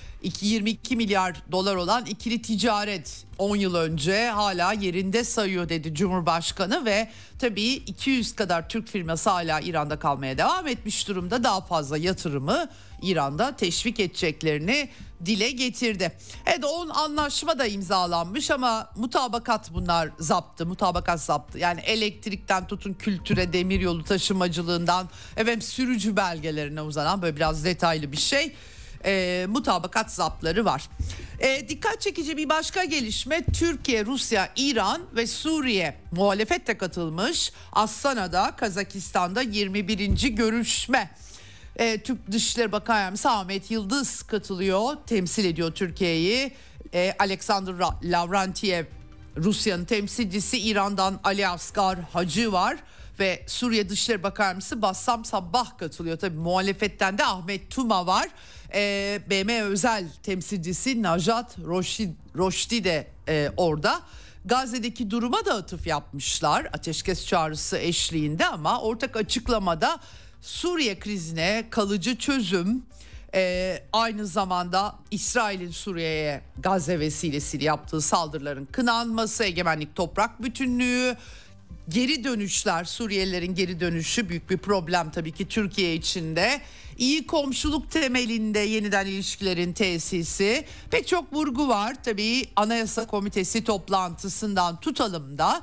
22 0.40 0.96
milyar 0.96 1.42
dolar 1.52 1.76
olan 1.76 2.06
ikili 2.06 2.42
ticaret 2.42 3.24
10 3.38 3.56
yıl 3.56 3.74
önce 3.74 4.28
hala 4.28 4.72
yerinde 4.72 5.24
sayıyor 5.24 5.68
dedi 5.68 5.94
Cumhurbaşkanı 5.94 6.84
ve 6.84 7.08
tabii 7.38 7.72
200 7.72 8.34
kadar 8.34 8.68
Türk 8.68 8.88
firması 8.88 9.30
hala 9.30 9.60
İran'da 9.60 9.98
kalmaya 9.98 10.38
devam 10.38 10.66
etmiş 10.66 11.08
durumda. 11.08 11.44
Daha 11.44 11.60
fazla 11.60 11.98
yatırımı 11.98 12.68
İran'da 13.02 13.56
teşvik 13.56 14.00
edeceklerini 14.00 14.88
dile 15.24 15.50
getirdi. 15.50 16.12
Evet 16.46 16.64
on 16.64 16.88
anlaşma 16.88 17.58
da 17.58 17.66
imzalanmış 17.66 18.50
ama 18.50 18.90
mutabakat 18.96 19.74
bunlar 19.74 20.10
zaptı. 20.18 20.66
Mutabakat 20.66 21.20
zaptı. 21.20 21.58
Yani 21.58 21.80
elektrikten 21.80 22.66
tutun 22.66 22.94
kültüre, 22.94 23.52
demiryolu 23.52 24.04
taşımacılığından 24.04 25.08
efendim 25.36 25.62
sürücü 25.62 26.16
belgelerine 26.16 26.82
uzanan 26.82 27.22
böyle 27.22 27.36
biraz 27.36 27.64
detaylı 27.64 28.12
bir 28.12 28.16
şey 28.16 28.54
e, 29.04 29.46
mutabakat 29.48 30.12
zapları 30.12 30.64
var. 30.64 30.88
E, 31.38 31.68
dikkat 31.68 32.00
çekici 32.00 32.36
bir 32.36 32.48
başka 32.48 32.84
gelişme 32.84 33.44
Türkiye, 33.44 34.06
Rusya, 34.06 34.48
İran 34.56 35.02
ve 35.16 35.26
Suriye 35.26 35.96
muhalefet 36.12 36.66
de 36.66 36.78
katılmış. 36.78 37.52
Astana'da 37.72 38.56
Kazakistan'da 38.56 39.42
21. 39.42 40.28
görüşme. 40.28 41.10
E, 41.76 42.02
Türk 42.02 42.32
Dışişleri 42.32 42.72
Bakan 42.72 42.98
Yardımcısı 42.98 43.30
Ahmet 43.30 43.70
Yıldız 43.70 44.22
katılıyor. 44.22 44.96
Temsil 45.06 45.44
ediyor 45.44 45.72
Türkiye'yi. 45.72 46.52
E, 46.94 47.14
Alexander 47.18 47.74
Lavrentiev 48.02 48.84
Rusya'nın 49.36 49.84
temsilcisi 49.84 50.58
İran'dan 50.58 51.20
Ali 51.24 51.48
Asgar 51.48 52.00
Hacı 52.00 52.52
var 52.52 52.76
ve 53.20 53.44
Suriye 53.46 53.88
Dışişleri 53.88 54.22
Bakan 54.22 54.44
Yardımcısı 54.44 54.82
Bassam 54.82 55.24
Sabbah 55.24 55.78
katılıyor. 55.78 56.18
Tabii 56.18 56.36
muhalefetten 56.36 57.18
de 57.18 57.24
Ahmet 57.24 57.70
Tuma 57.70 58.06
var 58.06 58.28
e, 58.74 59.20
BM 59.30 59.62
özel 59.62 60.04
temsilcisi 60.22 61.02
Najat 61.02 61.58
Roşdi, 61.58 62.14
Roşdi 62.36 62.84
de 62.84 63.06
e, 63.28 63.50
orada. 63.56 64.00
Gazze'deki 64.44 65.10
duruma 65.10 65.44
da 65.44 65.54
atıf 65.54 65.86
yapmışlar 65.86 66.64
ateşkes 66.64 67.26
çağrısı 67.26 67.78
eşliğinde 67.78 68.46
ama 68.46 68.80
ortak 68.80 69.16
açıklamada 69.16 69.98
Suriye 70.40 70.98
krizine 70.98 71.64
kalıcı 71.70 72.18
çözüm 72.18 72.82
e, 73.34 73.82
aynı 73.92 74.26
zamanda 74.26 74.94
İsrail'in 75.10 75.70
Suriye'ye 75.70 76.42
Gazze 76.58 77.00
vesilesiyle 77.00 77.64
yaptığı 77.64 78.00
saldırıların 78.00 78.64
kınanması, 78.64 79.44
egemenlik 79.44 79.96
toprak 79.96 80.42
bütünlüğü, 80.42 81.16
geri 81.88 82.24
dönüşler, 82.24 82.84
Suriyelilerin 82.84 83.54
geri 83.54 83.80
dönüşü 83.80 84.28
büyük 84.28 84.50
bir 84.50 84.58
problem 84.58 85.10
tabii 85.10 85.32
ki 85.32 85.48
Türkiye 85.48 85.94
içinde. 85.94 86.60
İyi 86.98 87.26
komşuluk 87.26 87.90
temelinde 87.90 88.58
yeniden 88.58 89.06
ilişkilerin 89.06 89.72
tesisi 89.72 90.64
pek 90.90 91.08
çok 91.08 91.32
vurgu 91.32 91.68
var. 91.68 91.96
Tabii 92.04 92.48
Anayasa 92.56 93.06
Komitesi 93.06 93.64
toplantısından 93.64 94.80
tutalım 94.80 95.38
da 95.38 95.62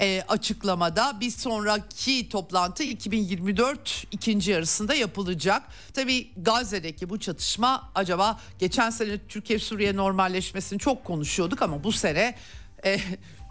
e, 0.00 0.24
açıklamada 0.28 1.20
bir 1.20 1.30
sonraki 1.30 2.28
toplantı 2.28 2.82
2024 2.82 4.04
ikinci 4.10 4.50
yarısında 4.50 4.94
yapılacak. 4.94 5.62
Tabii 5.94 6.30
Gazze'deki 6.36 7.10
bu 7.10 7.18
çatışma 7.18 7.90
acaba 7.94 8.40
geçen 8.58 8.90
sene 8.90 9.18
Türkiye-Suriye 9.28 9.96
normalleşmesini 9.96 10.78
çok 10.78 11.04
konuşuyorduk 11.04 11.62
ama 11.62 11.84
bu 11.84 11.92
sene 11.92 12.34
e, 12.84 13.00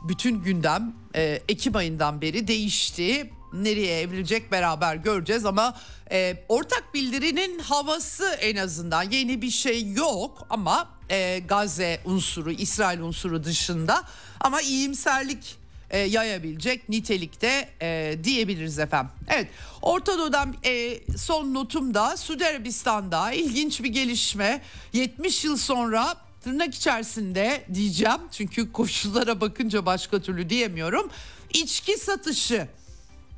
bütün 0.08 0.42
gündem 0.42 0.94
e, 1.16 1.42
Ekim 1.50 1.76
ayından 1.76 2.22
beri 2.22 2.48
değişti. 2.48 3.32
Nereye 3.54 4.02
evrilecek 4.02 4.52
beraber 4.52 4.96
göreceğiz 4.96 5.46
ama 5.46 5.78
e, 6.12 6.44
ortak 6.50 6.94
bildirinin 6.94 7.60
havası 7.60 8.26
en 8.26 8.56
azından 8.56 9.04
yeni 9.04 9.42
bir 9.42 9.50
şey 9.50 9.92
yok 9.92 10.48
ama 10.50 10.90
e, 11.10 11.40
Gazze 11.40 12.02
unsuru, 12.06 12.52
İsrail 12.52 13.00
unsuru 13.00 13.44
dışında 13.44 14.04
ama 14.40 14.62
iyimserlik 14.62 15.58
e, 15.90 15.98
yayabilecek 15.98 16.90
nitelikte 16.90 17.70
e, 17.82 18.20
diyebiliriz 18.24 18.80
efendim. 18.80 19.12
Evet 19.28 19.48
Orta 19.82 20.18
Doğu'dan 20.18 20.56
e, 20.66 21.00
son 21.18 21.54
notumda 21.54 22.18
Suudi 22.18 22.46
Arabistan'da 22.46 23.32
ilginç 23.32 23.84
bir 23.84 23.90
gelişme 23.90 24.62
70 24.94 25.46
yıl 25.46 25.58
sonra 25.58 26.16
tırnak 26.42 26.76
içerisinde 26.76 27.66
diyeceğim 27.74 28.20
çünkü 28.32 28.72
koşullara 28.72 29.42
bakınca 29.42 29.86
başka 29.86 30.22
türlü 30.22 30.50
diyemiyorum. 30.50 31.10
İçki 31.54 31.98
satışı 31.98 32.68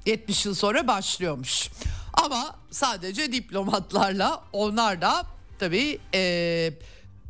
70 0.05 0.45
yıl 0.45 0.55
sonra 0.55 0.87
başlıyormuş. 0.87 1.69
Ama 2.13 2.55
sadece 2.71 3.31
diplomatlarla 3.31 4.43
onlar 4.53 5.01
da 5.01 5.25
tabii 5.59 5.99
e, 6.13 6.73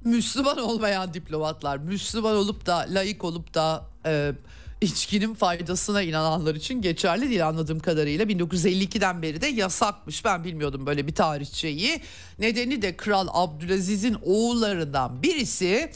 Müslüman 0.03 0.57
olmayan 0.57 1.13
diplomatlar. 1.13 1.77
Müslüman 1.77 2.35
olup 2.35 2.65
da 2.65 2.85
layık 2.89 3.23
olup 3.23 3.53
da 3.53 3.85
e, 4.05 4.31
içkinin 4.81 5.33
faydasına 5.33 6.01
inananlar 6.01 6.55
için 6.55 6.81
geçerli 6.81 7.29
değil 7.29 7.47
anladığım 7.47 7.79
kadarıyla. 7.79 8.25
1952'den 8.25 9.21
beri 9.21 9.41
de 9.41 9.47
yasakmış. 9.47 10.25
Ben 10.25 10.43
bilmiyordum 10.43 10.85
böyle 10.85 11.07
bir 11.07 11.15
tarihçeyi. 11.15 12.01
Nedeni 12.39 12.81
de 12.81 12.97
Kral 12.97 13.27
Abdülaziz'in 13.31 14.17
oğullarından 14.23 15.23
birisi 15.23 15.91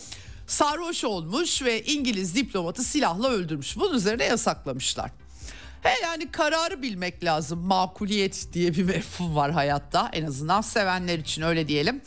sarhoş 0.48 1.04
olmuş 1.04 1.64
ve 1.64 1.84
İngiliz 1.84 2.36
diplomatı 2.36 2.84
silahla 2.84 3.30
öldürmüş. 3.30 3.78
Bunun 3.78 3.96
üzerine 3.96 4.24
yasaklamışlar. 4.24 5.12
He 5.84 6.04
yani 6.04 6.32
kararı 6.32 6.82
bilmek 6.82 7.24
lazım. 7.24 7.60
Makuliyet 7.60 8.54
diye 8.54 8.74
bir 8.74 8.84
mefhum 8.84 9.36
var 9.36 9.52
hayatta. 9.52 10.10
En 10.14 10.26
azından 10.26 10.62
sevenler 10.62 11.20
için 11.20 11.42
öyle 11.42 11.68
diyelim. 11.68 12.02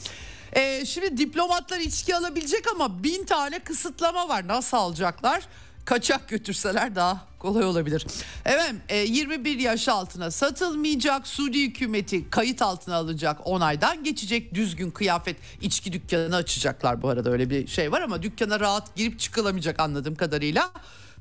Ee, 0.52 0.84
şimdi 0.86 1.16
diplomatlar 1.16 1.80
içki 1.80 2.16
alabilecek 2.16 2.64
ama 2.74 3.02
bin 3.02 3.24
tane 3.24 3.58
kısıtlama 3.58 4.28
var. 4.28 4.48
Nasıl 4.48 4.76
alacaklar? 4.76 5.42
Kaçak 5.86 6.28
götürseler 6.28 6.94
daha 6.94 7.26
kolay 7.38 7.64
olabilir. 7.64 8.06
Evet 8.44 8.74
21 9.08 9.58
yaş 9.58 9.88
altına 9.88 10.30
satılmayacak 10.30 11.26
Suudi 11.26 11.66
hükümeti 11.66 12.30
kayıt 12.30 12.62
altına 12.62 12.96
alacak 12.96 13.40
onaydan 13.44 14.04
geçecek 14.04 14.54
düzgün 14.54 14.90
kıyafet 14.90 15.36
içki 15.60 15.92
dükkanını 15.92 16.36
açacaklar 16.36 17.02
bu 17.02 17.08
arada 17.08 17.30
öyle 17.30 17.50
bir 17.50 17.66
şey 17.66 17.92
var 17.92 18.00
ama 18.00 18.22
dükkana 18.22 18.60
rahat 18.60 18.96
girip 18.96 19.20
çıkılamayacak 19.20 19.80
anladığım 19.80 20.14
kadarıyla 20.14 20.70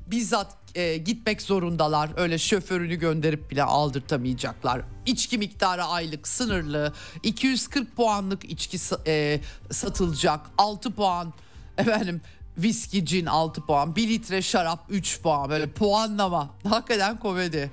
bizzat 0.06 0.56
e, 0.74 0.96
gitmek 0.96 1.42
zorundalar. 1.42 2.10
Öyle 2.16 2.38
şoförünü 2.38 2.94
gönderip 2.94 3.50
bile 3.50 3.62
aldırtamayacaklar. 3.62 4.82
İçki 5.06 5.38
miktarı 5.38 5.84
aylık 5.84 6.28
sınırlı. 6.28 6.92
240 7.22 7.96
puanlık 7.96 8.44
içki 8.44 8.78
e, 9.06 9.40
satılacak. 9.70 10.40
6 10.58 10.90
puan 10.90 11.32
efendim 11.78 12.20
viski 12.58 13.06
cin 13.06 13.26
6 13.26 13.60
puan 13.66 13.96
1 13.96 14.08
litre 14.08 14.42
şarap 14.42 14.84
3 14.88 15.20
puan 15.20 15.50
böyle 15.50 15.70
puanlama 15.70 16.54
hakikaten 16.68 17.18
komedi 17.18 17.70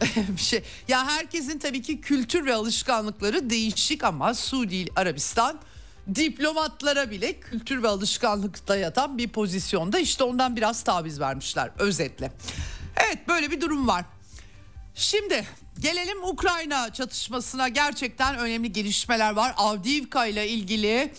bir 0.16 0.42
şey 0.42 0.62
ya 0.88 1.06
herkesin 1.06 1.58
tabii 1.58 1.82
ki 1.82 2.00
kültür 2.00 2.46
ve 2.46 2.54
alışkanlıkları 2.54 3.50
değişik 3.50 4.04
ama 4.04 4.34
Suudi 4.34 4.86
Arabistan 4.96 5.60
diplomatlara 6.14 7.10
bile 7.10 7.40
kültür 7.40 7.82
ve 7.82 7.88
alışkanlıkta 7.88 8.76
yatan 8.76 9.18
bir 9.18 9.28
pozisyonda 9.28 9.98
işte 9.98 10.24
ondan 10.24 10.56
biraz 10.56 10.82
taviz 10.82 11.20
vermişler 11.20 11.70
özetle. 11.78 12.32
Evet 12.96 13.28
böyle 13.28 13.50
bir 13.50 13.60
durum 13.60 13.88
var. 13.88 14.04
Şimdi 14.94 15.44
gelelim 15.80 16.24
Ukrayna 16.24 16.92
çatışmasına 16.92 17.68
gerçekten 17.68 18.38
önemli 18.38 18.72
gelişmeler 18.72 19.32
var. 19.32 19.54
Avdiivka 19.56 20.26
ile 20.26 20.48
ilgili 20.48 21.12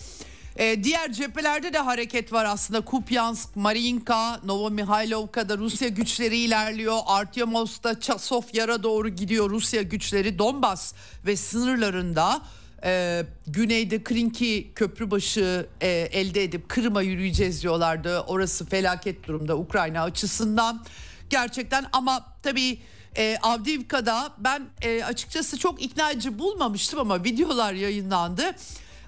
ee, 0.58 0.84
diğer 0.84 1.12
cephelerde 1.12 1.72
de 1.72 1.78
hareket 1.78 2.32
var 2.32 2.44
aslında. 2.44 2.80
Kupyansk, 2.80 3.56
Mariinka, 3.56 4.40
Novomihailovka'da 4.44 5.58
Rusya 5.58 5.88
güçleri 5.88 6.36
ilerliyor. 6.36 6.98
Artyomov'da 7.06 8.00
Çasofyar'a 8.00 8.82
doğru 8.82 9.08
gidiyor 9.08 9.50
Rusya 9.50 9.82
güçleri. 9.82 10.38
Donbas 10.38 10.92
ve 11.26 11.36
sınırlarında 11.36 12.42
e, 12.84 13.22
güneyde 13.46 14.02
Krinki 14.02 14.72
köprübaşı 14.74 15.66
e, 15.80 15.88
elde 15.88 16.44
edip 16.44 16.68
Kırım'a 16.68 17.02
yürüyeceğiz 17.02 17.62
diyorlardı. 17.62 18.20
Orası 18.20 18.66
felaket 18.66 19.28
durumda 19.28 19.56
Ukrayna 19.56 20.02
açısından. 20.02 20.84
Gerçekten 21.30 21.86
ama 21.92 22.26
tabii 22.42 22.78
e, 23.16 23.36
Avdiivka'da 23.42 24.32
ben 24.38 24.62
e, 24.82 25.04
açıkçası 25.04 25.58
çok 25.58 25.82
ikna 25.82 26.10
edici 26.10 26.38
bulmamıştım 26.38 27.00
ama 27.00 27.24
videolar 27.24 27.72
yayınlandı. 27.72 28.56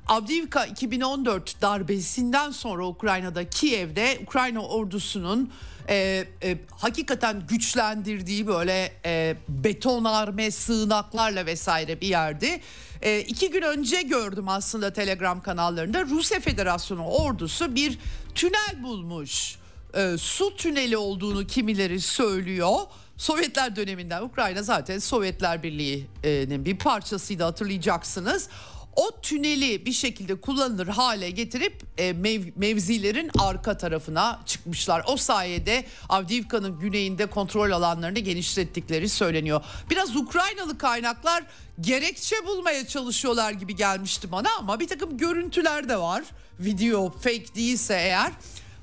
Avdiivka 0.08 0.66
2014 0.66 1.62
darbesinden 1.62 2.50
sonra 2.50 2.86
Ukrayna'da 2.86 3.50
Kiev'de 3.50 4.18
Ukrayna 4.22 4.60
ordusunun 4.60 5.52
e, 5.88 6.26
e, 6.42 6.58
hakikaten 6.70 7.46
güçlendirdiği 7.48 8.46
böyle 8.46 8.92
e, 9.04 9.36
betonarme 9.48 10.50
sığınaklarla 10.50 11.46
vesaire 11.46 12.00
bir 12.00 12.06
yerdi. 12.06 12.60
E, 13.02 13.20
iki 13.20 13.50
gün 13.50 13.62
önce 13.62 14.02
gördüm 14.02 14.48
aslında 14.48 14.92
Telegram 14.92 15.42
kanallarında 15.42 16.04
Rusya 16.04 16.40
Federasyonu 16.40 17.04
ordusu 17.06 17.74
bir 17.74 17.98
tünel 18.34 18.82
bulmuş. 18.82 19.56
E, 19.94 20.18
su 20.18 20.56
tüneli 20.56 20.96
olduğunu 20.96 21.46
kimileri 21.46 22.00
söylüyor. 22.00 22.76
Sovyetler 23.16 23.76
döneminden 23.76 24.22
Ukrayna 24.22 24.62
zaten 24.62 24.98
Sovyetler 24.98 25.62
Birliği'nin 25.62 26.64
bir 26.64 26.78
parçasıydı 26.78 27.42
hatırlayacaksınız 27.42 28.48
o 28.98 29.20
tüneli 29.20 29.86
bir 29.86 29.92
şekilde 29.92 30.34
kullanılır 30.34 30.86
hale 30.86 31.30
getirip 31.30 31.82
e, 31.98 32.12
mev, 32.12 32.42
mevzilerin 32.56 33.30
arka 33.38 33.76
tarafına 33.76 34.40
çıkmışlar. 34.46 35.04
O 35.06 35.16
sayede 35.16 35.84
Avdiivka'nın 36.08 36.78
güneyinde 36.78 37.26
kontrol 37.26 37.70
alanlarını 37.70 38.18
genişlettikleri 38.18 39.08
söyleniyor. 39.08 39.64
Biraz 39.90 40.16
Ukraynalı 40.16 40.78
kaynaklar 40.78 41.44
gerekçe 41.80 42.36
bulmaya 42.46 42.86
çalışıyorlar 42.86 43.52
gibi 43.52 43.76
gelmişti 43.76 44.32
bana 44.32 44.48
ama 44.58 44.80
bir 44.80 44.88
takım 44.88 45.18
görüntüler 45.18 45.88
de 45.88 45.96
var. 45.96 46.24
Video 46.60 47.10
fake 47.10 47.54
değilse 47.54 47.94
eğer 47.94 48.32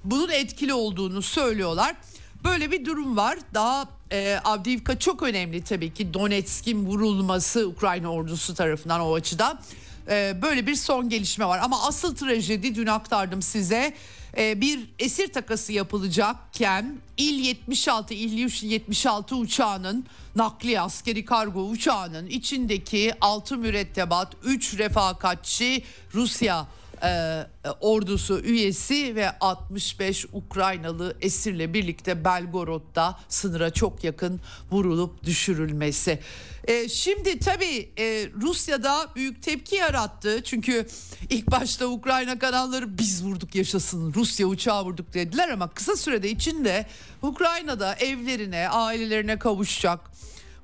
bunun 0.03 0.29
etkili 0.29 0.73
olduğunu 0.73 1.21
söylüyorlar. 1.21 1.95
Böyle 2.43 2.71
bir 2.71 2.85
durum 2.85 3.17
var. 3.17 3.37
Daha 3.53 3.89
e, 4.11 4.39
Avdiivka 4.43 4.99
çok 4.99 5.23
önemli 5.23 5.63
tabii 5.63 5.93
ki 5.93 6.13
Donetsk'in 6.13 6.85
vurulması 6.85 7.67
Ukrayna 7.67 8.11
ordusu 8.11 8.55
tarafından 8.55 9.01
o 9.01 9.13
açıdan. 9.13 9.59
Ee, 10.09 10.37
böyle 10.41 10.67
bir 10.67 10.75
son 10.75 11.09
gelişme 11.09 11.45
var. 11.45 11.59
Ama 11.63 11.87
asıl 11.87 12.15
trajedi 12.15 12.75
dün 12.75 12.87
aktardım 12.87 13.41
size. 13.41 13.93
Ee, 14.37 14.61
bir 14.61 14.79
esir 14.99 15.33
takası 15.33 15.73
yapılacakken 15.73 16.97
İl 17.17 17.45
76, 17.45 18.13
İl 18.13 18.49
76 18.61 19.35
uçağının 19.35 20.05
nakli 20.35 20.79
askeri 20.81 21.25
kargo 21.25 21.61
uçağının 21.61 22.27
içindeki 22.27 23.13
6 23.21 23.57
mürettebat, 23.57 24.33
3 24.43 24.77
refakatçi 24.77 25.83
Rusya 26.13 26.67
e, 27.03 27.41
ordusu 27.81 28.39
üyesi 28.39 29.15
ve 29.15 29.39
65 29.39 30.25
Ukraynalı 30.33 31.17
esirle 31.21 31.73
birlikte 31.73 32.25
Belgorod'da 32.25 33.19
sınıra 33.29 33.69
çok 33.69 34.03
yakın 34.03 34.41
vurulup 34.71 35.23
düşürülmesi. 35.23 36.19
E, 36.67 36.89
şimdi 36.89 37.39
tabii 37.39 37.89
e, 37.99 38.29
Rusya'da 38.41 39.07
büyük 39.15 39.43
tepki 39.43 39.75
yarattı. 39.75 40.41
Çünkü 40.43 40.87
ilk 41.29 41.51
başta 41.51 41.87
Ukrayna 41.87 42.39
kanalları 42.39 42.97
biz 42.97 43.23
vurduk 43.23 43.55
yaşasın 43.55 44.13
Rusya 44.13 44.47
uçağı 44.47 44.85
vurduk 44.85 45.13
dediler 45.13 45.49
ama 45.49 45.69
kısa 45.69 45.95
sürede 45.95 46.29
içinde 46.29 46.85
Ukrayna'da 47.21 47.95
evlerine 47.95 48.69
ailelerine 48.69 49.39
kavuşacak 49.39 49.99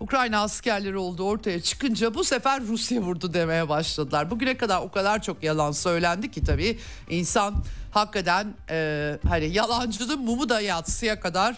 Ukrayna 0.01 0.41
askerleri 0.41 0.97
olduğu 0.97 1.23
ortaya 1.23 1.61
çıkınca 1.61 2.13
bu 2.13 2.23
sefer 2.23 2.61
Rusya 2.67 3.01
vurdu 3.01 3.33
demeye 3.33 3.69
başladılar. 3.69 4.31
Bugüne 4.31 4.57
kadar 4.57 4.81
o 4.81 4.91
kadar 4.91 5.21
çok 5.21 5.43
yalan 5.43 5.71
söylendi 5.71 6.31
ki 6.31 6.43
tabii 6.43 6.79
insan 7.09 7.63
hakikaten 7.91 8.53
e, 8.69 9.17
hani 9.27 9.53
yalancının 9.53 10.19
mumu 10.19 10.49
da 10.49 10.61
yatsıya 10.61 11.19
kadar 11.19 11.55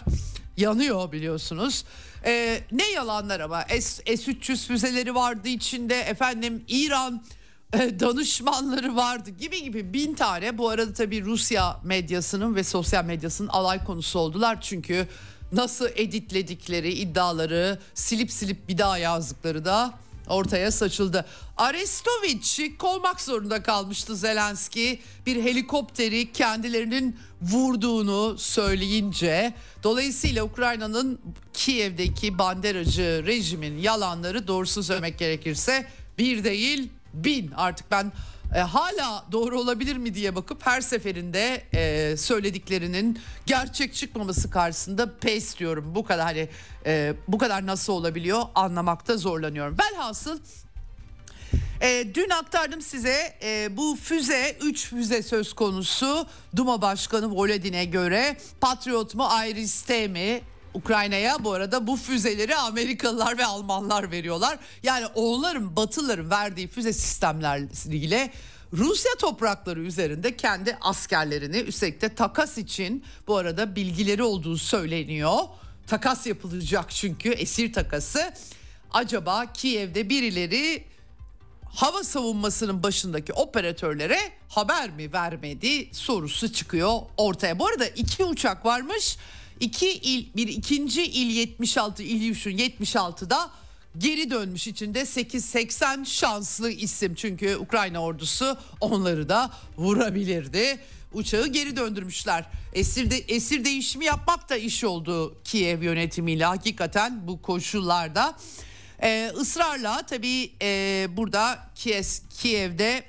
yanıyor 0.56 1.12
biliyorsunuz. 1.12 1.84
E, 2.24 2.60
ne 2.72 2.90
yalanlar 2.90 3.40
ama 3.40 3.62
S, 3.62 4.16
S-300 4.16 4.66
füzeleri 4.66 5.14
vardı 5.14 5.48
içinde 5.48 6.00
efendim 6.00 6.64
İran 6.68 7.22
e, 7.72 8.00
danışmanları 8.00 8.96
vardı 8.96 9.30
gibi 9.30 9.62
gibi 9.62 9.92
bin 9.92 10.14
tane. 10.14 10.58
Bu 10.58 10.68
arada 10.68 10.92
tabii 10.92 11.24
Rusya 11.24 11.80
medyasının 11.84 12.54
ve 12.54 12.64
sosyal 12.64 13.04
medyasının 13.04 13.48
alay 13.48 13.84
konusu 13.84 14.18
oldular. 14.18 14.60
Çünkü 14.60 15.08
nasıl 15.54 15.88
editledikleri 15.96 16.92
iddiaları 16.92 17.78
silip 17.94 18.32
silip 18.32 18.68
bir 18.68 18.78
daha 18.78 18.98
yazdıkları 18.98 19.64
da 19.64 19.94
ortaya 20.28 20.70
saçıldı. 20.70 21.26
Arestovic'i 21.56 22.78
kovmak 22.78 23.20
zorunda 23.20 23.62
kalmıştı 23.62 24.16
Zelenski. 24.16 25.00
Bir 25.26 25.42
helikopteri 25.42 26.32
kendilerinin 26.32 27.16
vurduğunu 27.42 28.38
söyleyince 28.38 29.54
dolayısıyla 29.82 30.44
Ukrayna'nın 30.44 31.20
Kiev'deki 31.52 32.38
banderacı 32.38 33.22
rejimin 33.26 33.78
yalanları 33.78 34.48
doğrusu 34.48 34.82
söylemek 34.82 35.18
gerekirse 35.18 35.86
bir 36.18 36.44
değil 36.44 36.88
bin 37.14 37.50
artık 37.50 37.90
ben 37.90 38.12
e, 38.54 38.58
hala 38.58 39.24
doğru 39.32 39.60
olabilir 39.60 39.96
mi 39.96 40.14
diye 40.14 40.34
bakıp 40.34 40.66
her 40.66 40.80
seferinde 40.80 41.62
e, 41.74 42.16
söylediklerinin 42.16 43.18
gerçek 43.46 43.94
çıkmaması 43.94 44.50
karşısında 44.50 45.18
pes 45.18 45.58
diyorum. 45.58 45.94
Bu 45.94 46.04
kadar 46.04 46.24
hani 46.24 46.48
e, 46.86 47.14
bu 47.28 47.38
kadar 47.38 47.66
nasıl 47.66 47.92
olabiliyor 47.92 48.42
anlamakta 48.54 49.16
zorlanıyorum. 49.16 49.76
Velhasıl 49.78 50.38
e, 51.80 52.14
dün 52.14 52.30
aktardım 52.30 52.80
size 52.80 53.36
e, 53.42 53.76
bu 53.76 53.96
füze 54.02 54.56
3 54.62 54.86
füze 54.88 55.22
söz 55.22 55.52
konusu 55.52 56.26
Duma 56.56 56.82
Başkanı 56.82 57.30
Volodin'e 57.30 57.84
göre 57.84 58.36
Patriot 58.60 59.14
mu 59.14 59.28
Iris-T 59.46 60.08
mi 60.08 60.40
Ukrayna'ya 60.74 61.44
bu 61.44 61.52
arada 61.52 61.86
bu 61.86 61.96
füzeleri 61.96 62.56
Amerikalılar 62.56 63.38
ve 63.38 63.46
Almanlar 63.46 64.10
veriyorlar. 64.10 64.58
Yani 64.82 65.06
onların 65.06 65.76
Batılıların 65.76 66.30
verdiği 66.30 66.68
füze 66.68 66.92
sistemleriyle 66.92 68.30
Rusya 68.72 69.12
toprakları 69.20 69.80
üzerinde 69.80 70.36
kendi 70.36 70.78
askerlerini 70.80 71.56
üstelik 71.56 72.02
de 72.02 72.14
takas 72.14 72.58
için 72.58 73.04
bu 73.26 73.36
arada 73.36 73.76
bilgileri 73.76 74.22
olduğu 74.22 74.56
söyleniyor. 74.56 75.38
Takas 75.86 76.26
yapılacak 76.26 76.90
çünkü 76.90 77.30
esir 77.30 77.72
takası. 77.72 78.34
Acaba 78.92 79.52
Kiev'de 79.52 80.08
birileri 80.08 80.84
hava 81.74 82.04
savunmasının 82.04 82.82
başındaki 82.82 83.32
operatörlere 83.32 84.18
haber 84.48 84.90
mi 84.90 85.12
vermedi 85.12 85.88
sorusu 85.92 86.52
çıkıyor 86.52 86.98
ortaya. 87.16 87.58
Bu 87.58 87.66
arada 87.66 87.86
iki 87.86 88.24
uçak 88.24 88.66
varmış. 88.66 89.16
İki 89.64 89.92
il 89.92 90.36
bir 90.36 90.48
ikinci 90.48 91.04
il 91.04 91.36
76 91.36 92.02
İlyus'un 92.02 92.50
76'da 92.50 93.50
geri 93.98 94.30
dönmüş 94.30 94.66
içinde 94.66 95.00
8-80 95.00 96.06
şanslı 96.06 96.70
isim. 96.70 97.14
Çünkü 97.14 97.56
Ukrayna 97.56 98.02
ordusu 98.02 98.58
onları 98.80 99.28
da 99.28 99.50
vurabilirdi. 99.76 100.78
Uçağı 101.12 101.46
geri 101.46 101.76
döndürmüşler. 101.76 102.44
Esir, 102.72 103.10
de, 103.10 103.16
esir 103.16 103.64
değişimi 103.64 104.04
yapmak 104.04 104.48
da 104.50 104.56
iş 104.56 104.84
oldu 104.84 105.38
Kiev 105.44 105.82
yönetimiyle 105.82 106.44
hakikaten 106.44 107.26
bu 107.26 107.42
koşullarda. 107.42 108.36
Ee, 109.02 109.30
ısrarla 109.36 110.06
tabii 110.06 110.52
e, 110.62 111.06
burada 111.10 111.58
Kiev, 111.74 112.04
Kiev'de 112.30 113.04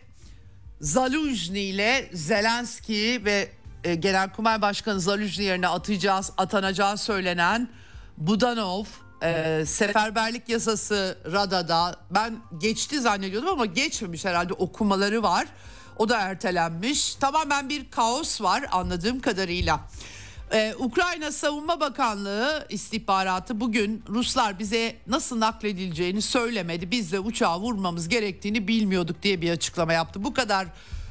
Zaluzhny 0.81 1.69
ile 1.69 2.09
Zelenski 2.13 3.21
ve 3.25 3.49
e, 3.85 3.95
Genelkurmay 3.95 4.61
Başkanı 4.61 4.99
Zaluzhny 4.99 5.43
yerine 5.43 5.67
atacağız, 5.67 6.31
atanacağı 6.37 6.97
söylenen 6.97 7.69
Budanov 8.17 8.85
e, 9.23 9.63
seferberlik 9.65 10.49
yasası 10.49 11.17
Rada'da 11.31 11.95
ben 12.11 12.37
geçti 12.57 13.01
zannediyordum 13.01 13.49
ama 13.49 13.65
geçmemiş 13.65 14.25
herhalde 14.25 14.53
okumaları 14.53 15.23
var. 15.23 15.47
O 15.97 16.09
da 16.09 16.19
ertelenmiş. 16.19 17.15
Tamamen 17.15 17.69
bir 17.69 17.91
kaos 17.91 18.41
var 18.41 18.65
anladığım 18.71 19.19
kadarıyla. 19.19 19.79
Ee, 20.53 20.75
Ukrayna 20.79 21.31
Savunma 21.31 21.79
Bakanlığı 21.79 22.65
istihbaratı 22.69 23.59
bugün 23.59 24.03
Ruslar 24.09 24.59
bize 24.59 24.95
nasıl 25.07 25.39
nakledileceğini 25.39 26.21
söylemedi. 26.21 26.91
Biz 26.91 27.11
de 27.11 27.19
uçağı 27.19 27.59
vurmamız 27.59 28.09
gerektiğini 28.09 28.67
bilmiyorduk 28.67 29.23
diye 29.23 29.41
bir 29.41 29.51
açıklama 29.51 29.93
yaptı. 29.93 30.23
Bu 30.23 30.33
kadar 30.33 30.67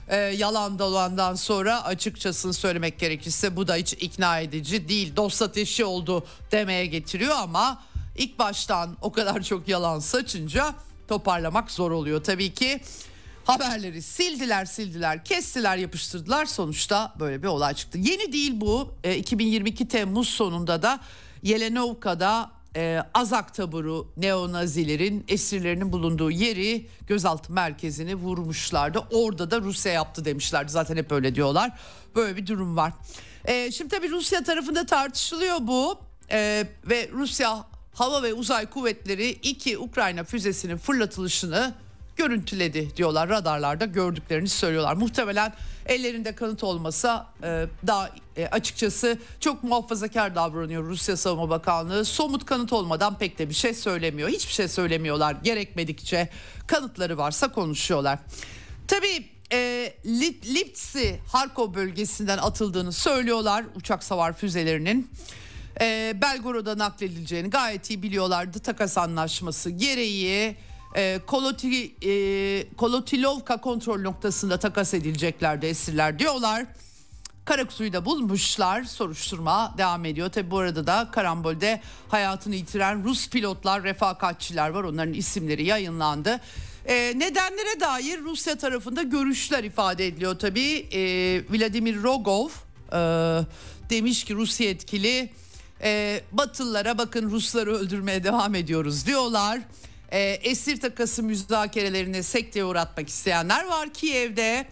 e, 0.09 0.17
yalan 0.17 0.79
dolandan 0.79 1.35
sonra 1.35 1.85
açıkçasını 1.85 2.53
söylemek 2.53 2.99
gerekirse 2.99 3.57
bu 3.57 3.69
da 3.69 3.75
hiç 3.75 3.93
ikna 3.93 4.41
edici 4.41 4.89
değil. 4.89 5.17
Dost 5.17 5.43
ateşi 5.43 5.85
oldu 5.85 6.27
demeye 6.53 6.87
getiriyor 6.87 7.37
ama 7.37 7.83
ilk 8.17 8.39
baştan 8.39 8.97
o 9.01 9.13
kadar 9.13 9.43
çok 9.43 9.69
yalan 9.69 9.99
saçınca 9.99 10.75
toparlamak 11.09 11.71
zor 11.71 11.91
oluyor. 11.91 12.25
Tabii 12.25 12.55
ki 12.55 12.81
haberleri 13.45 14.03
sildiler 14.03 14.65
sildiler 14.65 15.25
kestiler 15.25 15.77
yapıştırdılar 15.77 16.47
sonuçta 16.47 17.15
böyle 17.21 17.43
bir 17.43 17.49
olay 17.49 17.75
çıktı. 17.75 17.99
Yeni 17.99 18.33
değil 18.33 18.53
bu 18.55 18.95
e, 19.05 19.17
2022 19.17 19.89
Temmuz 19.89 20.29
sonunda 20.29 20.83
da 20.83 21.01
Yelenovka'da 21.43 22.51
e, 22.77 23.03
Azak 23.15 23.55
taburu 23.55 24.13
neonazilerin 24.17 25.25
esirlerinin 25.29 25.93
bulunduğu 25.93 26.31
yeri 26.31 26.87
gözaltı 27.07 27.53
merkezini 27.53 28.15
vurmuşlardı. 28.15 28.99
Orada 29.13 29.51
da 29.51 29.61
Rusya 29.61 29.93
yaptı 29.93 30.25
demişlerdi 30.25 30.73
zaten 30.73 30.97
hep 30.97 31.13
öyle 31.13 31.35
diyorlar 31.35 31.73
böyle 32.17 32.37
bir 32.37 32.47
durum 32.47 32.77
var. 32.77 32.93
E, 33.45 33.71
şimdi 33.71 33.97
tabii 33.97 34.11
Rusya 34.11 34.45
tarafında 34.45 34.87
tartışılıyor 34.87 35.57
bu 35.61 35.99
e, 36.31 36.67
ve 36.85 37.09
Rusya 37.13 37.67
Hava 37.95 38.23
ve 38.23 38.35
Uzay 38.35 38.67
Kuvvetleri 38.67 39.29
iki 39.29 39.79
Ukrayna 39.79 40.25
füzesinin 40.25 40.77
fırlatılışını 40.77 41.75
görüntüledi 42.17 42.97
diyorlar 42.97 43.29
radarlarda 43.29 43.85
gördüklerini 43.85 44.49
söylüyorlar. 44.49 44.95
Muhtemelen 44.95 45.53
ellerinde 45.87 46.35
kanıt 46.35 46.65
olmasa 46.65 47.27
e, 47.43 47.67
daha 47.87 48.11
e, 48.37 48.47
açıkçası 48.47 49.19
çok 49.41 49.65
muhafazakar 49.65 50.35
davranıyor 50.35 50.85
Rusya 50.85 51.17
Savunma 51.17 51.51
Bakanlığı. 51.51 52.05
Somut 52.05 52.47
kanıt 52.47 52.73
olmadan 52.73 53.19
pek 53.19 53.39
de 53.39 53.49
bir 53.49 53.55
şey 53.55 53.75
söylemiyor. 53.75 54.29
Hiçbir 54.29 54.53
şey 54.53 54.69
söylemiyorlar 54.69 55.37
gerekmedikçe 55.45 56.29
kanıtları 56.67 57.19
varsa 57.19 57.53
konuşuyorlar. 57.53 58.19
Tabii 58.89 59.29
e, 59.53 59.93
Liptsi 60.55 61.21
Harkov 61.33 61.75
bölgesinden 61.75 62.39
atıldığını 62.39 62.93
söylüyorlar 62.93 63.65
uçak 63.75 64.05
savar 64.05 64.33
füzelerinin. 64.33 65.11
E, 65.81 66.15
Belgorod'a 66.23 66.79
nakledileceğini 66.79 67.51
gayet 67.51 67.91
iyi 67.91 68.03
biliyorlardı 68.03 68.59
takas 68.59 68.99
anlaşması 68.99 69.71
gereği 69.71 70.57
e, 70.97 71.21
Koloti, 71.27 71.95
e, 72.03 72.75
Kolotilovka 72.77 73.57
kontrol 73.57 74.01
noktasında 74.01 74.59
takas 74.59 74.95
edileceklerdi 74.95 75.67
esirler 75.67 76.19
diyorlar. 76.19 76.67
Karakutu'yu 77.45 77.93
da 77.93 78.05
bulmuşlar. 78.05 78.85
Soruşturma 78.85 79.75
devam 79.79 80.05
ediyor. 80.05 80.31
Tabi 80.31 80.51
bu 80.51 80.59
arada 80.59 80.87
da 80.87 81.09
karambolde 81.13 81.81
hayatını 82.09 82.55
yitiren 82.55 83.05
Rus 83.05 83.31
pilotlar, 83.31 83.83
refakatçiler 83.83 84.69
var. 84.69 84.85
Onların 84.85 85.15
isimleri 85.15 85.65
yayınlandı. 85.65 86.41
E, 86.87 86.95
nedenlere 87.17 87.81
dair 87.81 88.21
Rusya 88.21 88.59
tarafında 88.59 89.03
görüşler 89.03 89.65
ifade 89.65 90.07
ediliyor 90.07 90.39
tabi. 90.39 90.87
E, 90.93 91.01
Vladimir 91.51 92.03
Rogov 92.03 92.49
e, 92.93 92.99
demiş 93.91 94.25
ki 94.25 94.35
Rusya 94.35 94.71
etkili 94.71 95.31
e, 95.83 96.21
Batılılara 96.33 96.99
bakın 96.99 97.31
Rusları 97.31 97.77
öldürmeye 97.77 98.25
devam 98.25 98.55
ediyoruz 98.55 99.07
diyorlar. 99.07 99.61
E, 100.15 100.21
esir 100.21 100.81
takası 100.81 101.23
müzakerelerine 101.23 102.23
sekteye 102.23 102.65
uğratmak 102.65 103.09
isteyenler 103.09 103.65
var 103.65 103.93
Kiev'de. 103.93 104.67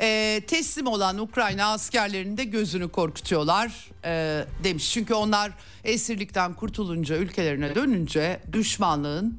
E, 0.00 0.40
teslim 0.46 0.86
olan 0.86 1.18
Ukrayna 1.18 1.72
askerlerinin 1.72 2.36
de 2.36 2.44
gözünü 2.44 2.88
korkutuyorlar 2.88 3.90
e, 4.04 4.44
demiş. 4.64 4.92
Çünkü 4.92 5.14
onlar 5.14 5.52
esirlikten 5.84 6.54
kurtulunca 6.54 7.16
ülkelerine 7.16 7.74
dönünce 7.74 8.40
düşmanlığın 8.52 9.38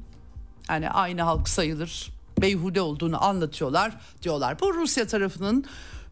yani 0.68 0.90
aynı 0.90 1.22
halk 1.22 1.48
sayılır 1.48 2.10
beyhude 2.40 2.80
olduğunu 2.80 3.24
anlatıyorlar 3.24 3.92
diyorlar. 4.22 4.60
Bu 4.60 4.74
Rusya 4.74 5.06
tarafının 5.06 5.64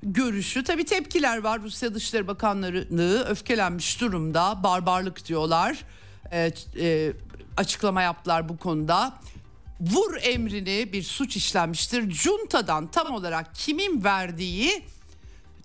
görüşü. 0.03 0.65
Tabi 0.65 0.85
tepkiler 0.85 1.39
var. 1.39 1.63
Rusya 1.63 1.95
Dışişleri 1.95 2.27
Bakanlığı 2.27 3.25
öfkelenmiş 3.25 4.01
durumda. 4.01 4.63
Barbarlık 4.63 5.29
diyorlar. 5.29 5.85
E, 6.33 6.53
e, 6.81 7.13
açıklama 7.57 8.03
yaptılar 8.03 8.49
bu 8.49 8.57
konuda. 8.57 9.13
Vur 9.81 10.17
emrini 10.23 10.93
bir 10.93 11.03
suç 11.03 11.37
işlenmiştir. 11.37 12.11
Junta'dan 12.11 12.87
tam 12.87 13.11
olarak 13.11 13.55
kimin 13.55 14.05
verdiği 14.05 14.83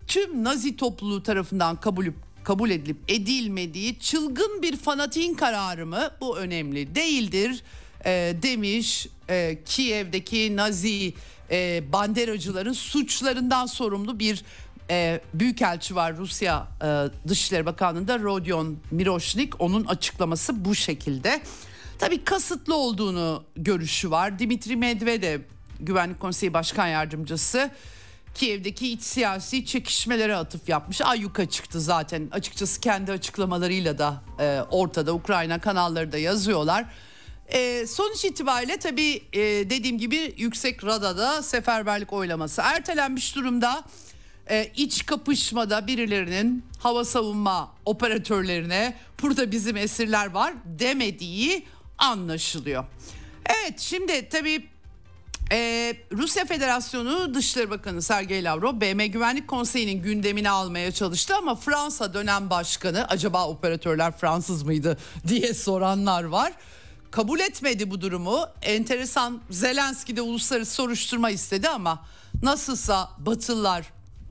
tüm 0.08 0.44
Nazi 0.44 0.78
topluluğu 0.78 1.24
tarafından 1.24 1.76
kabul 1.76 2.06
kabul 2.44 2.70
edilip 2.70 2.98
edilmediği 3.08 4.00
çılgın 4.00 4.62
bir 4.62 4.78
fanatiğin 4.78 5.34
kararı 5.34 5.86
mı? 5.86 6.10
Bu 6.22 6.38
önemli 6.38 6.96
değildir 6.96 7.64
e, 8.06 8.36
demiş 8.42 9.08
e, 9.30 9.58
Kiev'deki 9.66 10.56
Nazi 10.56 11.14
e, 11.52 11.84
banderacıların 11.94 12.74
suçlarından 12.74 13.66
sorumlu 13.66 14.20
bir 14.20 14.44
e, 14.90 15.22
büyükelçi 15.34 15.96
var 15.96 16.18
Rusya 16.18 16.68
e, 16.82 16.88
Dışişleri 17.28 17.66
Bakanlığı'nda 17.66 18.20
Rodion 18.20 18.78
Miroshnik 18.92 19.62
onun 19.62 19.86
açıklaması 19.86 20.66
bu 20.66 20.76
şekilde. 20.76 21.42
Tabii 22.02 22.24
kasıtlı 22.24 22.76
olduğunu 22.76 23.44
görüşü 23.56 24.12
var. 24.12 24.40
Dimitri 24.40 24.76
Medvedev 24.76 25.42
Güvenlik 25.80 26.20
Konseyi 26.20 26.54
Başkan 26.54 26.88
Yardımcısı 26.88 27.70
Kiev'deki 28.36 28.92
iç 28.92 29.02
siyasi 29.02 29.66
çekişmelere 29.66 30.36
atıf 30.36 30.70
yapmış. 30.70 31.02
Ayyuka 31.02 31.50
çıktı 31.50 31.82
zaten 31.82 32.28
açıkçası 32.32 32.82
kendi 32.82 33.12
açıklamalarıyla 33.12 33.98
da 33.98 34.24
e, 34.40 34.62
ortada 34.72 35.14
Ukrayna 35.14 35.60
kanalları 35.60 36.12
da 36.12 36.18
yazıyorlar. 36.18 36.86
E, 37.48 37.88
sonuç 37.88 38.26
itibariyle 38.26 38.78
tabii 38.78 39.22
e, 39.34 39.40
dediğim 39.70 39.98
gibi 39.98 40.36
Yüksek 40.38 40.86
Rada'da 40.86 41.42
seferberlik 41.42 42.14
oylaması 42.14 42.62
ertelenmiş 42.66 43.36
durumda. 43.36 43.84
E, 44.50 44.72
iç 44.76 45.06
kapışmada 45.06 45.88
birilerinin 45.88 46.66
hava 46.80 47.06
savunma 47.06 47.74
operatörlerine 47.86 48.98
burada 49.22 49.52
bizim 49.52 49.78
esirler 49.78 50.32
var 50.32 50.54
demediği 50.66 51.66
anlaşılıyor. 52.02 52.86
Evet 53.46 53.80
şimdi 53.80 54.30
tabii 54.30 54.72
ee, 55.52 55.96
Rusya 56.12 56.46
Federasyonu 56.46 57.34
Dışişleri 57.34 57.70
Bakanı 57.70 58.02
Sergey 58.02 58.44
Lavrov 58.44 58.82
BM 58.82 59.08
Güvenlik 59.08 59.48
Konseyi'nin 59.48 60.04
gündemini 60.04 60.50
almaya 60.50 60.92
çalıştı 60.92 61.36
ama 61.36 61.56
Fransa 61.56 62.14
dönem 62.14 62.50
başkanı 62.50 63.08
acaba 63.08 63.48
operatörler 63.48 64.18
Fransız 64.18 64.64
mıydı 64.64 64.98
diye 65.28 65.54
soranlar 65.54 66.24
var. 66.24 66.54
Kabul 67.12 67.40
etmedi 67.40 67.92
bu 67.92 68.02
durumu. 68.02 68.46
Enteresan 68.62 69.42
Zelenski 69.50 70.16
de 70.16 70.22
uluslararası 70.22 70.74
soruşturma 70.74 71.30
istedi 71.30 71.70
ama 71.70 72.06
nasılsa 72.44 73.10
Batılılar 73.20 73.86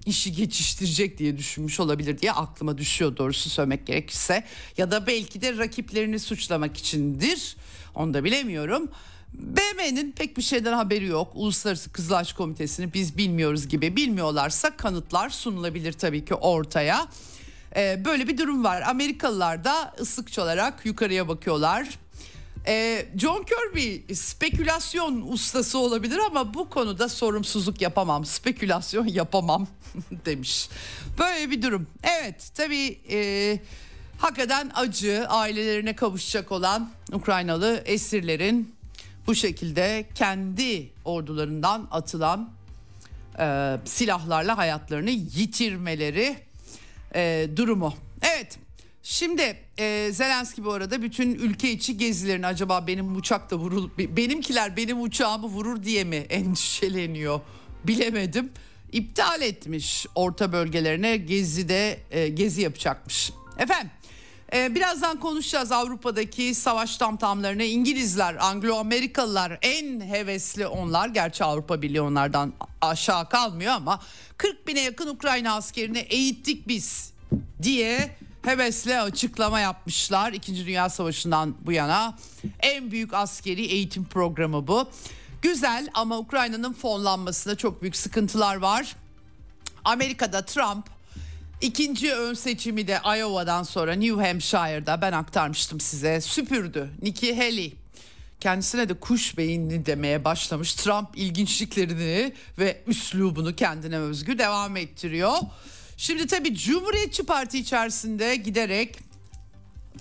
işi 0.07 0.33
geçiştirecek 0.33 1.19
diye 1.19 1.39
düşünmüş 1.39 1.81
olabilir 1.81 2.19
diye 2.19 2.33
aklıma 2.33 2.79
düşüyor 2.79 3.17
doğrusu 3.17 3.51
söylemek 3.51 3.87
gerekirse. 3.87 4.45
Ya 4.77 4.91
da 4.91 5.07
belki 5.07 5.43
de 5.43 5.59
rakiplerini 5.59 6.19
suçlamak 6.19 6.77
içindir. 6.77 7.57
Onu 7.95 8.15
da 8.15 8.25
bilemiyorum. 8.25 8.91
BM'nin 9.33 10.13
pek 10.13 10.37
bir 10.37 10.43
şeyden 10.43 10.73
haberi 10.73 11.07
yok. 11.07 11.33
Uluslararası 11.35 11.93
Kızılaç 11.93 12.33
Komitesi'ni 12.33 12.95
biz 12.95 13.17
bilmiyoruz 13.17 13.69
gibi. 13.69 13.97
Bilmiyorlarsa 13.97 14.77
kanıtlar 14.77 15.31
sunulabilir 15.31 15.93
tabii 15.93 16.25
ki 16.25 16.35
ortaya. 16.35 17.09
Ee, 17.77 18.03
böyle 18.05 18.29
bir 18.29 18.39
durum 18.39 18.65
var. 18.65 18.83
Amerikalılar 18.83 19.65
da 19.65 19.95
ıslıkçı 20.01 20.43
olarak 20.43 20.87
yukarıya 20.87 21.29
bakıyorlar. 21.29 21.99
Ee, 22.67 23.07
John 23.17 23.45
Kirby 23.45 24.15
spekülasyon 24.15 25.25
ustası 25.33 25.79
olabilir 25.79 26.19
ama 26.27 26.55
bu 26.55 26.71
konuda 26.71 27.09
sorumsuzluk 27.09 27.81
yapamam, 27.81 28.25
spekülasyon 28.25 29.07
yapamam 29.07 29.67
demiş. 30.27 30.69
Böyle 31.19 31.51
bir 31.51 31.63
durum. 31.63 31.87
Evet 32.03 32.51
tabii 32.55 32.99
e, 33.11 33.59
hakikaten 34.19 34.71
acı 34.75 35.27
ailelerine 35.29 35.97
kavuşacak 35.97 36.53
olan 36.53 36.91
Ukraynalı 37.13 37.83
esirlerin 37.87 38.75
bu 39.27 39.35
şekilde 39.35 40.07
kendi 40.15 40.91
ordularından 41.05 41.89
atılan 41.91 42.51
e, 43.39 43.77
silahlarla 43.85 44.59
hayatlarını 44.59 45.11
yitirmeleri 45.11 46.37
e, 47.15 47.49
durumu. 47.57 47.95
Evet 48.23 48.59
şimdi 49.03 49.57
e, 49.79 50.09
Zelenski 50.13 50.65
bu 50.65 50.73
arada 50.73 51.03
bütün 51.03 51.35
ülke 51.35 51.71
içi 51.71 51.97
gezilerini 51.97 52.47
acaba 52.47 52.87
benim 52.87 53.17
uçak 53.17 53.51
da 53.51 53.57
vurul 53.57 53.91
benimkiler 53.99 54.77
benim 54.77 55.03
uçağımı 55.03 55.47
vurur 55.47 55.83
diye 55.83 56.05
mi 56.05 56.17
endişeleniyor 56.17 57.41
bilemedim. 57.85 58.51
İptal 58.93 59.43
etmiş 59.43 60.07
orta 60.15 60.53
bölgelerine 60.53 61.17
gezide 61.17 62.01
e, 62.11 62.29
gezi 62.29 62.61
yapacakmış. 62.61 63.33
Efendim 63.59 63.91
ee, 64.53 64.75
birazdan 64.75 65.21
konuşacağız 65.21 65.73
Avrupa'daki 65.73 66.55
savaş 66.55 66.97
tamtamlarını. 66.97 67.63
İngilizler, 67.63 68.35
Anglo-Amerikalılar 68.35 69.59
en 69.63 70.01
hevesli 70.01 70.67
onlar. 70.67 71.09
Gerçi 71.09 71.45
Avrupa 71.45 71.83
Birliği 71.83 72.01
onlardan 72.01 72.53
aşağı 72.81 73.29
kalmıyor 73.29 73.73
ama 73.73 74.01
40 74.37 74.69
bine 74.69 74.81
yakın 74.81 75.09
Ukrayna 75.09 75.55
askerini 75.55 75.99
eğittik 75.99 76.69
biz 76.69 77.13
diye 77.63 78.17
hevesle 78.43 79.01
açıklama 79.01 79.61
yapmışlar. 79.61 80.33
İkinci 80.33 80.67
Dünya 80.67 80.89
Savaşı'ndan 80.89 81.57
bu 81.67 81.73
yana 81.73 82.19
en 82.61 82.91
büyük 82.91 83.15
askeri 83.15 83.67
eğitim 83.67 84.05
programı 84.05 84.67
bu. 84.67 84.89
Güzel 85.43 85.89
ama 85.95 86.19
Ukrayna'nın 86.19 86.73
fonlanmasında 86.73 87.57
çok 87.57 87.83
büyük 87.83 87.97
sıkıntılar 87.97 88.57
var. 88.57 88.97
Amerika'da 89.85 90.45
Trump 90.45 90.87
İkinci 91.61 92.15
ön 92.15 92.35
seçimi 92.35 92.87
de 92.89 93.01
Iowa'dan 93.19 93.63
sonra 93.63 93.93
New 93.93 94.29
Hampshire'da 94.29 95.03
ben 95.03 95.13
aktarmıştım 95.13 95.81
size 95.81 96.21
süpürdü. 96.21 96.91
Nikki 97.03 97.37
Haley 97.37 97.75
kendisine 98.41 98.89
de 98.89 98.95
kuş 98.95 99.39
beyinli 99.39 99.87
demeye 99.87 100.25
başlamış. 100.25 100.75
Trump 100.75 101.09
ilginçliklerini 101.15 102.33
ve 102.59 102.83
üslubunu 102.87 103.57
kendine 103.57 103.99
özgü 103.99 104.39
devam 104.39 104.77
ettiriyor. 104.77 105.39
Şimdi 106.01 106.27
tabii 106.27 106.55
Cumhuriyetçi 106.57 107.23
Parti 107.23 107.59
içerisinde 107.59 108.37
giderek 108.37 108.99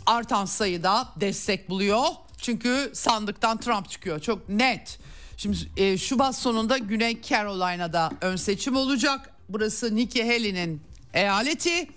artan 0.06 0.46
sayıda 0.46 1.14
destek 1.16 1.70
buluyor. 1.70 2.04
Çünkü 2.38 2.92
sandıktan 2.94 3.58
Trump 3.58 3.90
çıkıyor 3.90 4.20
çok 4.20 4.50
net. 4.50 5.00
Şimdi 5.38 5.58
e, 5.78 5.98
Şubat 5.98 6.36
sonunda 6.36 6.78
Güney 6.78 7.22
Carolina'da 7.22 8.12
ön 8.22 8.36
seçim 8.36 8.76
olacak. 8.76 9.30
Burası 9.50 9.96
Nikki 9.96 10.24
Haley'nin 10.24 10.82
eyaleti 11.14 11.88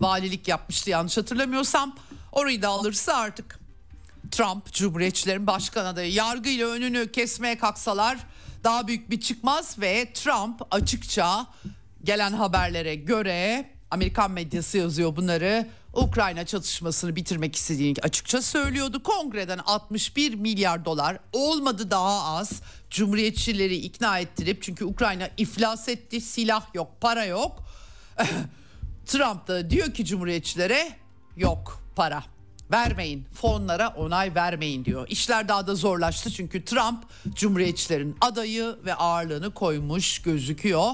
valilik 0.00 0.48
yapmıştı 0.48 0.90
yanlış 0.90 1.16
hatırlamıyorsam. 1.16 1.96
Orayı 2.32 2.62
da 2.62 2.68
alırsa 2.68 3.14
artık 3.14 3.60
Trump 4.30 4.72
Cumhuriyetçilerin 4.72 5.46
başkan 5.46 5.84
adayı 5.84 6.12
yargıyla 6.12 6.68
önünü 6.68 7.12
kesmeye 7.12 7.58
kalksalar 7.58 8.18
daha 8.64 8.86
büyük 8.86 9.10
bir 9.10 9.20
çıkmaz 9.20 9.78
ve 9.78 10.12
Trump 10.14 10.62
açıkça 10.70 11.46
gelen 12.04 12.32
haberlere 12.32 12.94
göre 12.94 13.70
Amerikan 13.90 14.30
medyası 14.30 14.78
yazıyor 14.78 15.16
bunları. 15.16 15.68
Ukrayna 15.92 16.46
çatışmasını 16.46 17.16
bitirmek 17.16 17.56
istediğini 17.56 17.96
açıkça 18.02 18.42
söylüyordu. 18.42 19.02
Kongreden 19.02 19.58
61 19.58 20.34
milyar 20.34 20.84
dolar 20.84 21.18
olmadı 21.32 21.90
daha 21.90 22.36
az. 22.36 22.62
Cumhuriyetçileri 22.90 23.76
ikna 23.76 24.18
ettirip 24.18 24.62
çünkü 24.62 24.84
Ukrayna 24.84 25.28
iflas 25.36 25.88
etti, 25.88 26.20
silah 26.20 26.74
yok, 26.74 27.00
para 27.00 27.24
yok. 27.24 27.64
Trump 29.06 29.48
da 29.48 29.70
diyor 29.70 29.94
ki 29.94 30.04
cumhuriyetçilere 30.04 30.88
yok 31.36 31.82
para 31.96 32.24
vermeyin 32.72 33.26
fonlara 33.32 33.88
onay 33.88 34.34
vermeyin 34.34 34.84
diyor. 34.84 35.06
İşler 35.08 35.48
daha 35.48 35.66
da 35.66 35.74
zorlaştı 35.74 36.30
çünkü 36.30 36.64
Trump 36.64 37.04
cumhuriyetçilerin 37.34 38.16
adayı 38.20 38.76
ve 38.84 38.94
ağırlığını 38.94 39.54
koymuş 39.54 40.18
gözüküyor. 40.18 40.90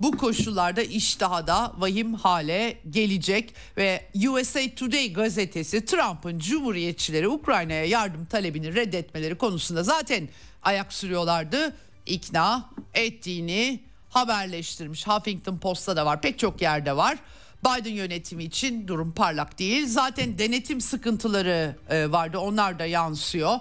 Bu 0.00 0.16
koşullarda 0.16 0.82
iş 0.82 1.20
daha 1.20 1.46
da 1.46 1.72
vahim 1.78 2.14
hale 2.14 2.78
gelecek 2.90 3.54
ve 3.76 4.04
USA 4.28 4.60
Today 4.76 5.12
gazetesi 5.12 5.84
Trump'ın 5.84 6.38
cumhuriyetçileri 6.38 7.28
Ukrayna'ya 7.28 7.84
yardım 7.84 8.24
talebini 8.24 8.74
reddetmeleri 8.74 9.34
konusunda 9.34 9.82
zaten 9.82 10.28
ayak 10.62 10.92
sürüyorlardı. 10.92 11.76
ikna 12.06 12.70
ettiğini 12.94 13.80
haberleştirmiş. 14.10 15.06
Huffington 15.06 15.58
Post'ta 15.58 15.96
da 15.96 16.06
var 16.06 16.20
pek 16.20 16.38
çok 16.38 16.62
yerde 16.62 16.96
var. 16.96 17.18
Biden 17.64 17.94
yönetimi 17.94 18.44
için 18.44 18.88
durum 18.88 19.12
parlak 19.12 19.58
değil. 19.58 19.86
Zaten 19.86 20.38
denetim 20.38 20.80
sıkıntıları 20.80 21.76
e, 21.90 22.12
vardı 22.12 22.38
onlar 22.38 22.78
da 22.78 22.86
yansıyor. 22.86 23.58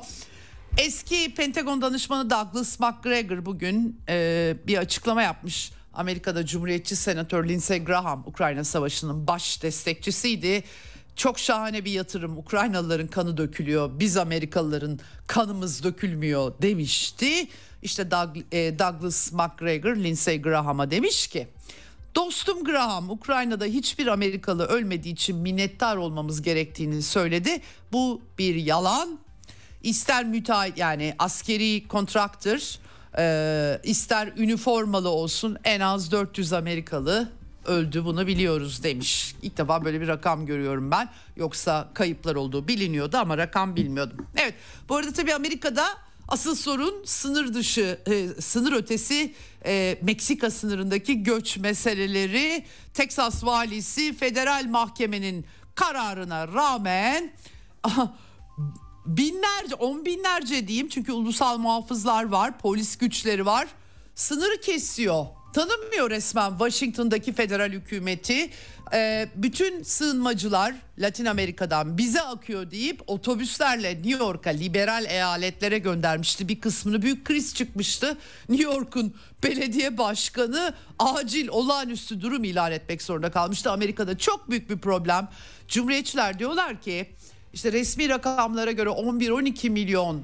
Eski 0.78 1.34
Pentagon 1.36 1.82
danışmanı 1.82 2.30
Douglas 2.30 2.80
McGregor 2.80 3.46
bugün 3.46 4.02
e, 4.10 4.56
bir 4.68 4.78
açıklama 4.78 5.24
yapmış. 5.24 5.72
Amerika'da 5.98 6.45
Cumhuriyetçi 6.45 6.95
Senatör 6.95 7.48
Lindsey 7.48 7.84
Graham 7.84 8.24
Ukrayna 8.28 8.64
Savaşı'nın 8.64 9.28
baş 9.28 9.64
destekçisiydi. 9.64 10.64
Çok 11.16 11.39
şahane 11.39 11.86
bir 11.86 11.91
yatırım. 11.91 12.38
Ukraynalıların 12.38 13.08
kanı 13.08 13.38
dökülüyor. 13.38 13.91
Biz 14.00 14.18
Amerikalıların 14.18 15.00
kanımız 15.28 15.84
dökülmüyor 15.84 16.54
demişti. 16.62 17.48
İşte 17.82 18.02
e, 18.52 18.80
Douglas 18.80 19.34
McGregor 19.34 19.95
Lindsey 19.95 20.41
Graham'a 20.41 20.91
demiş 20.91 21.28
ki 21.28 21.48
Dostum 22.16 22.64
Graham 22.64 23.10
Ukrayna'da 23.10 23.66
hiçbir 23.66 24.08
Amerikalı 24.08 24.66
ölmediği 24.66 25.14
için 25.14 25.36
minnettar 25.36 25.98
olmamız 25.98 26.41
gerektiğini 26.41 27.02
söyledi. 27.02 27.62
Bu 27.91 28.22
bir 28.38 28.56
yalan. 28.56 29.20
İster 29.84 30.26
müteahhit 30.26 30.78
yani 30.78 31.16
askeri 31.20 31.88
kontraktör 31.88 32.80
e, 33.18 33.80
ister 33.84 34.34
üniformalı 34.38 35.09
olsun 35.09 35.57
en 35.63 35.80
az 35.80 36.11
400 36.11 36.53
Amerikalı 36.53 37.30
öldü 37.65 38.05
bunu 38.05 38.28
biliyoruz 38.28 38.84
demiş. 38.84 39.36
İlk 39.41 39.57
defa 39.57 39.86
böyle 39.86 40.01
bir 40.01 40.07
rakam 40.07 40.45
görüyorum 40.45 40.91
ben. 40.91 41.09
Yoksa 41.36 41.89
kayıplar 41.93 42.36
olduğu 42.36 42.68
biliniyordu 42.68 43.18
ama 43.18 43.38
rakam 43.38 43.76
bilmiyordum. 43.76 44.28
Evet 44.36 44.53
bu 44.89 44.95
arada 44.95 45.13
tabii 45.13 45.34
Amerika'da 45.34 45.88
asıl 46.28 46.55
sorun 46.55 47.03
sınır 47.05 47.53
dışı, 47.53 47.99
e, 48.07 48.41
sınır 48.41 48.74
ötesi 48.74 49.34
e, 49.65 49.97
Meksika 50.01 50.51
sınırındaki 50.51 51.24
göç 51.24 51.57
meseleleri. 51.57 52.65
Texas 52.93 53.43
valisi 53.43 54.18
federal 54.18 54.65
mahkemenin 54.70 55.45
kararına 55.76 56.47
rağmen 56.47 57.32
binlerce, 59.08 59.76
on 59.76 60.05
binlerce 60.05 60.68
diyeyim 60.68 60.89
çünkü 60.89 61.12
ulusal 61.12 61.58
muhafızlar 61.58 62.24
var, 62.24 62.60
polis 62.60 62.97
güçleri 62.97 63.45
var. 63.45 63.68
Sınırı 64.16 64.62
kesiyor. 64.62 65.26
Tanınmıyor 65.53 66.10
resmen 66.10 66.49
Washington'daki 66.49 67.34
federal 67.34 67.72
hükümeti. 67.72 68.49
Ee, 68.93 69.30
bütün 69.36 69.84
sığınmacılar 69.84 70.76
Latin 70.99 71.26
Amerika'dan 71.26 71.97
bize 71.97 72.22
akıyor 72.22 72.72
deyip 72.72 73.01
otobüslerle 73.08 73.95
New 73.95 74.24
York'a 74.24 74.49
liberal 74.49 75.05
eyaletlere 75.05 75.78
göndermişti. 75.78 76.47
Bir 76.47 76.62
kısmını 76.62 77.01
büyük 77.01 77.26
kriz 77.26 77.55
çıkmıştı. 77.55 78.18
New 78.49 78.74
York'un 78.74 79.16
belediye 79.43 79.97
başkanı 79.97 80.74
acil 80.99 81.47
olağanüstü 81.47 82.22
durum 82.22 82.43
ilan 82.43 82.72
etmek 82.72 83.01
zorunda 83.01 83.32
kalmıştı. 83.32 83.72
Amerika'da 83.72 84.18
çok 84.18 84.49
büyük 84.49 84.70
bir 84.70 84.78
problem. 84.78 85.30
Cumhuriyetçiler 85.68 86.39
diyorlar 86.39 86.82
ki 86.82 87.10
işte 87.58 87.72
resmi 87.72 88.10
rakamlara 88.10 88.72
göre 88.72 88.89
11-12 88.89 89.70
milyon 89.70 90.22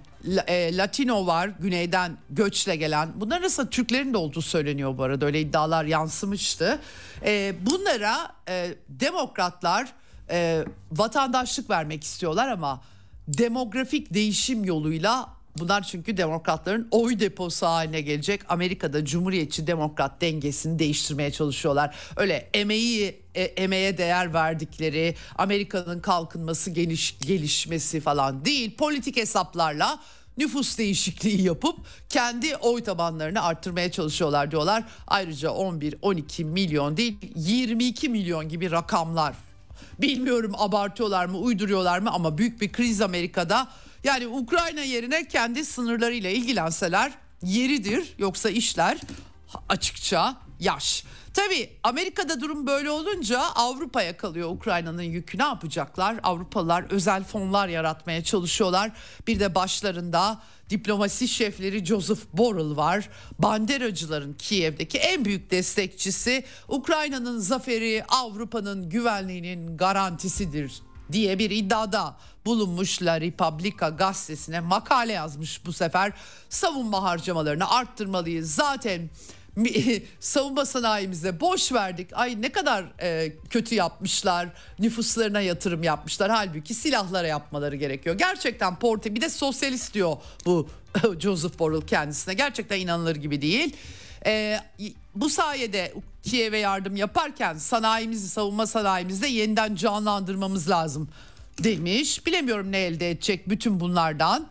e, 0.47 0.77
Latino 0.77 1.27
var 1.27 1.49
güneyden 1.59 2.17
göçle 2.29 2.75
gelen. 2.75 3.09
Bunların 3.15 3.41
arasında 3.41 3.69
Türklerin 3.69 4.13
de 4.13 4.17
olduğu 4.17 4.41
söyleniyor 4.41 4.97
bu 4.97 5.03
arada 5.03 5.25
öyle 5.25 5.41
iddialar 5.41 5.85
yansımıştı. 5.85 6.79
E, 7.25 7.53
bunlara 7.61 8.35
e, 8.49 8.75
demokratlar 8.89 9.93
vatandaşlık 10.91 11.69
vermek 11.69 12.03
istiyorlar 12.03 12.47
ama 12.47 12.81
demografik 13.27 14.13
değişim 14.13 14.65
yoluyla 14.65 15.29
Bunlar 15.59 15.83
çünkü 15.83 16.17
demokratların 16.17 16.87
oy 16.91 17.19
deposu 17.19 17.65
haline 17.65 18.01
gelecek. 18.01 18.41
Amerika'da 18.49 19.05
cumhuriyetçi 19.05 19.67
demokrat 19.67 20.21
dengesini 20.21 20.79
değiştirmeye 20.79 21.31
çalışıyorlar. 21.31 21.95
Öyle 22.17 22.49
emeği 22.53 23.22
e, 23.35 23.43
emeğe 23.43 23.97
değer 23.97 24.33
verdikleri, 24.33 25.15
Amerika'nın 25.35 25.99
kalkınması, 25.99 26.71
geliş 26.71 27.17
gelişmesi 27.19 28.01
falan 28.01 28.45
değil. 28.45 28.75
Politik 28.77 29.17
hesaplarla 29.17 29.99
nüfus 30.37 30.77
değişikliği 30.77 31.41
yapıp 31.41 31.77
kendi 32.09 32.55
oy 32.55 32.83
tabanlarını 32.83 33.43
arttırmaya 33.43 33.91
çalışıyorlar 33.91 34.51
diyorlar. 34.51 34.83
Ayrıca 35.07 35.49
11-12 35.49 36.43
milyon 36.43 36.97
değil 36.97 37.17
22 37.35 38.09
milyon 38.09 38.49
gibi 38.49 38.71
rakamlar. 38.71 39.35
Bilmiyorum 40.01 40.51
abartıyorlar 40.57 41.25
mı, 41.25 41.37
uyduruyorlar 41.37 41.99
mı 41.99 42.11
ama 42.11 42.37
büyük 42.37 42.61
bir 42.61 42.71
kriz 42.71 43.01
Amerika'da 43.01 43.67
yani 44.03 44.27
Ukrayna 44.27 44.81
yerine 44.81 45.27
kendi 45.27 45.65
sınırlarıyla 45.65 46.29
ilgilenseler 46.29 47.11
yeridir 47.43 48.13
yoksa 48.17 48.49
işler 48.49 48.97
açıkça 49.69 50.35
yaş. 50.59 51.03
Tabii 51.33 51.69
Amerika'da 51.83 52.41
durum 52.41 52.67
böyle 52.67 52.91
olunca 52.91 53.41
Avrupa'ya 53.55 54.17
kalıyor 54.17 54.49
Ukrayna'nın 54.49 55.01
yükü. 55.01 55.37
Ne 55.37 55.43
yapacaklar? 55.43 56.15
Avrupalılar 56.23 56.85
özel 56.89 57.23
fonlar 57.23 57.67
yaratmaya 57.67 58.23
çalışıyorlar. 58.23 58.91
Bir 59.27 59.39
de 59.39 59.55
başlarında 59.55 60.41
diplomasi 60.69 61.27
şefleri 61.27 61.85
Joseph 61.85 62.19
Borrell 62.33 62.75
var. 62.75 63.09
Banderacıların 63.39 64.33
Kiev'deki 64.33 64.97
en 64.97 65.25
büyük 65.25 65.51
destekçisi. 65.51 66.43
Ukrayna'nın 66.67 67.39
zaferi 67.39 68.03
Avrupa'nın 68.07 68.89
güvenliğinin 68.89 69.77
garantisidir 69.77 70.73
diye 71.11 71.39
bir 71.39 71.49
iddiada 71.49 72.17
bulunmuş 72.45 73.01
La 73.01 73.21
Repubblica 73.21 73.89
gazetesine 73.89 74.59
makale 74.59 75.13
yazmış 75.13 75.65
bu 75.65 75.73
sefer. 75.73 76.13
Savunma 76.49 77.03
harcamalarını 77.03 77.69
arttırmalıyız. 77.69 78.55
Zaten 78.55 79.09
savunma 80.19 80.65
sanayimize 80.65 81.39
boş 81.39 81.73
verdik. 81.73 82.09
Ay 82.13 82.41
ne 82.41 82.49
kadar 82.49 82.85
e, 83.01 83.33
kötü 83.49 83.75
yapmışlar. 83.75 84.49
Nüfuslarına 84.79 85.41
yatırım 85.41 85.83
yapmışlar. 85.83 86.31
Halbuki 86.31 86.73
silahlara 86.73 87.27
yapmaları 87.27 87.75
gerekiyor. 87.75 88.17
Gerçekten 88.17 88.75
Porte 88.75 89.15
bir 89.15 89.21
de 89.21 89.29
sosyalist 89.29 89.93
diyor 89.93 90.17
bu 90.45 90.67
Joseph 91.19 91.59
Borrell 91.59 91.81
kendisine. 91.81 92.33
Gerçekten 92.33 92.79
inanılır 92.79 93.15
gibi 93.15 93.41
değil. 93.41 93.75
E, 94.25 94.59
bu 95.15 95.29
sayede 95.29 95.93
Kiev'e 96.23 96.57
yardım 96.57 96.95
yaparken 96.95 97.57
sanayimizi, 97.57 98.29
savunma 98.29 98.67
sanayimizde 98.67 99.27
yeniden 99.27 99.75
canlandırmamız 99.75 100.69
lazım 100.69 101.09
demiş. 101.63 102.25
Bilemiyorum 102.25 102.71
ne 102.71 102.79
elde 102.79 103.11
edecek 103.11 103.49
bütün 103.49 103.79
bunlardan. 103.79 104.47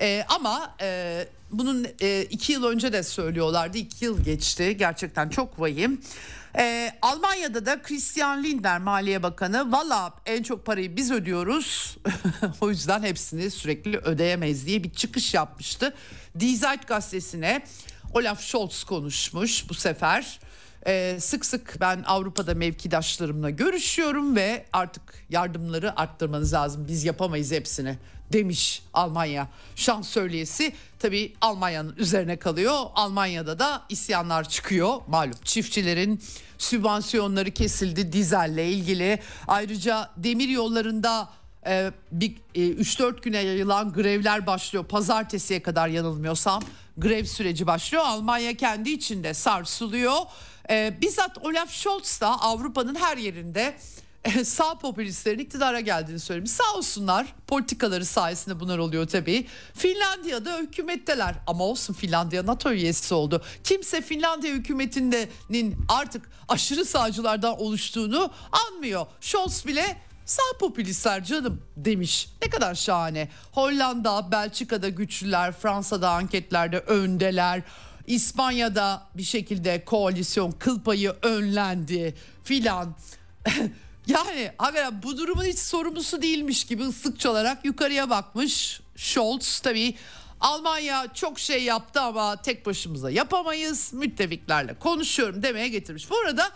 E, 0.00 0.24
ama 0.28 0.74
e, 0.80 1.26
bunun 1.58 1.86
e, 2.00 2.22
iki 2.22 2.52
yıl 2.52 2.64
önce 2.64 2.92
de 2.92 3.02
söylüyorlardı. 3.02 3.78
İki 3.78 4.04
yıl 4.04 4.24
geçti. 4.24 4.76
Gerçekten 4.76 5.28
çok 5.28 5.60
vahim. 5.60 6.00
E, 6.58 6.92
Almanya'da 7.02 7.66
da 7.66 7.82
Christian 7.82 8.42
Lindner 8.44 8.78
Maliye 8.78 9.22
Bakanı 9.22 9.72
valla 9.72 10.14
en 10.26 10.42
çok 10.42 10.66
parayı 10.66 10.96
biz 10.96 11.10
ödüyoruz. 11.10 11.96
o 12.60 12.70
yüzden 12.70 13.02
hepsini 13.02 13.50
sürekli 13.50 13.98
ödeyemeyiz 13.98 14.66
diye 14.66 14.84
bir 14.84 14.90
çıkış 14.90 15.34
yapmıştı. 15.34 15.94
Die 16.40 16.56
Zeit 16.56 16.88
gazetesine 16.88 17.62
Olaf 18.14 18.42
Scholz 18.42 18.84
konuşmuş 18.84 19.68
bu 19.68 19.74
sefer. 19.74 20.38
Ee, 20.86 21.16
sık 21.20 21.46
sık 21.46 21.76
ben 21.80 22.02
Avrupa'da 22.06 22.54
mevkidaşlarımla 22.54 23.50
görüşüyorum 23.50 24.36
ve 24.36 24.66
artık 24.72 25.02
yardımları 25.30 26.00
arttırmanız 26.00 26.52
lazım. 26.52 26.86
Biz 26.88 27.04
yapamayız 27.04 27.52
hepsini 27.52 27.98
demiş 28.32 28.82
Almanya 28.94 29.48
şansölyesi. 29.76 30.72
Tabii 30.98 31.34
Almanya'nın 31.40 31.94
üzerine 31.96 32.36
kalıyor. 32.36 32.74
Almanya'da 32.94 33.58
da 33.58 33.82
isyanlar 33.88 34.48
çıkıyor. 34.48 35.00
Malum 35.08 35.34
çiftçilerin 35.44 36.22
sübvansiyonları 36.58 37.50
kesildi 37.50 38.12
dizelle 38.12 38.68
ilgili. 38.68 39.18
Ayrıca 39.48 40.10
demir 40.16 40.48
yollarında 40.48 41.28
e, 41.66 41.92
e, 42.54 42.60
3-4 42.60 43.22
güne 43.22 43.38
yayılan 43.38 43.92
grevler 43.92 44.46
başlıyor. 44.46 44.84
Pazartesiye 44.84 45.62
kadar 45.62 45.88
yanılmıyorsam 45.88 46.62
grev 46.98 47.24
süreci 47.24 47.66
başlıyor. 47.66 48.04
Almanya 48.06 48.56
kendi 48.56 48.90
içinde 48.90 49.34
sarsılıyor. 49.34 50.18
E, 50.70 50.94
bizzat 51.00 51.38
Olaf 51.38 51.70
Scholz 51.70 52.20
da 52.20 52.40
Avrupa'nın 52.40 52.94
her 52.94 53.16
yerinde 53.16 53.76
e, 54.24 54.44
sağ 54.44 54.78
popülistlerin 54.78 55.38
iktidara 55.38 55.80
geldiğini 55.80 56.20
söylemiş. 56.20 56.50
Sağ 56.50 56.74
olsunlar 56.76 57.26
politikaları 57.46 58.04
sayesinde 58.04 58.60
bunlar 58.60 58.78
oluyor 58.78 59.08
tabii. 59.08 59.46
Finlandiya'da 59.74 60.58
hükümetteler 60.58 61.34
ama 61.46 61.64
olsun 61.64 61.94
Finlandiya 61.94 62.46
NATO 62.46 62.72
üyesi 62.72 63.14
oldu. 63.14 63.42
Kimse 63.64 64.02
Finlandiya 64.02 64.54
hükümetinin 64.54 65.76
artık 65.88 66.30
aşırı 66.48 66.84
sağcılardan 66.84 67.60
oluştuğunu 67.60 68.30
anmıyor. 68.52 69.06
Scholz 69.20 69.66
bile 69.66 69.96
Sağ 70.24 70.58
popülistler 70.60 71.24
canım 71.24 71.62
demiş. 71.76 72.28
Ne 72.42 72.50
kadar 72.50 72.74
şahane. 72.74 73.28
Hollanda, 73.52 74.32
Belçika'da 74.32 74.88
güçlüler, 74.88 75.52
Fransa'da 75.52 76.10
anketlerde 76.10 76.78
öndeler. 76.78 77.62
İspanya'da 78.06 79.06
bir 79.14 79.22
şekilde 79.22 79.84
koalisyon 79.84 80.52
kıl 80.52 80.80
payı 80.80 81.14
önlendi 81.22 82.14
filan. 82.44 82.94
yani 84.06 84.50
hakikaten 84.58 85.02
bu 85.02 85.18
durumun 85.18 85.44
hiç 85.44 85.58
sorumlusu 85.58 86.22
değilmiş 86.22 86.64
gibi 86.64 86.82
ıslık 86.82 87.20
çalarak 87.20 87.64
yukarıya 87.64 88.10
bakmış. 88.10 88.80
Scholz 88.96 89.58
tabii 89.58 89.94
Almanya 90.40 91.06
çok 91.14 91.38
şey 91.38 91.62
yaptı 91.64 92.00
ama 92.00 92.42
tek 92.42 92.66
başımıza 92.66 93.10
yapamayız. 93.10 93.92
Müttefiklerle 93.92 94.74
konuşuyorum 94.78 95.42
demeye 95.42 95.68
getirmiş. 95.68 96.10
Bu 96.10 96.18
arada 96.18 96.50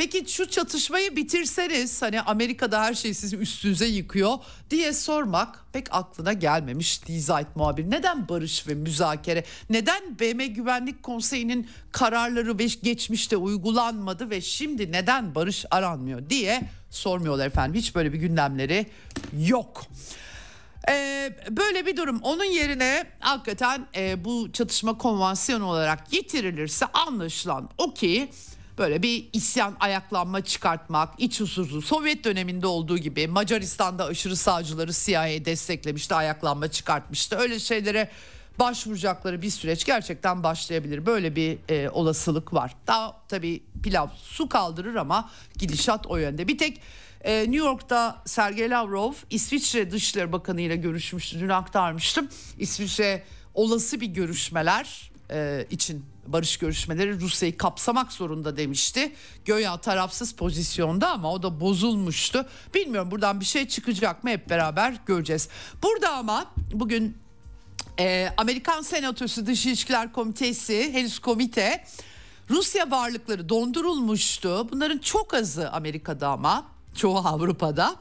Peki 0.00 0.24
şu 0.32 0.50
çatışmayı 0.50 1.16
bitirseniz 1.16 2.02
hani 2.02 2.20
Amerika'da 2.20 2.82
her 2.82 2.94
şey 2.94 3.14
sizin 3.14 3.40
üstünüze 3.40 3.86
yıkıyor 3.86 4.38
diye 4.70 4.92
sormak 4.92 5.64
pek 5.72 5.94
aklına 5.94 6.32
gelmemiş 6.32 7.06
Dizayt 7.06 7.56
muhabir. 7.56 7.90
Neden 7.90 8.28
barış 8.28 8.68
ve 8.68 8.74
müzakere? 8.74 9.44
Neden 9.70 10.18
BM 10.18 10.46
Güvenlik 10.46 11.02
Konseyi'nin 11.02 11.68
kararları 11.92 12.58
ve 12.58 12.66
geçmişte 12.82 13.36
uygulanmadı 13.36 14.30
ve 14.30 14.40
şimdi 14.40 14.92
neden 14.92 15.34
barış 15.34 15.64
aranmıyor 15.70 16.30
diye 16.30 16.62
sormuyorlar 16.90 17.46
efendim. 17.46 17.74
Hiç 17.74 17.94
böyle 17.94 18.12
bir 18.12 18.18
gündemleri 18.18 18.86
yok. 19.38 19.84
Ee, 20.88 21.32
böyle 21.50 21.86
bir 21.86 21.96
durum. 21.96 22.20
Onun 22.22 22.44
yerine 22.44 23.04
hakikaten 23.18 23.86
e, 23.96 24.24
bu 24.24 24.52
çatışma 24.52 24.98
konvansiyonu 24.98 25.64
olarak 25.64 26.10
getirilirse 26.10 26.86
anlaşılan 26.86 27.70
o 27.78 27.94
ki 27.94 28.30
böyle 28.80 29.02
bir 29.02 29.28
isyan 29.32 29.76
ayaklanma 29.80 30.44
çıkartmak, 30.44 31.14
iç 31.18 31.40
huzursuzluğu 31.40 31.82
Sovyet 31.82 32.24
döneminde 32.24 32.66
olduğu 32.66 32.98
gibi 32.98 33.28
Macaristan'da 33.28 34.04
aşırı 34.04 34.36
sağcıları 34.36 34.92
CIA 34.92 35.44
desteklemişti, 35.44 36.14
ayaklanma 36.14 36.68
çıkartmıştı. 36.68 37.36
Öyle 37.36 37.58
şeylere 37.58 38.10
başvuracakları 38.58 39.42
bir 39.42 39.50
süreç 39.50 39.84
gerçekten 39.84 40.42
başlayabilir. 40.42 41.06
Böyle 41.06 41.36
bir 41.36 41.58
e, 41.68 41.90
olasılık 41.90 42.54
var. 42.54 42.74
Daha 42.86 43.22
tabii 43.28 43.62
pilav 43.82 44.08
su 44.22 44.48
kaldırır 44.48 44.94
ama 44.94 45.30
gidişat 45.58 46.06
o 46.06 46.16
yönde. 46.16 46.48
Bir 46.48 46.58
tek 46.58 46.80
e, 47.20 47.40
New 47.40 47.56
York'ta 47.56 48.22
Sergey 48.26 48.70
Lavrov 48.70 49.12
İsviçre 49.30 49.90
Dışişleri 49.90 50.32
Bakanı 50.32 50.60
ile 50.60 50.76
görüşmüştü. 50.76 51.40
Dün 51.40 51.48
aktarmıştım. 51.48 52.28
İsviçre 52.58 53.22
olası 53.54 54.00
bir 54.00 54.06
görüşmeler 54.06 55.10
e, 55.30 55.66
için 55.70 56.04
barış 56.32 56.56
görüşmeleri 56.56 57.20
Rusya'yı 57.20 57.56
kapsamak 57.56 58.12
zorunda 58.12 58.56
demişti. 58.56 59.12
Göya 59.44 59.76
tarafsız 59.76 60.32
pozisyonda 60.32 61.10
ama 61.10 61.32
o 61.32 61.42
da 61.42 61.60
bozulmuştu. 61.60 62.46
Bilmiyorum 62.74 63.10
buradan 63.10 63.40
bir 63.40 63.44
şey 63.44 63.68
çıkacak 63.68 64.24
mı 64.24 64.30
hep 64.30 64.50
beraber 64.50 64.94
göreceğiz. 65.06 65.48
Burada 65.82 66.12
ama 66.12 66.46
bugün 66.72 67.18
e, 67.98 68.28
Amerikan 68.36 68.82
Senatosu 68.82 69.46
Dış 69.46 69.66
İlişkiler 69.66 70.12
Komitesi 70.12 70.92
henüz 70.92 71.18
komite 71.18 71.84
Rusya 72.50 72.90
varlıkları 72.90 73.48
dondurulmuştu. 73.48 74.68
Bunların 74.72 74.98
çok 74.98 75.34
azı 75.34 75.70
Amerika'da 75.70 76.28
ama 76.28 76.66
çoğu 76.96 77.18
Avrupa'da. 77.18 77.96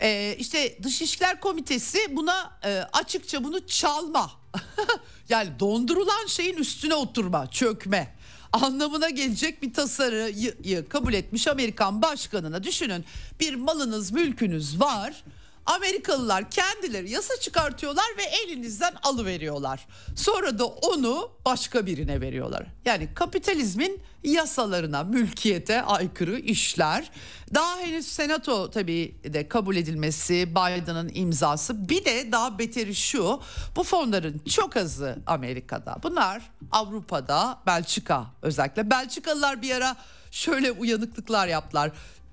Ee, 0.00 0.36
işte 0.38 0.78
Dış 0.82 1.18
Komitesi 1.40 2.16
buna 2.16 2.58
e, 2.64 2.84
açıkça 2.92 3.44
bunu 3.44 3.66
çalma 3.66 4.30
yani 5.28 5.50
dondurulan 5.60 6.26
şeyin 6.26 6.56
üstüne 6.56 6.94
oturma, 6.94 7.50
çökme 7.50 8.14
anlamına 8.52 9.10
gelecek 9.10 9.62
bir 9.62 9.72
tasarıyı 9.72 10.88
kabul 10.88 11.12
etmiş 11.12 11.48
Amerikan 11.48 12.02
başkanına. 12.02 12.64
Düşünün 12.64 13.04
bir 13.40 13.54
malınız, 13.54 14.12
mülkünüz 14.12 14.80
var 14.80 15.24
Amerikalılar 15.66 16.50
kendileri 16.50 17.10
yasa 17.10 17.34
çıkartıyorlar 17.40 18.04
ve 18.18 18.22
elinizden 18.22 18.94
alıveriyorlar. 19.02 19.86
Sonra 20.16 20.58
da 20.58 20.66
onu 20.66 21.30
başka 21.44 21.86
birine 21.86 22.20
veriyorlar. 22.20 22.66
Yani 22.84 23.14
kapitalizmin 23.14 24.00
yasalarına, 24.24 25.04
mülkiyete 25.04 25.82
aykırı 25.82 26.38
işler. 26.38 27.10
Daha 27.54 27.78
henüz 27.78 28.06
senato 28.06 28.70
tabii 28.70 29.16
de 29.24 29.48
kabul 29.48 29.76
edilmesi, 29.76 30.50
Biden'ın 30.50 31.10
imzası. 31.14 31.88
Bir 31.88 32.04
de 32.04 32.32
daha 32.32 32.58
beteri 32.58 32.94
şu, 32.94 33.40
bu 33.76 33.84
fonların 33.84 34.38
çok 34.38 34.76
azı 34.76 35.18
Amerika'da. 35.26 35.96
Bunlar 36.02 36.42
Avrupa'da, 36.72 37.58
Belçika 37.66 38.26
özellikle. 38.42 38.90
Belçikalılar 38.90 39.62
bir 39.62 39.70
ara 39.70 39.96
şöyle 40.30 40.72
uyanıklıklar 40.72 41.48
yaptılar 41.48 41.90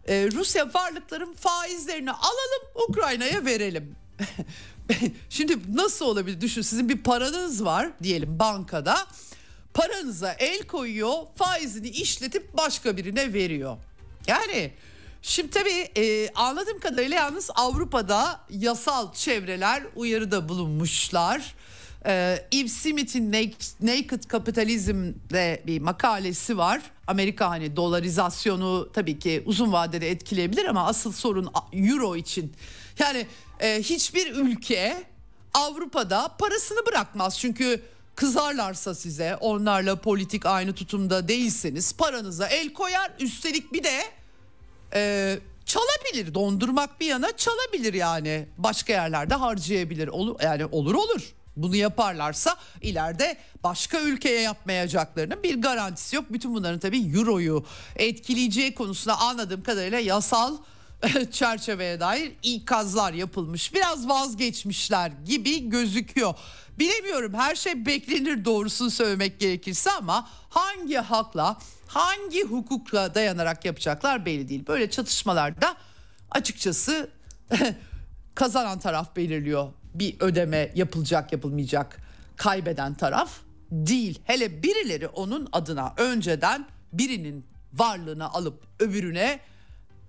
e, 0.08 0.30
Rusya 0.32 0.74
varlıkların 0.74 1.34
faizlerini 1.34 2.12
alalım 2.12 2.89
Ukrayna'ya 2.89 3.45
verelim. 3.45 3.95
Şimdi 5.30 5.58
nasıl 5.76 6.06
olabilir 6.06 6.41
düşün 6.41 6.62
sizin 6.62 6.89
bir 6.89 7.04
paranız 7.04 7.66
var 7.66 7.89
diyelim 8.04 8.39
bankada 8.39 9.08
paranıza 9.74 10.34
el 10.34 10.64
koyuyor 10.64 11.14
faizini 11.36 11.89
işletip 11.89 12.58
başka 12.58 12.97
birine 12.97 13.34
veriyor. 13.34 13.78
Yani 14.28 14.72
şimdi 15.22 15.49
tabii 15.49 15.89
e, 15.97 16.30
anladığım 16.30 16.80
kadarıyla 16.80 17.16
yalnız 17.16 17.49
Avrupa'da 17.56 18.39
yasal 18.49 19.14
çevreler 19.14 19.84
uyarıda 19.95 20.49
bulunmuşlar. 20.49 21.56
Ee, 22.06 22.47
Eve 22.52 22.68
Smith'in 22.68 23.32
Naked 23.82 24.24
Capitalism'de 24.32 25.64
bir 25.68 25.82
makalesi 25.82 26.58
var. 26.58 26.82
Amerika 27.12 27.49
hani 27.49 27.76
dolarizasyonu 27.76 28.89
tabii 28.93 29.20
ki 29.20 29.43
uzun 29.45 29.72
vadede 29.72 30.12
etkileyebilir 30.12 30.66
ama 30.66 30.88
asıl 30.88 31.12
sorun 31.12 31.51
euro 31.74 32.16
için. 32.16 32.53
Yani 32.99 33.28
e, 33.59 33.82
hiçbir 33.82 34.36
ülke 34.36 35.03
Avrupa'da 35.53 36.36
parasını 36.39 36.86
bırakmaz. 36.86 37.39
Çünkü 37.39 37.82
kızarlarsa 38.16 38.95
size 38.95 39.36
onlarla 39.36 39.95
politik 39.95 40.45
aynı 40.45 40.74
tutumda 40.74 41.28
değilseniz 41.28 41.93
paranıza 41.93 42.47
el 42.47 42.74
koyar. 42.74 43.12
Üstelik 43.20 43.74
bir 43.74 43.84
de 43.84 44.01
e, 44.93 45.39
çalabilir 45.66 46.34
dondurmak 46.34 46.99
bir 46.99 47.05
yana 47.05 47.38
çalabilir 47.38 47.93
yani 47.93 48.47
başka 48.57 48.93
yerlerde 48.93 49.36
harcayabilir. 49.36 50.07
Olur, 50.07 50.36
yani 50.43 50.66
olur 50.66 50.93
olur 50.93 51.34
bunu 51.56 51.76
yaparlarsa 51.76 52.56
ileride 52.82 53.38
başka 53.64 54.02
ülkeye 54.02 54.41
yapmayacaklarının 54.41 55.43
bir 55.43 55.62
garantisi 55.62 56.16
yok. 56.16 56.26
Bütün 56.30 56.54
bunların 56.56 56.80
tabii 56.80 57.18
euroyu 57.18 57.66
etkileyeceği 57.95 58.76
konusunda 58.76 59.20
anladığım 59.20 59.64
kadarıyla 59.64 59.99
yasal 59.99 60.58
çerçeveye 61.32 61.99
dair 61.99 62.32
ikazlar 62.43 63.14
yapılmış. 63.14 63.74
Biraz 63.74 64.10
vazgeçmişler 64.10 65.12
gibi 65.26 65.70
gözüküyor. 65.70 66.34
Bilemiyorum 66.80 67.34
her 67.34 67.56
şey 67.56 67.86
beklenir 67.86 68.45
doğrusunu 68.45 68.91
söylemek 68.91 69.39
gerekirse 69.39 69.91
ama 69.91 70.30
hangi 70.49 70.95
hakla 70.95 71.58
hangi 71.88 72.43
hukukla 72.43 73.16
dayanarak 73.16 73.66
yapacaklar 73.66 74.26
belli 74.26 74.49
değil. 74.49 74.68
Böyle 74.68 74.89
çatışmalarda 74.89 75.76
açıkçası 76.32 77.10
kazanan 78.36 78.80
taraf 78.80 79.16
belirliyor 79.16 79.70
bir 79.93 80.15
ödeme 80.19 80.71
yapılacak 80.75 81.31
yapılmayacak 81.31 81.97
kaybeden 82.37 82.93
taraf 82.93 83.31
değil. 83.71 84.21
Hele 84.23 84.63
birileri 84.63 85.07
onun 85.07 85.49
adına 85.51 85.93
önceden 85.97 86.65
birinin 86.93 87.45
varlığını 87.73 88.33
alıp 88.33 88.63
öbürüne 88.79 89.39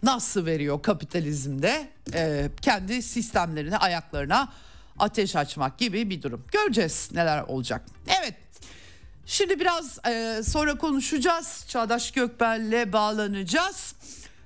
nasıl 0.03 0.47
veriyor 0.47 0.83
kapitalizmde 0.83 1.89
e, 2.15 2.51
kendi 2.61 3.03
sistemlerine 3.03 3.77
ayaklarına 3.77 4.53
ateş 4.99 5.37
açmak 5.37 5.79
gibi 5.79 6.11
bir 6.11 6.23
durum. 6.23 6.45
Göreceğiz 6.53 7.11
neler 7.13 7.43
olacak. 7.43 7.83
Evet 8.21 8.35
şimdi 9.27 9.61
biraz 9.61 9.99
e, 10.07 10.43
sonra 10.43 10.79
konuşacağız. 10.79 11.65
Çağdaş 11.69 12.11
Gökbel'le 12.11 12.93
bağlanacağız. 12.93 13.95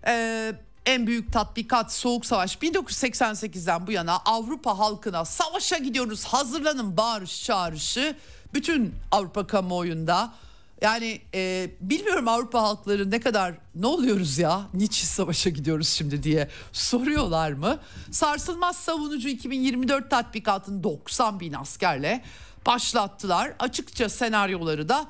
E, 0.07 0.53
en 0.87 1.07
büyük 1.07 1.33
tatbikat 1.33 1.93
Soğuk 1.93 2.27
Savaş 2.27 2.57
1988'den 2.57 3.87
bu 3.87 3.93
yana 3.93 4.17
Avrupa 4.17 4.79
halkına 4.79 5.25
savaşa 5.25 5.79
gidiyoruz 5.79 6.25
hazırlanın 6.25 6.97
bağırış 6.97 7.45
çağrışı 7.45 8.17
bütün 8.55 8.95
Avrupa 9.13 9.47
kamuoyunda 9.47 10.33
yani 10.81 11.21
e, 11.35 11.71
bilmiyorum 11.81 12.29
Avrupa 12.29 12.63
halkları 12.63 13.11
ne 13.11 13.21
kadar 13.21 13.55
ne 13.75 13.87
oluyoruz 13.87 14.39
ya 14.39 14.63
niçin 14.75 15.07
savaşa 15.07 15.51
gidiyoruz 15.51 15.89
şimdi 15.89 16.23
diye 16.23 16.49
soruyorlar 16.73 17.53
mı? 17.53 17.79
Sarsılmaz 18.11 18.77
savunucu 18.77 19.29
2024 19.29 20.11
tatbikatını 20.11 20.83
90 20.83 21.41
bin 21.41 21.53
askerle 21.53 22.25
başlattılar. 22.67 23.53
Açıkça 23.59 24.09
senaryoları 24.09 24.89
da 24.89 25.07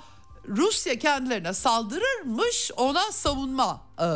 Rusya 0.49 0.99
kendilerine 0.99 1.53
saldırırmış 1.53 2.71
ona 2.77 3.13
savunma 3.13 3.81
e, 4.01 4.07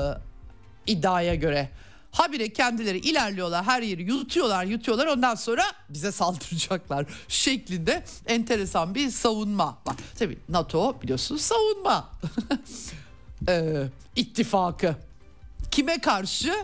iddiaya 0.86 1.34
göre. 1.34 1.70
Habire 2.12 2.52
kendileri 2.52 2.98
ilerliyorlar 2.98 3.64
her 3.64 3.82
yeri 3.82 4.02
yutuyorlar 4.02 4.64
yutuyorlar 4.64 5.06
ondan 5.06 5.34
sonra 5.34 5.62
bize 5.88 6.12
saldıracaklar 6.12 7.06
şeklinde 7.28 8.04
enteresan 8.26 8.94
bir 8.94 9.10
savunma 9.10 9.78
var. 9.86 9.96
Tabii 10.18 10.38
NATO 10.48 11.02
biliyorsunuz 11.02 11.40
savunma 11.40 12.10
ee, 13.48 13.82
ittifakı 14.16 14.94
kime 15.70 15.98
karşı 15.98 16.54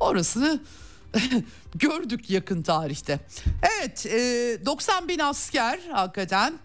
orasını 0.00 0.60
gördük 1.74 2.30
yakın 2.30 2.62
tarihte. 2.62 3.20
Evet 3.62 4.06
e, 4.06 4.58
90 4.66 5.08
bin 5.08 5.18
asker 5.18 5.80
hakikaten 5.92 6.58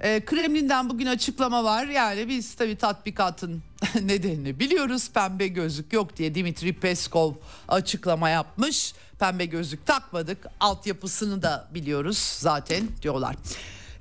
e, 0.00 0.24
Kremlin'den 0.24 0.90
bugün 0.90 1.06
açıklama 1.06 1.64
var. 1.64 1.86
Yani 1.86 2.28
biz 2.28 2.54
tabii 2.54 2.76
tatbikatın 2.76 3.62
nedenini 4.02 4.60
biliyoruz. 4.60 5.10
Pembe 5.14 5.48
gözlük 5.48 5.92
yok 5.92 6.16
diye 6.16 6.34
Dimitri 6.34 6.72
Peskov 6.72 7.34
açıklama 7.68 8.28
yapmış. 8.28 8.92
Pembe 9.18 9.44
gözlük 9.44 9.86
takmadık. 9.86 10.46
Altyapısını 10.60 11.42
da 11.42 11.68
biliyoruz 11.74 12.18
zaten 12.18 12.88
diyorlar. 13.02 13.36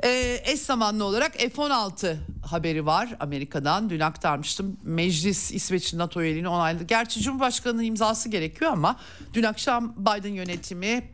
Ee, 0.03 0.41
eş 0.45 0.59
zamanlı 0.59 1.03
olarak 1.03 1.33
F-16 1.33 2.15
haberi 2.45 2.85
var 2.85 3.15
Amerika'dan. 3.19 3.89
Dün 3.89 3.99
aktarmıştım. 3.99 4.77
Meclis 4.83 5.51
İsveç'in 5.51 5.97
NATO 5.97 6.21
üyeliğini 6.21 6.47
onayladı. 6.47 6.83
Gerçi 6.83 7.21
Cumhurbaşkanı'nın 7.21 7.83
imzası 7.83 8.29
gerekiyor 8.29 8.71
ama 8.71 8.99
dün 9.33 9.43
akşam 9.43 9.95
Biden 9.97 10.33
yönetimi 10.33 11.09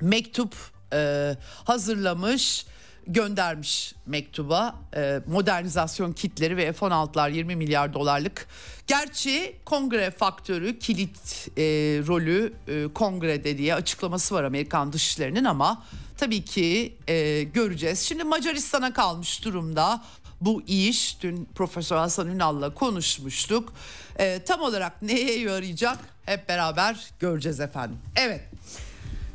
mektup 0.00 0.54
e, 0.92 1.34
hazırlamış 1.64 2.66
göndermiş 3.12 3.94
mektuba 4.06 4.74
e, 4.96 5.20
modernizasyon 5.26 6.12
kitleri 6.12 6.56
ve 6.56 6.72
F-16'lar 6.72 7.32
20 7.32 7.56
milyar 7.56 7.94
dolarlık. 7.94 8.46
Gerçi 8.86 9.56
kongre 9.64 10.10
faktörü 10.10 10.78
kilit 10.78 11.48
e, 11.56 11.62
rolü 12.06 12.52
e, 12.68 12.92
kongrede 12.94 13.58
diye 13.58 13.74
açıklaması 13.74 14.34
var 14.34 14.44
Amerikan 14.44 14.92
dışişlerinin 14.92 15.44
ama 15.44 15.82
tabii 16.16 16.44
ki 16.44 16.96
e, 17.08 17.42
göreceğiz. 17.42 18.00
Şimdi 18.00 18.24
Macaristan'a 18.24 18.92
kalmış 18.92 19.44
durumda 19.44 20.02
bu 20.40 20.62
iş. 20.62 21.22
Dün 21.22 21.48
Profesör 21.54 21.96
Hasan 21.96 22.28
Ünal'la 22.28 22.74
konuşmuştuk. 22.74 23.72
E, 24.18 24.42
tam 24.44 24.60
olarak 24.60 25.02
neye 25.02 25.38
yarayacak 25.38 25.98
hep 26.26 26.48
beraber 26.48 27.10
göreceğiz 27.20 27.60
efendim. 27.60 27.98
Evet. 28.16 28.40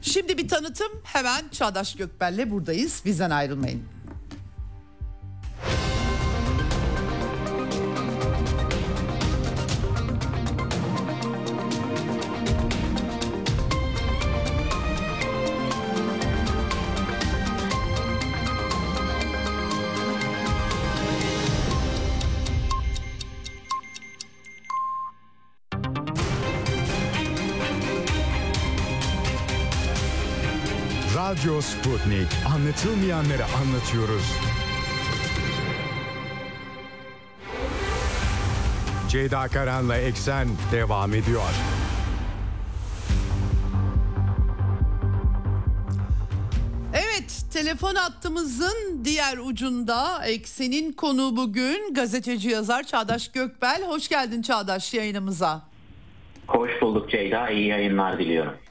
Şimdi 0.06 0.38
bir 0.38 0.48
tanıtım 0.48 0.92
hemen 1.04 1.50
Çağdaş 1.52 1.96
Gökbel'le 1.96 2.52
buradayız. 2.52 3.02
Bizden 3.06 3.30
ayrılmayın. 3.30 3.95
Radyo 31.46 31.62
Sputnik. 31.62 32.28
Anlatılmayanları 32.56 33.46
anlatıyoruz. 33.46 34.34
Ceyda 39.10 39.48
Karan'la 39.48 39.98
Eksen 39.98 40.48
devam 40.72 41.14
ediyor. 41.14 41.42
Evet, 46.94 47.46
telefon 47.54 47.96
hattımızın 47.96 49.02
diğer 49.04 49.38
ucunda 49.38 50.26
Eksen'in 50.26 50.94
konu 50.94 51.38
bugün 51.38 51.94
gazeteci 51.94 52.50
yazar 52.50 52.84
Çağdaş 52.84 53.32
Gökbel. 53.32 53.84
Hoş 53.88 54.08
geldin 54.08 54.42
Çağdaş 54.42 54.94
yayınımıza. 54.94 55.62
Hoş 56.48 56.72
bulduk 56.82 57.12
Ceyda. 57.12 57.50
İyi 57.50 57.68
yayınlar 57.68 58.20
diliyorum. 58.20 58.65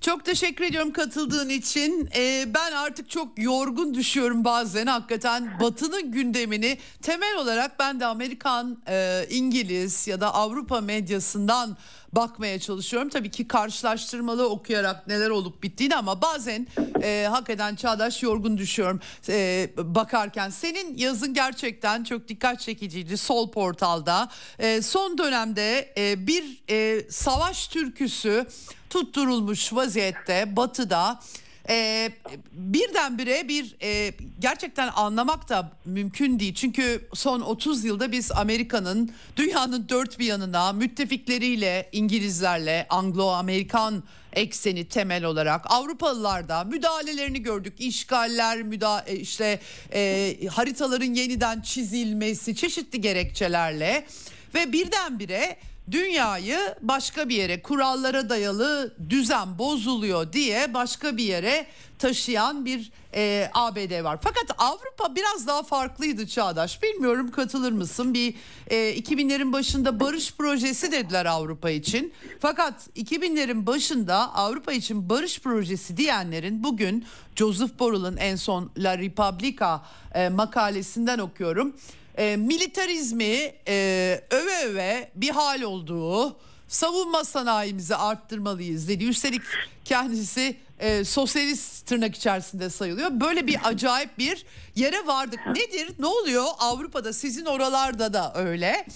Çok 0.00 0.24
teşekkür 0.24 0.64
ediyorum 0.64 0.92
katıldığın 0.92 1.48
için. 1.48 2.10
Ee, 2.16 2.44
ben 2.54 2.72
artık 2.72 3.10
çok 3.10 3.38
yorgun 3.38 3.94
düşüyorum 3.94 4.44
bazen 4.44 4.86
hakikaten. 4.86 5.60
Batı'nın 5.60 6.12
gündemini 6.12 6.78
temel 7.02 7.36
olarak 7.36 7.78
ben 7.78 8.00
de 8.00 8.06
Amerikan, 8.06 8.82
e, 8.88 9.26
İngiliz 9.30 10.08
ya 10.08 10.20
da 10.20 10.34
Avrupa 10.34 10.80
medyasından 10.80 11.76
bakmaya 12.12 12.60
çalışıyorum. 12.60 13.08
Tabii 13.08 13.30
ki 13.30 13.48
karşılaştırmalı 13.48 14.48
okuyarak 14.48 15.06
neler 15.06 15.30
olup 15.30 15.62
bittiğini 15.62 15.96
ama 15.96 16.22
bazen 16.22 16.66
e, 17.02 17.26
hakikaten 17.30 17.74
çağdaş 17.74 18.22
yorgun 18.22 18.58
düşüyorum 18.58 19.00
e, 19.28 19.70
bakarken. 19.76 20.50
Senin 20.50 20.96
yazın 20.96 21.34
gerçekten 21.34 22.04
çok 22.04 22.28
dikkat 22.28 22.60
çekiciydi 22.60 23.16
Sol 23.16 23.50
Portal'da. 23.50 24.28
E, 24.58 24.82
son 24.82 25.18
dönemde 25.18 25.94
e, 25.96 26.26
bir 26.26 26.62
e, 26.70 27.10
savaş 27.10 27.68
türküsü 27.68 28.46
tutturulmuş 28.90 29.72
vaziyette 29.72 30.56
batıda 30.56 31.20
e, 31.68 32.10
birdenbire 32.52 33.48
bir 33.48 33.76
e, 33.82 34.14
gerçekten 34.38 34.90
anlamak 34.96 35.48
da 35.48 35.72
mümkün 35.84 36.40
değil. 36.40 36.54
Çünkü 36.54 37.08
son 37.14 37.40
30 37.40 37.84
yılda 37.84 38.12
biz 38.12 38.32
Amerika'nın 38.32 39.10
dünyanın 39.36 39.88
dört 39.88 40.18
bir 40.18 40.26
yanına 40.26 40.72
müttefikleriyle 40.72 41.88
İngilizlerle 41.92 42.86
Anglo-Amerikan 42.90 44.02
ekseni 44.32 44.88
temel 44.88 45.24
olarak 45.24 45.70
Avrupalılarda 45.70 46.64
müdahalelerini 46.64 47.42
gördük. 47.42 47.74
İşgaller, 47.78 48.62
müda 48.62 49.04
e, 49.06 49.16
işte 49.16 49.60
e, 49.92 50.36
haritaların 50.50 51.14
yeniden 51.14 51.60
çizilmesi 51.60 52.56
çeşitli 52.56 53.00
gerekçelerle 53.00 54.06
ve 54.54 54.72
birdenbire 54.72 55.56
dünyayı 55.90 56.58
başka 56.80 57.28
bir 57.28 57.36
yere 57.36 57.62
kurallara 57.62 58.28
dayalı 58.28 58.94
düzen 59.08 59.58
bozuluyor 59.58 60.32
diye 60.32 60.74
başka 60.74 61.16
bir 61.16 61.24
yere 61.24 61.66
taşıyan 61.98 62.64
bir 62.64 62.92
e, 63.14 63.50
ABD 63.54 64.04
var. 64.04 64.18
Fakat 64.22 64.44
Avrupa 64.58 65.14
biraz 65.14 65.46
daha 65.46 65.62
farklıydı 65.62 66.26
Çağdaş. 66.26 66.82
Bilmiyorum 66.82 67.30
katılır 67.30 67.72
mısın? 67.72 68.14
Bir 68.14 68.34
e, 68.66 68.76
2000'lerin 68.76 69.52
başında 69.52 70.00
barış 70.00 70.34
projesi 70.34 70.92
dediler 70.92 71.26
Avrupa 71.26 71.70
için. 71.70 72.12
Fakat 72.40 72.88
2000'lerin 72.96 73.66
başında 73.66 74.34
Avrupa 74.34 74.72
için 74.72 75.08
barış 75.08 75.40
projesi 75.40 75.96
diyenlerin 75.96 76.64
bugün 76.64 77.04
Joseph 77.36 77.78
Borrell'ın 77.78 78.16
en 78.16 78.36
son 78.36 78.70
La 78.78 78.98
Repubblica 78.98 79.82
e, 80.14 80.28
makalesinden 80.28 81.18
okuyorum 81.18 81.74
e, 82.20 82.36
militarizmi 82.36 83.52
e, 83.68 84.20
öve 84.30 84.64
öve 84.64 85.10
bir 85.14 85.30
hal 85.30 85.62
olduğu, 85.62 86.36
savunma 86.68 87.24
sanayimizi 87.24 87.96
arttırmalıyız 87.96 88.88
dedi. 88.88 89.04
Üstelik 89.04 89.42
kendisi 89.84 90.56
e, 90.78 91.04
sosyalist 91.04 91.86
tırnak 91.86 92.16
içerisinde 92.16 92.70
sayılıyor. 92.70 93.10
Böyle 93.12 93.46
bir 93.46 93.58
acayip 93.64 94.18
bir 94.18 94.44
yere 94.76 95.06
vardık. 95.06 95.40
Nedir? 95.46 95.92
Ne 95.98 96.06
oluyor 96.06 96.44
Avrupa'da? 96.58 97.12
Sizin 97.12 97.44
oralarda 97.44 98.12
da 98.12 98.32
öyle. 98.34 98.86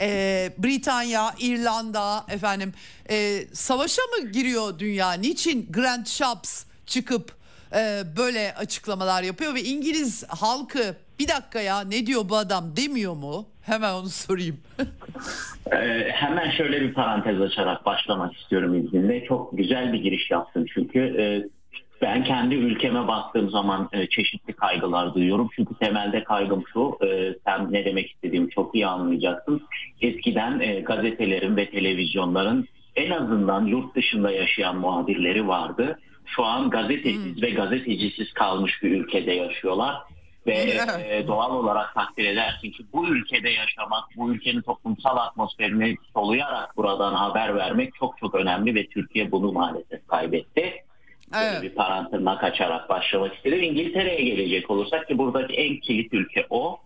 E, 0.00 0.52
Britanya, 0.58 1.34
İrlanda, 1.38 2.24
efendim 2.28 2.74
e, 3.10 3.46
savaşa 3.52 4.02
mı 4.02 4.28
giriyor 4.28 4.78
dünya? 4.78 5.12
Niçin 5.12 5.72
Grand 5.72 6.06
Shops 6.06 6.64
çıkıp 6.86 7.36
e, 7.72 8.02
böyle 8.16 8.54
açıklamalar 8.54 9.22
yapıyor 9.22 9.54
ve 9.54 9.64
İngiliz 9.64 10.24
halkı 10.28 10.96
bir 11.18 11.28
dakika 11.28 11.60
ya 11.60 11.80
ne 11.80 12.06
diyor 12.06 12.28
bu 12.28 12.36
adam 12.36 12.64
demiyor 12.76 13.14
mu? 13.14 13.46
Hemen 13.62 13.94
onu 13.94 14.08
sorayım. 14.08 14.60
ee, 15.72 16.08
hemen 16.12 16.50
şöyle 16.50 16.80
bir 16.80 16.94
parantez 16.94 17.40
açarak 17.40 17.86
başlamak 17.86 18.36
istiyorum 18.36 18.74
izninle. 18.74 19.24
Çok 19.24 19.58
güzel 19.58 19.92
bir 19.92 19.98
giriş 19.98 20.30
yaptın 20.30 20.66
çünkü 20.74 20.98
e, 20.98 21.24
ben 22.02 22.24
kendi 22.24 22.54
ülkeme 22.54 23.08
baktığım 23.08 23.50
zaman 23.50 23.88
e, 23.92 24.06
çeşitli 24.06 24.52
kaygılar 24.52 25.14
duyuyorum. 25.14 25.48
Çünkü 25.56 25.74
temelde 25.74 26.24
kaygım 26.24 26.64
şu, 26.72 26.98
e, 27.06 27.34
sen 27.46 27.72
ne 27.72 27.84
demek 27.84 28.10
istediğimi 28.10 28.50
çok 28.50 28.74
iyi 28.74 28.86
anlayacaksın. 28.86 29.62
Eskiden 30.00 30.60
e, 30.60 30.80
gazetelerin 30.80 31.56
ve 31.56 31.70
televizyonların 31.70 32.68
en 32.96 33.10
azından 33.10 33.66
yurt 33.66 33.94
dışında 33.96 34.30
yaşayan 34.30 34.76
muhabirleri 34.76 35.48
vardı. 35.48 35.98
Şu 36.26 36.44
an 36.44 36.70
gazetesiz 36.70 37.36
hmm. 37.36 37.42
ve 37.42 37.50
gazetecisiz 37.50 38.32
kalmış 38.32 38.82
bir 38.82 38.90
ülkede 38.90 39.32
yaşıyorlar 39.32 39.96
ve 40.46 40.52
e, 41.08 41.26
doğal 41.26 41.54
olarak 41.54 41.94
takdir 41.94 42.24
edersin 42.24 42.70
ki 42.70 42.84
bu 42.92 43.08
ülkede 43.08 43.50
yaşamak, 43.50 44.04
bu 44.16 44.32
ülkenin 44.32 44.62
toplumsal 44.62 45.16
atmosferini 45.16 45.96
soluyarak 46.14 46.76
buradan 46.76 47.14
haber 47.14 47.56
vermek 47.56 47.94
çok 47.94 48.18
çok 48.18 48.34
önemli 48.34 48.74
ve 48.74 48.86
Türkiye 48.86 49.30
bunu 49.30 49.52
maalesef 49.52 50.08
kaybetti. 50.08 50.84
Evet. 51.36 51.62
bir 51.62 51.70
parantırnak 51.70 52.40
kaçarak 52.40 52.88
başlamak 52.88 53.34
istedim. 53.34 53.62
İngiltere'ye 53.62 54.24
gelecek 54.24 54.70
olursak 54.70 55.08
ki 55.08 55.18
buradaki 55.18 55.54
en 55.54 55.76
kilit 55.76 56.14
ülke 56.14 56.46
o. 56.50 56.80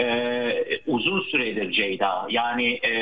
Ee, 0.00 0.64
uzun 0.86 1.20
süredir 1.20 1.72
Ceyda 1.72 2.26
yani 2.30 2.72
e, 2.72 2.92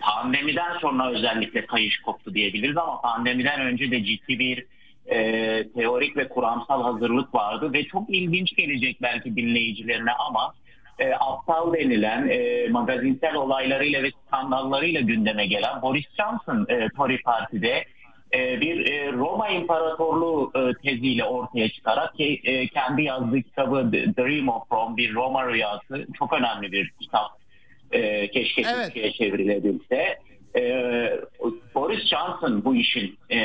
pandemiden 0.00 0.78
sonra 0.78 1.10
özellikle 1.10 1.66
kayış 1.66 2.00
koptu 2.00 2.34
diyebiliriz 2.34 2.76
ama 2.76 3.00
pandemiden 3.00 3.60
önce 3.60 3.90
de 3.90 4.04
ciddi 4.04 4.38
bir 4.38 4.66
e, 5.10 5.18
teorik 5.74 6.16
ve 6.16 6.28
kuramsal 6.28 6.82
hazırlık 6.82 7.34
vardı 7.34 7.72
ve 7.72 7.84
çok 7.84 8.10
ilginç 8.10 8.56
gelecek 8.56 9.02
belki 9.02 9.36
dinleyicilerine 9.36 10.12
ama 10.28 10.54
e, 10.98 11.12
aptal 11.14 11.72
denilen 11.72 12.28
e, 12.28 12.68
magazinsel 12.68 13.34
olaylarıyla 13.34 14.02
ve 14.02 14.10
skandallarıyla 14.26 15.00
gündeme 15.00 15.46
gelen 15.46 15.82
Boris 15.82 16.06
Johnson 16.16 16.66
e, 16.68 16.88
Tory 16.96 17.22
Parti'de 17.22 17.84
e, 18.34 18.60
bir 18.60 18.92
e, 18.92 19.12
Roma 19.12 19.48
İmparatorluğu 19.48 20.52
e, 20.54 20.82
teziyle 20.82 21.24
ortaya 21.24 21.68
çıkarak 21.68 22.14
ki 22.14 22.40
e, 22.44 22.68
kendi 22.68 23.02
yazdığı 23.02 23.42
kitabı 23.42 23.90
The 23.90 24.16
Dream 24.16 24.48
of 24.48 24.72
Rome 24.72 24.96
bir 24.96 25.14
Roma 25.14 25.46
rüyası 25.46 26.06
çok 26.18 26.32
önemli 26.32 26.72
bir 26.72 26.92
kitap 27.00 27.30
e, 27.92 28.30
keşke 28.30 28.62
evet. 28.62 28.84
Türkçe'ye 28.84 29.12
çevrilebilse 29.12 30.18
e, 30.56 30.62
Boris 31.74 32.06
Johnson 32.06 32.64
bu 32.64 32.74
işin 32.74 33.18
e, 33.30 33.38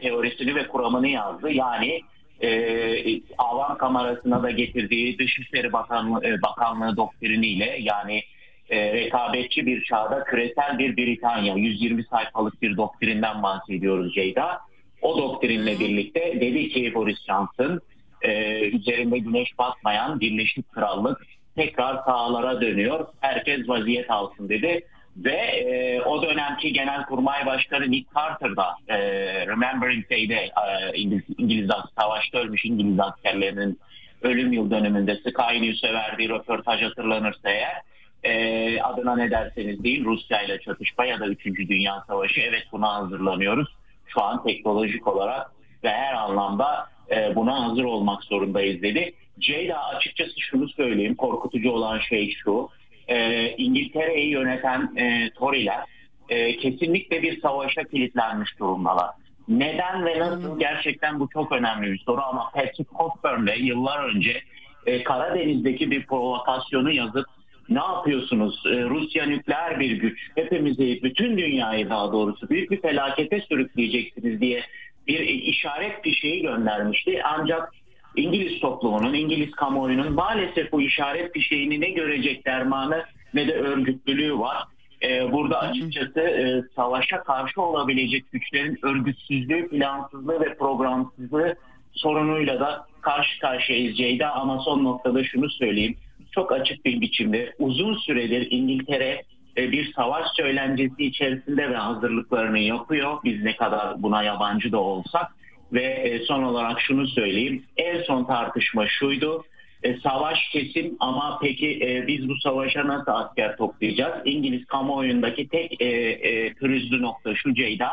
teorisini 0.00 0.54
ve 0.54 0.68
kuramını 0.68 1.08
yazdı. 1.08 1.50
Yani 1.50 2.00
e, 2.42 3.20
Avam 3.38 3.78
Kamerası'na 3.78 4.42
da 4.42 4.50
getirdiği 4.50 5.18
Dışişleri 5.18 5.72
Bakanlığı, 5.72 6.26
e, 6.26 6.42
Bakanlığı 6.42 6.96
doktriniyle 6.96 7.78
yani 7.80 8.22
e, 8.70 8.92
rekabetçi 8.92 9.66
bir 9.66 9.84
çağda 9.84 10.24
küresel 10.24 10.78
bir 10.78 10.96
Britanya 10.96 11.54
120 11.54 12.04
sayfalık 12.04 12.62
bir 12.62 12.76
doktrinden 12.76 13.42
bahsediyoruz 13.42 14.14
Ceyda. 14.14 14.58
O 15.02 15.18
doktrinle 15.18 15.80
birlikte 15.80 16.40
dedi 16.40 16.68
ki 16.68 16.94
Boris 16.94 17.18
Johnson 17.26 17.80
e, 18.22 18.60
üzerinde 18.68 19.18
güneş 19.18 19.58
batmayan 19.58 20.20
Birleşik 20.20 20.72
Krallık 20.72 21.26
tekrar 21.56 21.94
sahalara 21.94 22.60
dönüyor. 22.60 23.06
Herkes 23.20 23.68
vaziyet 23.68 24.10
alsın 24.10 24.48
dedi 24.48 24.84
ve 25.24 25.36
e, 25.36 26.02
o 26.02 26.22
dönemki 26.22 26.72
Genelkurmay 26.72 27.46
Başkanı 27.46 27.90
Nick 27.90 28.10
Carter 28.16 28.56
da 28.56 28.76
e, 28.88 28.98
Remembering 29.46 30.10
Day'de 30.10 30.34
e, 30.34 30.50
İngiliz, 30.94 31.24
İngiliz 31.38 31.70
savaşta 32.00 32.38
ölmüş 32.38 32.64
İngiliz 32.64 33.00
askerlerinin 33.00 33.78
ölüm 34.22 34.52
yıl 34.52 34.70
dönümünde 34.70 35.16
Sky 35.16 35.62
News'e 35.62 35.92
verdiği 35.92 36.28
röportaj 36.28 36.82
hatırlanırsa 36.82 37.50
eğer 37.50 37.82
e, 38.24 38.82
adına 38.82 39.16
ne 39.16 39.30
derseniz 39.30 39.84
deyin 39.84 40.04
Rusya 40.04 40.42
ile 40.42 40.60
çatışma 40.60 41.04
ya 41.04 41.20
da 41.20 41.26
3. 41.26 41.44
Dünya 41.44 42.04
Savaşı 42.06 42.40
evet 42.40 42.64
buna 42.72 42.94
hazırlanıyoruz. 42.94 43.68
Şu 44.06 44.22
an 44.22 44.44
teknolojik 44.44 45.06
olarak 45.06 45.50
ve 45.84 45.90
her 45.90 46.14
anlamda 46.14 46.88
e, 47.10 47.34
buna 47.34 47.68
hazır 47.68 47.84
olmak 47.84 48.24
zorundayız 48.24 48.82
dedi. 48.82 49.14
Ceyda 49.38 49.84
açıkçası 49.84 50.40
şunu 50.40 50.68
söyleyeyim 50.68 51.14
korkutucu 51.14 51.70
olan 51.70 51.98
şey 51.98 52.30
şu. 52.30 52.68
E, 53.08 53.48
İngiltere'yi 53.56 54.30
yöneten 54.30 54.96
e, 54.96 55.30
Tory'ler 55.30 55.80
e, 56.28 56.56
kesinlikle 56.56 57.22
bir 57.22 57.40
savaşa 57.40 57.84
kilitlenmiş 57.84 58.58
durumdalar. 58.58 59.10
Neden 59.48 60.06
ve 60.06 60.18
nasıl 60.18 60.58
gerçekten 60.58 61.20
bu 61.20 61.28
çok 61.28 61.52
önemli 61.52 61.92
bir 61.92 61.98
soru 61.98 62.20
ama 62.22 62.50
Patrick 62.54 62.90
Cockburn'le 62.98 63.56
yıllar 63.58 64.04
önce 64.04 64.40
e, 64.86 65.02
Karadeniz'deki 65.02 65.90
bir 65.90 66.06
provokasyonu 66.06 66.90
yazıp 66.90 67.26
ne 67.68 67.78
yapıyorsunuz? 67.78 68.62
E, 68.66 68.82
Rusya 68.82 69.26
nükleer 69.26 69.80
bir 69.80 69.90
güç. 69.90 70.30
Hepimizi, 70.34 71.00
bütün 71.02 71.38
dünyayı 71.38 71.90
daha 71.90 72.12
doğrusu 72.12 72.48
büyük 72.48 72.70
bir 72.70 72.80
felakete 72.82 73.40
sürükleyeceksiniz 73.40 74.40
diye 74.40 74.62
bir 75.06 75.20
işaret 75.20 76.04
bir 76.04 76.12
şeyi 76.12 76.42
göndermişti. 76.42 77.22
Ancak 77.24 77.72
İngiliz 78.18 78.60
toplumunun, 78.60 79.14
İngiliz 79.14 79.50
kamuoyunun 79.50 80.12
maalesef 80.12 80.72
bu 80.72 80.82
işaret 80.82 81.34
bir 81.34 81.40
şeyini 81.40 81.80
ne 81.80 81.90
görecek 81.90 82.46
dermanı 82.46 83.04
ne 83.34 83.48
de 83.48 83.54
örgütlülüğü 83.54 84.38
var. 84.38 84.64
Ee, 85.02 85.32
burada 85.32 85.58
açıkçası 85.60 86.20
e, 86.20 86.62
savaşa 86.76 87.22
karşı 87.22 87.62
olabilecek 87.62 88.32
güçlerin 88.32 88.78
örgütsüzlüğü, 88.82 89.68
plansızlığı 89.68 90.40
ve 90.40 90.56
programsızlığı 90.56 91.54
sorunuyla 91.92 92.60
da 92.60 92.86
karşı 93.00 93.40
karşıyayız 93.40 93.96
Ceyda 93.96 94.32
ama 94.32 94.58
son 94.58 94.84
noktada 94.84 95.24
şunu 95.24 95.50
söyleyeyim. 95.50 95.96
Çok 96.32 96.52
açık 96.52 96.84
bir 96.84 97.00
biçimde 97.00 97.54
uzun 97.58 97.94
süredir 97.94 98.48
İngiltere 98.50 99.22
e, 99.56 99.72
bir 99.72 99.92
savaş 99.92 100.26
söylencesi 100.36 101.04
içerisinde 101.04 101.70
ve 101.70 101.76
hazırlıklarını 101.76 102.58
yapıyor. 102.58 103.18
Biz 103.24 103.42
ne 103.42 103.56
kadar 103.56 104.02
buna 104.02 104.22
yabancı 104.22 104.72
da 104.72 104.78
olsak 104.78 105.26
ve 105.72 105.82
e, 105.82 106.24
son 106.24 106.42
olarak 106.42 106.80
şunu 106.80 107.08
söyleyeyim. 107.08 107.64
En 107.76 108.02
son 108.02 108.24
tartışma 108.24 108.86
şuydu. 108.86 109.44
E, 109.82 109.96
savaş 109.96 110.38
kesin 110.52 110.96
ama 111.00 111.38
peki 111.42 111.78
e, 111.82 112.06
biz 112.06 112.28
bu 112.28 112.36
savaşa 112.36 112.86
nasıl 112.86 113.12
asker 113.12 113.56
toplayacağız? 113.56 114.14
İngiliz 114.24 114.64
kamuoyundaki 114.66 115.48
tek 115.48 115.82
e, 115.82 115.86
e, 115.86 116.52
pürüzlü 116.52 117.02
nokta 117.02 117.34
şu 117.34 117.54
Ceyda. 117.54 117.90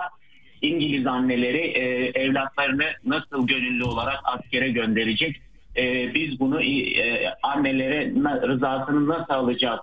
İngiliz 0.61 1.07
anneleri 1.07 1.57
evlatlarını 2.15 2.85
nasıl 3.05 3.47
gönüllü 3.47 3.83
olarak 3.83 4.19
askere 4.23 4.69
gönderecek? 4.69 5.41
Biz 6.15 6.39
bunu 6.39 6.59
annelere 7.43 8.11
rızasını 8.47 9.07
nasıl 9.07 9.33
alacağız 9.33 9.79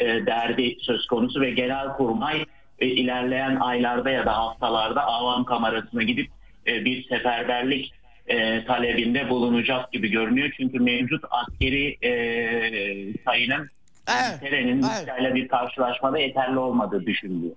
derdi 0.00 0.76
söz 0.80 1.06
konusu 1.06 1.40
ve 1.40 1.50
genel 1.50 1.88
kurmay 1.88 2.44
ilerleyen 2.80 3.56
aylarda 3.56 4.10
ya 4.10 4.26
da 4.26 4.38
haftalarda 4.38 5.06
avam 5.06 5.44
kamerasına 5.44 6.02
gidip 6.02 6.30
e, 6.66 6.84
bir 6.84 7.08
seferberlik 7.08 7.92
e, 8.26 8.64
talebinde 8.64 9.28
bulunacak 9.28 9.92
gibi 9.92 10.10
görünüyor. 10.10 10.50
Çünkü 10.56 10.80
mevcut 10.80 11.24
askeri 11.30 11.96
e, 12.02 12.12
sayının 13.24 13.70
evet, 14.08 14.32
İngiltere'nin 14.32 14.82
evet. 14.82 15.34
bir 15.34 15.48
karşılaşmada 15.48 16.18
yeterli 16.18 16.58
olmadığı 16.58 17.06
düşünülüyor. 17.06 17.56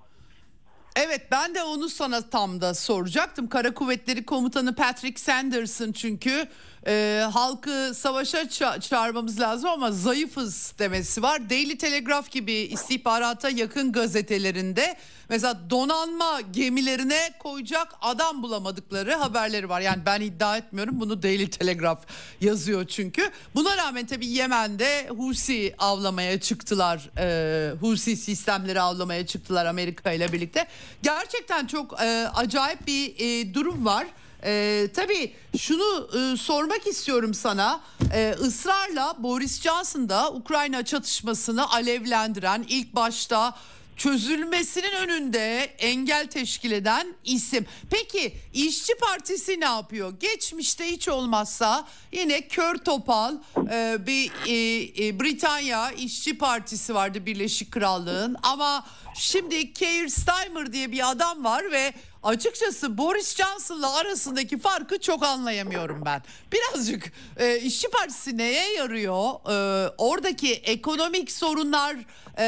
Evet 0.95 1.21
ben 1.31 1.55
de 1.55 1.63
onu 1.63 1.89
sana 1.89 2.29
tam 2.29 2.61
da 2.61 2.73
soracaktım. 2.73 3.49
Kara 3.49 3.73
Kuvvetleri 3.73 4.25
Komutanı 4.25 4.75
Patrick 4.75 5.21
Sanderson 5.21 5.91
çünkü 5.91 6.47
e, 6.87 7.23
halkı 7.33 7.91
savaşa 7.95 8.41
ça- 8.41 8.79
çağırmamız 8.81 9.39
lazım 9.39 9.69
ama 9.69 9.91
zayıfız 9.91 10.73
demesi 10.79 11.21
var. 11.21 11.49
Daily 11.49 11.77
Telegraph 11.77 12.31
gibi 12.31 12.53
istihbarata 12.53 13.49
yakın 13.49 13.91
gazetelerinde 13.91 14.95
mesela 15.29 15.69
donanma 15.69 16.41
gemilerine 16.41 17.33
koyacak 17.39 17.87
adam 18.01 18.43
bulamadıkları 18.43 19.13
haberleri 19.13 19.69
var. 19.69 19.81
Yani 19.81 20.05
ben 20.05 20.21
iddia 20.21 20.57
etmiyorum 20.57 20.99
bunu 20.99 21.23
Daily 21.23 21.49
Telegraph 21.49 22.01
yazıyor 22.41 22.87
çünkü. 22.87 23.31
Buna 23.55 23.77
rağmen 23.77 24.05
tabii 24.05 24.27
Yemen'de 24.27 25.07
Husi 25.07 25.75
avlamaya 25.79 26.39
çıktılar. 26.39 27.09
E, 27.17 27.71
Husi 27.81 28.17
sistemleri 28.17 28.81
avlamaya 28.81 29.25
çıktılar 29.27 29.65
Amerika 29.65 30.11
ile 30.11 30.31
birlikte. 30.33 30.67
Gerçekten 31.03 31.67
çok 31.67 32.01
e, 32.01 32.27
acayip 32.35 32.87
bir 32.87 33.15
e, 33.19 33.53
durum 33.53 33.85
var. 33.85 34.07
Ee, 34.45 34.87
tabii 34.95 35.33
şunu 35.57 36.09
e, 36.17 36.37
sormak 36.37 36.87
istiyorum 36.87 37.33
sana. 37.33 37.81
Ee, 38.13 38.35
ısrarla 38.41 39.15
Boris 39.19 39.61
Johnson 39.61 40.09
da 40.09 40.31
Ukrayna 40.31 40.85
çatışmasını 40.85 41.71
alevlendiren 41.71 42.65
ilk 42.69 42.95
başta 42.95 43.55
çözülmesinin 43.97 44.91
önünde 44.91 45.59
engel 45.79 46.27
teşkil 46.27 46.71
eden 46.71 47.15
isim. 47.23 47.65
Peki 47.89 48.33
İşçi 48.53 48.95
Partisi 48.95 49.59
ne 49.59 49.65
yapıyor? 49.65 50.13
Geçmişte 50.19 50.85
hiç 50.85 51.07
olmazsa 51.09 51.87
yine 52.11 52.47
kör 52.47 52.75
topal 52.75 53.35
e, 53.71 53.97
bir 54.07 54.31
e, 54.47 55.07
e, 55.07 55.19
Britanya 55.19 55.91
İşçi 55.91 56.37
Partisi 56.37 56.95
vardı 56.95 57.25
Birleşik 57.25 57.71
Krallığın 57.71 58.35
ama 58.43 58.85
şimdi 59.15 59.73
Keir 59.73 60.07
Starmer 60.07 60.73
diye 60.73 60.91
bir 60.91 61.11
adam 61.11 61.43
var 61.43 61.71
ve 61.71 61.93
açıkçası 62.23 62.97
Boris 62.97 63.35
Johnson'la 63.35 63.95
arasındaki 63.95 64.59
farkı 64.59 64.99
çok 64.99 65.23
anlayamıyorum 65.23 66.01
ben. 66.05 66.21
Birazcık 66.51 67.11
e, 67.37 67.59
İşçi 67.59 67.89
Partisi 67.89 68.37
neye 68.37 68.73
yarıyor? 68.73 69.33
E, 69.49 69.89
oradaki 69.97 70.53
ekonomik 70.53 71.31
sorunlar 71.31 71.95
e, 72.37 72.45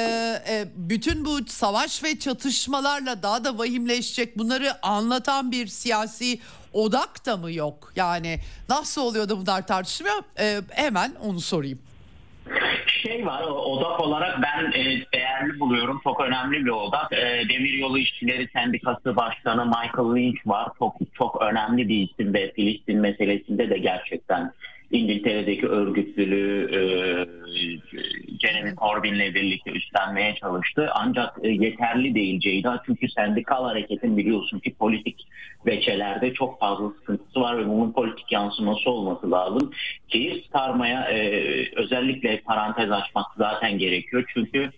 e, 0.47 0.67
bütün 0.75 1.25
bu 1.25 1.39
savaş 1.47 2.03
ve 2.03 2.19
çatışmalarla 2.19 3.23
daha 3.23 3.43
da 3.43 3.57
vahimleşecek 3.57 4.37
bunları 4.37 4.85
anlatan 4.85 5.51
bir 5.51 5.67
siyasi 5.67 6.39
odak 6.73 7.25
da 7.25 7.37
mı 7.37 7.51
yok? 7.51 7.93
Yani 7.95 8.39
nasıl 8.69 9.01
oluyor 9.01 9.29
da 9.29 9.37
bunlar 9.37 9.67
tartışılmıyor? 9.67 10.23
E, 10.39 10.61
hemen 10.69 11.15
onu 11.23 11.41
sorayım 11.41 11.79
şey 12.87 13.25
var 13.25 13.43
odak 13.43 13.99
olarak 13.99 14.39
ben 14.41 14.79
e, 14.79 14.83
değerli 15.13 15.59
buluyorum. 15.59 16.01
Çok 16.03 16.21
önemli 16.21 16.65
bir 16.65 16.71
odak. 16.71 17.13
E, 17.13 17.49
Demiryolu 17.49 17.99
İşçileri 17.99 18.47
Sendikası 18.53 19.15
Başkanı 19.15 19.65
Michael 19.65 20.15
Lynch 20.15 20.47
var. 20.47 20.69
Çok 20.79 20.95
çok 21.17 21.41
önemli 21.41 21.89
bir 21.89 22.09
isim 22.09 22.33
ve 22.33 22.51
Filistin 22.51 22.99
meselesinde 22.99 23.69
de 23.69 23.77
gerçekten 23.77 24.51
İngiltere'deki 24.95 25.67
örgütlülüğü 25.67 26.69
e, 26.71 26.79
Jeremy 28.39 28.75
Corbyn'le 28.75 29.35
birlikte 29.35 29.71
üstlenmeye 29.71 30.35
çalıştı. 30.35 30.89
Ancak 30.93 31.37
e, 31.43 31.49
yeterli 31.49 32.15
değil 32.15 32.39
Ceyda. 32.39 32.81
Çünkü 32.85 33.09
sendikal 33.09 33.63
hareketin 33.63 34.17
biliyorsun 34.17 34.59
ki 34.59 34.75
politik 34.79 35.27
veçelerde 35.65 36.33
çok 36.33 36.59
fazla 36.59 36.89
sıkıntısı 36.89 37.41
var 37.41 37.57
ve 37.57 37.67
bunun 37.69 37.91
politik 37.91 38.31
yansıması 38.31 38.89
olması 38.89 39.31
lazım. 39.31 39.71
Keyif 40.07 40.45
sarmaya 40.53 41.01
e, 41.01 41.19
özellikle 41.75 42.41
parantez 42.41 42.91
açmak 42.91 43.25
zaten 43.37 43.77
gerekiyor. 43.77 44.23
Çünkü 44.33 44.71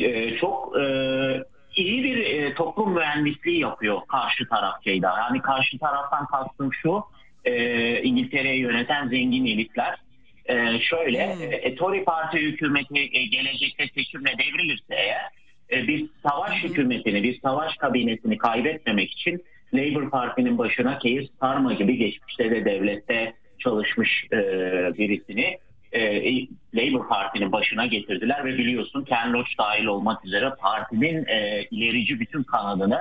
e, 0.00 0.36
çok 0.36 0.76
e, 0.80 0.84
iyi 1.76 2.04
bir 2.04 2.16
e, 2.16 2.54
toplum 2.54 2.94
mühendisliği 2.94 3.60
yapıyor 3.60 4.00
karşı 4.08 4.48
taraf 4.48 4.82
Ceyda. 4.82 5.14
Yani 5.18 5.42
karşı 5.42 5.78
taraftan 5.78 6.26
kastım 6.26 6.70
şu 6.72 7.04
e, 7.44 8.02
İngiltere'yi 8.02 8.60
yöneten 8.60 9.08
zengin 9.08 9.46
elitler. 9.46 9.98
E, 10.46 10.78
şöyle, 10.80 11.34
hmm. 11.34 11.52
e, 11.52 11.74
Tory 11.74 12.04
Parti 12.04 12.38
hükümeti 12.38 13.00
e, 13.12 13.26
gelecekte 13.26 13.88
seçimle 13.94 14.30
devrilirse 14.38 14.94
eğer 14.94 15.28
e, 15.70 15.88
bir 15.88 16.06
savaş 16.22 16.62
hmm. 16.62 16.70
hükümetini, 16.70 17.22
bir 17.22 17.40
savaş 17.40 17.76
kabinesini 17.76 18.38
kaybetmemek 18.38 19.12
için 19.12 19.44
Labour 19.74 20.10
Parti'nin 20.10 20.58
başına 20.58 20.98
Keir 20.98 21.28
Starmer 21.36 21.70
gibi 21.70 21.96
geçmişte 21.96 22.50
de 22.50 22.64
devlette 22.64 23.32
çalışmış 23.58 24.24
e, 24.32 24.38
birisini 24.98 25.58
e, 25.92 26.46
Labour 26.74 27.08
Parti'nin 27.08 27.52
başına 27.52 27.86
getirdiler 27.86 28.44
ve 28.44 28.58
biliyorsun 28.58 29.04
Ken 29.04 29.32
Loach 29.32 29.58
dahil 29.58 29.84
olmak 29.84 30.24
üzere 30.24 30.50
partinin 30.60 31.24
e, 31.26 31.66
ilerici 31.70 32.20
bütün 32.20 32.42
kanadını 32.42 33.00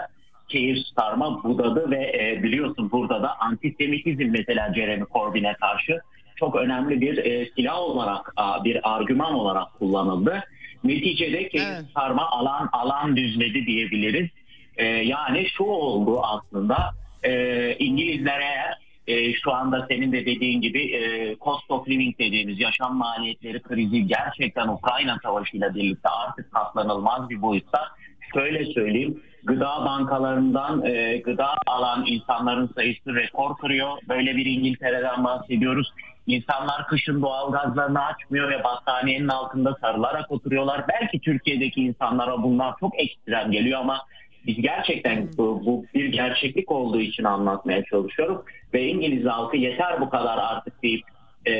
Keir 0.51 0.85
Starma 0.91 1.43
budadı 1.43 1.91
ve 1.91 2.11
e, 2.19 2.43
biliyorsun 2.43 2.91
burada 2.91 3.23
da 3.23 3.39
antisemitizm 3.39 4.29
mesela 4.31 4.73
Jeremy 4.73 5.05
Corbyn'e 5.13 5.53
karşı 5.53 5.99
çok 6.35 6.55
önemli 6.55 7.01
bir 7.01 7.17
e, 7.17 7.49
silah 7.55 7.79
olarak 7.79 8.33
bir 8.63 8.95
argüman 8.95 9.33
olarak 9.33 9.79
kullanıldı. 9.79 10.43
Neticede 10.83 11.49
Keir 11.49 11.61
evet. 11.61 11.85
Starma 11.91 12.31
alan 12.31 12.69
alan 12.71 13.15
düzledi 13.15 13.65
diyebiliriz. 13.65 14.29
E, 14.77 14.85
yani 14.85 15.47
şu 15.57 15.63
oldu 15.63 16.21
aslında 16.23 16.77
e, 17.23 17.75
İngilizler 17.75 18.39
eğer 18.39 18.80
e, 19.07 19.33
şu 19.33 19.53
anda 19.53 19.85
senin 19.89 20.11
de 20.11 20.25
dediğin 20.25 20.61
gibi 20.61 20.95
e, 20.95 21.35
cost 21.35 21.71
of 21.71 21.87
living 21.87 22.19
dediğimiz 22.19 22.59
yaşam 22.59 22.95
maliyetleri 22.95 23.61
krizi 23.61 24.07
gerçekten 24.07 24.67
Ukrayna 24.67 25.19
savaşıyla 25.23 25.75
birlikte 25.75 26.09
artık 26.09 26.51
katlanılmaz 26.51 27.29
bir 27.29 27.41
boyutta. 27.41 27.87
Şöyle 28.33 28.65
söyleyeyim 28.65 29.21
gıda 29.43 29.85
bankalarından 29.85 30.85
e, 30.85 31.17
gıda 31.17 31.49
alan 31.67 32.05
insanların 32.05 32.69
sayısı 32.75 33.15
rekor 33.15 33.57
kırıyor. 33.57 33.97
Böyle 34.09 34.35
bir 34.35 34.45
İngiltere'den 34.45 35.23
bahsediyoruz. 35.23 35.91
İnsanlar 36.27 36.87
kışın 36.87 37.21
doğal 37.21 37.51
gazlarını 37.51 38.05
açmıyor 38.05 38.49
ve 38.51 38.63
battaniyenin 38.63 39.27
altında 39.27 39.77
sarılarak 39.81 40.31
oturuyorlar. 40.31 40.85
Belki 40.87 41.19
Türkiye'deki 41.19 41.81
insanlara 41.81 42.43
bunlar 42.43 42.73
çok 42.79 42.99
ekstrem 42.99 43.51
geliyor 43.51 43.79
ama 43.79 44.01
gerçekten 44.45 45.29
bu, 45.37 45.65
bu 45.65 45.85
bir 45.93 46.05
gerçeklik 46.05 46.71
olduğu 46.71 47.01
için 47.01 47.23
anlatmaya 47.23 47.83
çalışıyorum 47.83 48.43
ve 48.73 48.87
İngiliz 48.87 49.25
halkı 49.25 49.57
yeter 49.57 50.01
bu 50.01 50.09
kadar 50.09 50.37
artık 50.37 50.83
deyip 50.83 51.03
e, 51.45 51.53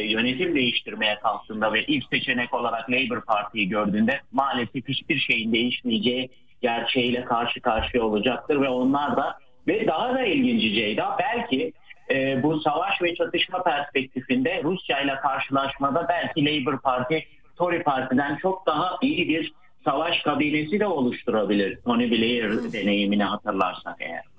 yönetim 0.00 0.54
değiştirmeye 0.54 1.18
kalktığında 1.18 1.72
ve 1.72 1.84
ilk 1.84 2.04
seçenek 2.10 2.54
olarak 2.54 2.90
Labour 2.90 3.20
Parti'yi 3.20 3.68
gördüğünde 3.68 4.20
maalesef 4.32 4.88
hiçbir 4.88 5.18
şeyin 5.18 5.52
değişmeyeceği 5.52 6.28
gerçeğiyle 6.62 7.24
karşı 7.24 7.60
karşıya 7.60 8.02
olacaktır 8.02 8.60
ve 8.60 8.68
onlar 8.68 9.16
da 9.16 9.38
ve 9.66 9.86
daha 9.86 10.14
da 10.14 10.24
ilginci 10.24 10.74
Ceyda 10.74 11.16
belki 11.18 11.72
e, 12.10 12.42
bu 12.42 12.60
savaş 12.60 13.02
ve 13.02 13.14
çatışma 13.14 13.62
perspektifinde 13.62 14.62
Rusya 14.64 15.00
ile 15.00 15.14
karşılaşmada 15.14 16.06
belki 16.08 16.44
Labour 16.44 16.80
Parti 16.80 17.24
Tory 17.56 17.82
Parti'den 17.82 18.36
çok 18.36 18.66
daha 18.66 18.98
iyi 19.02 19.28
bir 19.28 19.52
savaş 19.84 20.22
kabinesi 20.22 20.80
de 20.80 20.86
oluşturabilir. 20.86 21.78
Tony 21.84 22.10
Blair 22.10 22.72
deneyimini 22.72 23.24
hatırlarsak 23.24 23.96
eğer. 24.00 24.31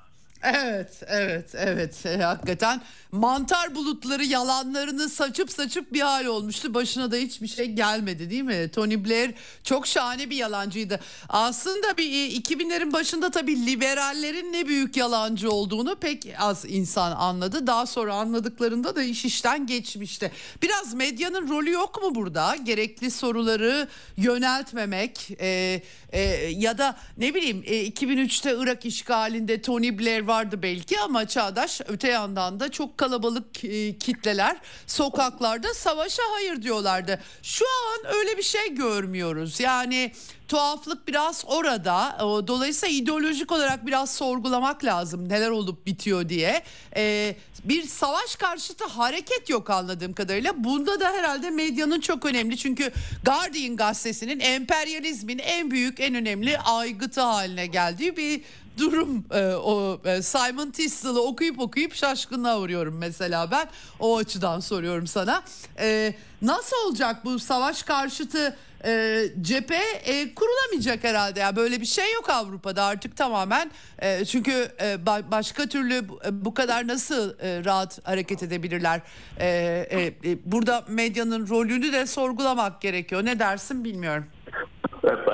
Evet, 0.44 1.04
evet, 1.08 1.56
evet. 1.56 2.06
E, 2.06 2.18
hakikaten 2.18 2.82
mantar 3.12 3.76
bulutları 3.76 4.24
yalanlarını 4.24 5.10
saçıp 5.10 5.52
saçıp 5.52 5.94
bir 5.94 6.02
hal 6.02 6.26
olmuştu. 6.26 6.74
Başına 6.74 7.12
da 7.12 7.16
hiçbir 7.16 7.48
şey 7.48 7.72
gelmedi 7.72 8.30
değil 8.30 8.44
mi? 8.44 8.70
Tony 8.76 9.06
Blair 9.06 9.34
çok 9.64 9.88
şahane 9.88 10.30
bir 10.30 10.36
yalancıydı. 10.36 11.00
Aslında 11.30 11.98
bir 11.98 12.04
2000'lerin 12.42 12.90
e, 12.90 12.94
başında 12.94 13.32
tabii 13.32 13.66
liberallerin 13.66 14.54
ne 14.54 14.68
büyük 14.68 14.98
yalancı 14.98 15.52
olduğunu 15.52 15.96
pek 15.96 16.28
az 16.40 16.66
insan 16.68 17.12
anladı. 17.12 17.68
Daha 17.68 17.86
sonra 17.86 18.16
anladıklarında 18.16 18.96
da 18.96 19.04
iş 19.04 19.26
işten 19.26 19.68
geçmişti. 19.68 20.32
Biraz 20.62 20.94
medyanın 20.94 21.50
rolü 21.50 21.72
yok 21.72 22.04
mu 22.04 22.16
burada? 22.16 22.56
Gerekli 22.56 23.12
soruları 23.12 23.88
yöneltmemek 24.18 25.32
e, 25.40 25.82
e, 26.14 26.22
ya 26.56 26.78
da 26.78 26.96
ne 27.18 27.36
bileyim 27.36 27.64
e, 27.66 27.88
2003'te 27.88 28.56
Irak 28.60 28.86
işgalinde 28.86 29.62
Tony 29.62 30.00
Blair 30.00 30.22
vardı 30.22 30.60
belki 30.62 31.00
ama 31.00 31.28
Çağdaş 31.28 31.82
öte 31.88 32.10
yandan 32.10 32.60
da 32.60 32.72
çok 32.72 32.98
kalabalık 32.98 33.66
e, 33.66 33.98
kitleler 33.98 34.58
sokaklarda 34.88 35.74
savaşa 35.74 36.24
hayır 36.34 36.62
diyorlardı. 36.62 37.20
Şu 37.44 37.66
an 37.66 38.16
öyle 38.16 38.38
bir 38.38 38.44
şey 38.44 38.76
görmüyoruz. 38.76 39.60
Yani 39.60 40.12
tuhaflık 40.54 41.08
biraz 41.08 41.44
orada. 41.48 42.18
Dolayısıyla 42.48 42.96
ideolojik 42.96 43.52
olarak 43.52 43.86
biraz 43.86 44.14
sorgulamak 44.16 44.86
lazım 44.86 45.30
neler 45.30 45.50
olup 45.50 45.86
bitiyor 45.86 46.30
diye. 46.30 46.64
Ee, 46.96 47.36
bir 47.64 47.88
savaş 47.88 48.36
karşıtı 48.36 48.86
hareket 48.86 49.50
yok 49.50 49.70
anladığım 49.70 50.14
kadarıyla. 50.14 50.64
Bunda 50.64 51.00
da 51.00 51.12
herhalde 51.12 51.50
medyanın 51.50 52.00
çok 52.00 52.26
önemli. 52.26 52.58
Çünkü 52.58 52.92
Guardian 53.26 53.76
gazetesinin 53.76 54.40
emperyalizmin 54.40 55.40
en 55.40 55.72
büyük 55.72 56.00
en 56.00 56.16
önemli 56.16 56.60
aygıtı 56.60 57.22
haline 57.22 57.68
geldiği 57.68 58.18
bir 58.18 58.42
durum 58.78 59.26
e, 59.32 59.46
o 59.46 60.02
e, 60.06 60.22
Simon 60.22 60.72
Tistle'ı 60.72 61.22
okuyup 61.22 61.60
okuyup 61.60 61.96
şaşkınlığa 61.96 62.60
uğruyorum 62.60 62.98
mesela 62.98 63.52
ben 63.52 63.70
o 64.00 64.18
açıdan 64.18 64.60
soruyorum 64.60 65.08
sana 65.08 65.44
e, 65.80 66.14
nasıl 66.42 66.76
olacak 66.88 67.26
bu 67.26 67.40
savaş 67.40 67.84
karşıtı 67.84 68.58
e, 68.86 69.24
cephe 69.42 69.80
e, 70.06 70.34
kurulamayacak 70.36 71.04
herhalde 71.04 71.40
ya. 71.40 71.46
Yani 71.46 71.56
böyle 71.56 71.82
bir 71.82 71.86
şey 71.86 72.14
yok 72.14 72.30
Avrupa'da 72.30 72.84
artık 72.84 73.18
tamamen. 73.18 73.72
E, 74.00 74.26
çünkü 74.26 74.52
e, 74.80 74.86
ba- 74.94 75.32
başka 75.32 75.66
türlü 75.66 76.10
bu, 76.10 76.20
bu 76.32 76.54
kadar 76.54 76.88
nasıl 76.88 77.40
e, 77.40 77.66
rahat 77.66 78.08
hareket 78.08 78.44
edebilirler? 78.44 79.02
E, 79.40 79.48
e, 79.92 80.06
e, 80.32 80.38
burada 80.46 80.86
medyanın 80.88 81.50
rolünü 81.50 81.94
de 81.94 82.06
sorgulamak 82.06 82.82
gerekiyor. 82.82 83.26
Ne 83.26 83.40
dersin 83.40 83.84
bilmiyorum. 83.84 84.26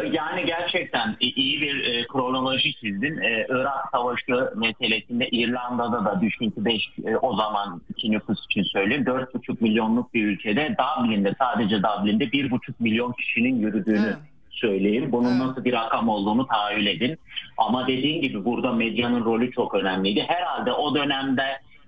Yani 0.03 0.45
gerçekten 0.45 1.15
iyi 1.19 1.61
bir 1.61 1.83
e, 1.83 2.07
kronoloji 2.07 2.73
çizdin. 2.73 3.17
E, 3.17 3.45
Irak 3.49 3.91
Savaşı 3.91 4.51
meselesinde 4.55 5.29
İrlanda'da 5.29 6.05
da 6.05 6.21
düşüntü 6.21 6.65
5 6.65 6.89
e, 7.05 7.15
o 7.15 7.35
zaman 7.35 7.81
iki 7.89 8.11
nüfus 8.11 8.45
için 8.45 8.63
söyleyeyim 8.63 9.03
4,5 9.03 9.57
milyonluk 9.59 10.13
bir 10.13 10.25
ülkede 10.25 10.75
Dublin'de 10.79 11.35
sadece 11.39 11.77
Dublin'de 11.77 12.23
1,5 12.23 12.59
milyon 12.79 13.11
kişinin 13.11 13.59
yürüdüğünü 13.59 14.05
evet. 14.05 14.17
söyleyeyim. 14.49 15.11
Bunun 15.11 15.31
evet. 15.31 15.41
nasıl 15.41 15.65
bir 15.65 15.73
rakam 15.73 16.09
olduğunu 16.09 16.47
tahayyül 16.47 16.85
edin. 16.85 17.17
Ama 17.57 17.87
dediğin 17.87 18.21
gibi 18.21 18.45
burada 18.45 18.71
medyanın 18.73 19.25
rolü 19.25 19.51
çok 19.51 19.75
önemliydi. 19.75 20.25
Herhalde 20.27 20.71
o 20.71 20.95
dönemde 20.95 21.43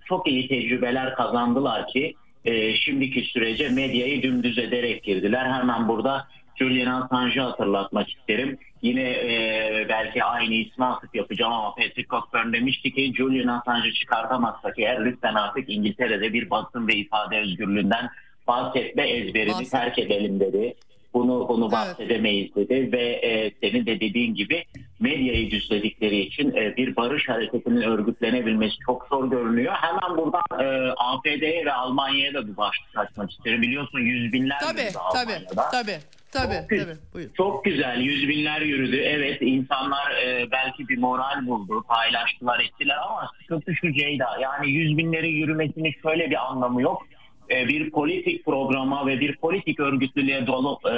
çok 0.05 0.27
iyi 0.27 0.47
tecrübeler 0.47 1.15
kazandılar 1.15 1.87
ki 1.87 2.15
e, 2.45 2.75
şimdiki 2.75 3.21
sürece 3.21 3.69
medyayı 3.69 4.21
dümdüz 4.23 4.57
ederek 4.57 5.03
girdiler. 5.03 5.45
Hemen 5.51 5.87
burada 5.87 6.27
Julian 6.61 7.01
Assange'ı 7.01 7.43
hatırlatmak 7.43 8.09
isterim. 8.09 8.57
Yine 8.81 9.09
e, 9.11 9.85
belki 9.89 10.23
aynı 10.23 10.53
ismi 10.53 10.85
atıp 10.85 11.15
yapacağım 11.15 11.53
ama 11.53 11.75
Patrick 11.75 12.07
Cockburn 12.09 12.53
demişti 12.53 12.93
ki 12.93 13.13
Julian 13.17 13.47
Assange'ı 13.47 13.93
çıkartamazsak 13.93 14.79
eğer 14.79 15.05
lütfen 15.05 15.33
artık 15.33 15.69
İngiltere'de 15.69 16.33
bir 16.33 16.49
basın 16.49 16.87
ve 16.87 16.95
ifade 16.95 17.39
özgürlüğünden 17.39 18.09
bahsetme 18.47 19.09
ezberini 19.09 19.51
Bahset. 19.51 19.71
terk 19.71 19.99
edelim 19.99 20.39
dedi. 20.39 20.75
Bunu 21.13 21.45
bunu 21.49 21.63
evet. 21.63 21.71
bahsedemeyiz 21.71 22.55
dedi 22.55 22.91
ve 22.91 23.03
e, 23.03 23.51
senin 23.61 23.85
de 23.85 23.99
dediğin 23.99 24.35
gibi 24.35 24.65
medyayı 24.99 25.51
düzledikleri 25.51 26.19
için 26.19 26.55
e, 26.55 26.77
bir 26.77 26.95
barış 26.95 27.29
hareketinin 27.29 27.81
örgütlenebilmesi 27.81 28.75
çok 28.85 29.07
zor 29.09 29.31
görünüyor. 29.31 29.73
Hemen 29.73 30.17
buradan 30.17 30.41
e, 30.59 30.93
APD'ye 30.97 31.65
ve 31.65 31.73
Almanya'ya 31.73 32.33
da 32.33 32.47
bir 32.47 32.57
başlık 32.57 32.97
açmak 32.97 33.31
isterim. 33.31 33.61
Biliyorsun 33.61 33.99
yüz 33.99 34.33
binler 34.33 34.59
tabii, 34.59 34.77
tabii, 34.77 34.97
Almanya'da. 34.97 35.69
Tabii, 35.71 35.71
Tabii, 35.71 35.99
çok, 36.33 36.69
tabii. 36.69 36.97
Buyur. 37.13 37.29
Çok 37.33 37.65
güzel. 37.65 38.01
Yüz 38.01 38.27
binler 38.27 38.61
yürüdü. 38.61 38.97
Evet 38.97 39.37
insanlar 39.41 40.11
e, 40.11 40.51
belki 40.51 40.87
bir 40.87 40.97
moral 40.97 41.47
buldu. 41.47 41.83
Paylaştılar 41.87 42.59
ettiler 42.59 42.97
ama 43.09 43.31
sıkıntı 43.41 43.75
şu 43.75 43.93
Ceyda. 43.93 44.37
Yani 44.41 44.71
yüz 44.71 44.97
binleri 44.97 45.31
yürümesinin 45.31 45.95
şöyle 46.03 46.29
bir 46.29 46.45
anlamı 46.51 46.81
yok. 46.81 47.07
E, 47.49 47.67
bir 47.67 47.91
politik 47.91 48.45
programa 48.45 49.07
ve 49.07 49.19
bir 49.19 49.37
politik 49.37 49.79
örgütlülüğe 49.79 50.47
dolu 50.47 50.79
e, 50.89 50.93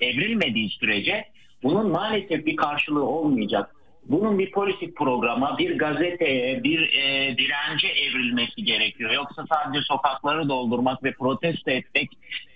evrilmediği 0.00 0.70
sürece 0.70 1.24
bunun 1.62 1.90
maalesef 1.90 2.46
bir 2.46 2.56
karşılığı 2.56 3.04
olmayacak 3.04 3.74
bunun 4.08 4.38
bir 4.38 4.50
politik 4.50 4.96
programa, 4.96 5.58
bir 5.58 5.78
gazeteye, 5.78 6.64
bir 6.64 6.92
e, 6.94 7.36
dirence 7.38 7.88
evrilmesi 7.88 8.64
gerekiyor. 8.64 9.10
Yoksa 9.10 9.44
sadece 9.52 9.80
sokakları 9.82 10.48
doldurmak 10.48 11.04
ve 11.04 11.12
protesto 11.12 11.70
etmek 11.70 12.10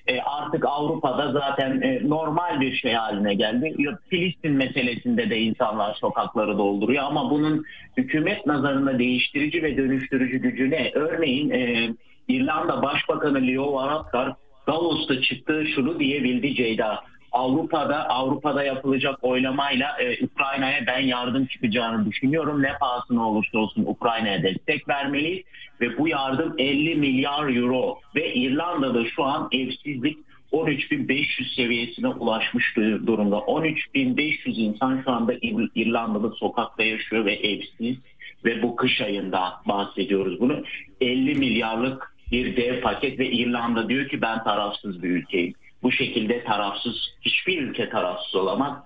e, 0.06 0.20
artık 0.20 0.64
Avrupa'da 0.64 1.32
zaten 1.32 1.80
e, 1.80 2.08
normal 2.08 2.60
bir 2.60 2.76
şey 2.76 2.92
haline 2.92 3.34
geldi. 3.34 3.76
Filistin 4.10 4.52
meselesinde 4.52 5.30
de 5.30 5.38
insanlar 5.38 5.94
sokakları 5.94 6.58
dolduruyor 6.58 7.04
ama 7.04 7.30
bunun 7.30 7.64
hükümet 7.96 8.46
nazarında 8.46 8.98
değiştirici 8.98 9.62
ve 9.62 9.76
dönüştürücü 9.76 10.38
gücü 10.38 10.70
ne? 10.70 10.90
Örneğin 10.94 11.50
e, 11.50 11.90
İrlanda 12.28 12.82
Başbakanı 12.82 13.46
Leo 13.46 13.72
Varadkar 13.72 14.32
Davos'ta 14.66 15.22
çıktığı 15.22 15.66
şunu 15.74 16.00
diyebildi 16.00 16.54
Ceyda 16.54 17.04
Avrupa'da 17.32 18.08
Avrupa'da 18.08 18.64
yapılacak 18.64 19.18
oylamayla 19.22 19.96
e, 20.02 20.24
Ukrayna'ya 20.24 20.86
ben 20.86 21.00
yardım 21.00 21.46
çıkacağını 21.46 22.06
düşünüyorum. 22.06 22.62
Ne 22.62 22.78
pahasına 22.80 23.28
olursa 23.28 23.58
olsun 23.58 23.84
Ukrayna'ya 23.86 24.42
destek 24.42 24.88
vermeliyiz 24.88 25.42
ve 25.80 25.98
bu 25.98 26.08
yardım 26.08 26.54
50 26.58 26.94
milyar 26.94 27.56
euro 27.56 27.98
ve 28.14 28.34
İrlanda'da 28.34 29.04
şu 29.04 29.24
an 29.24 29.48
evsizlik 29.52 30.18
13.500 30.52 31.54
seviyesine 31.54 32.08
ulaşmış 32.08 32.76
durumda. 32.76 33.36
13.500 33.36 34.50
insan 34.50 35.02
şu 35.04 35.10
anda 35.10 35.34
İrlanda'da 35.74 36.30
sokakta 36.30 36.82
yaşıyor 36.82 37.24
ve 37.24 37.32
evsiz 37.32 37.96
ve 38.44 38.62
bu 38.62 38.76
kış 38.76 39.00
ayında 39.00 39.52
bahsediyoruz 39.66 40.40
bunu. 40.40 40.62
50 41.00 41.34
milyarlık 41.34 42.14
bir 42.32 42.56
dev 42.56 42.80
paket 42.80 43.18
ve 43.18 43.30
İrlanda 43.30 43.88
diyor 43.88 44.08
ki 44.08 44.22
ben 44.22 44.44
tarafsız 44.44 45.02
bir 45.02 45.08
ülkeyim 45.08 45.54
bu 45.82 45.92
şekilde 45.92 46.44
tarafsız, 46.44 46.96
hiçbir 47.20 47.62
ülke 47.62 47.88
tarafsız 47.88 48.34
olamaz. 48.34 48.78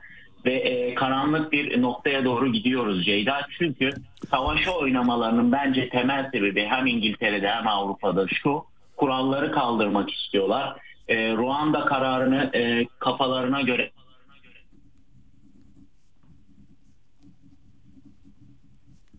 Ve 0.45 0.55
e, 0.55 0.95
karanlık 0.95 1.53
bir 1.53 1.83
noktaya 1.83 2.25
doğru 2.25 2.53
gidiyoruz 2.53 3.05
Ceyda. 3.05 3.47
Çünkü 3.59 3.91
savaşa 4.31 4.71
oynamalarının 4.71 5.53
bence 5.53 5.89
temel 5.89 6.31
sebebi 6.31 6.65
hem 6.65 6.87
İngiltere'de 6.87 7.49
hem 7.49 7.69
Avrupa'da 7.69 8.27
şu. 8.29 8.65
Kuralları 8.97 9.53
kaldırmak 9.53 10.11
istiyorlar. 10.11 10.77
E, 11.09 11.33
Ruanda 11.33 11.85
kararını 11.85 12.51
e, 12.55 12.87
kafalarına 12.99 13.61
göre 13.61 13.91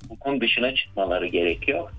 hukukun 0.09 0.41
dışına 0.41 0.75
çıkmaları 0.75 1.27
gerekiyor. 1.27 1.91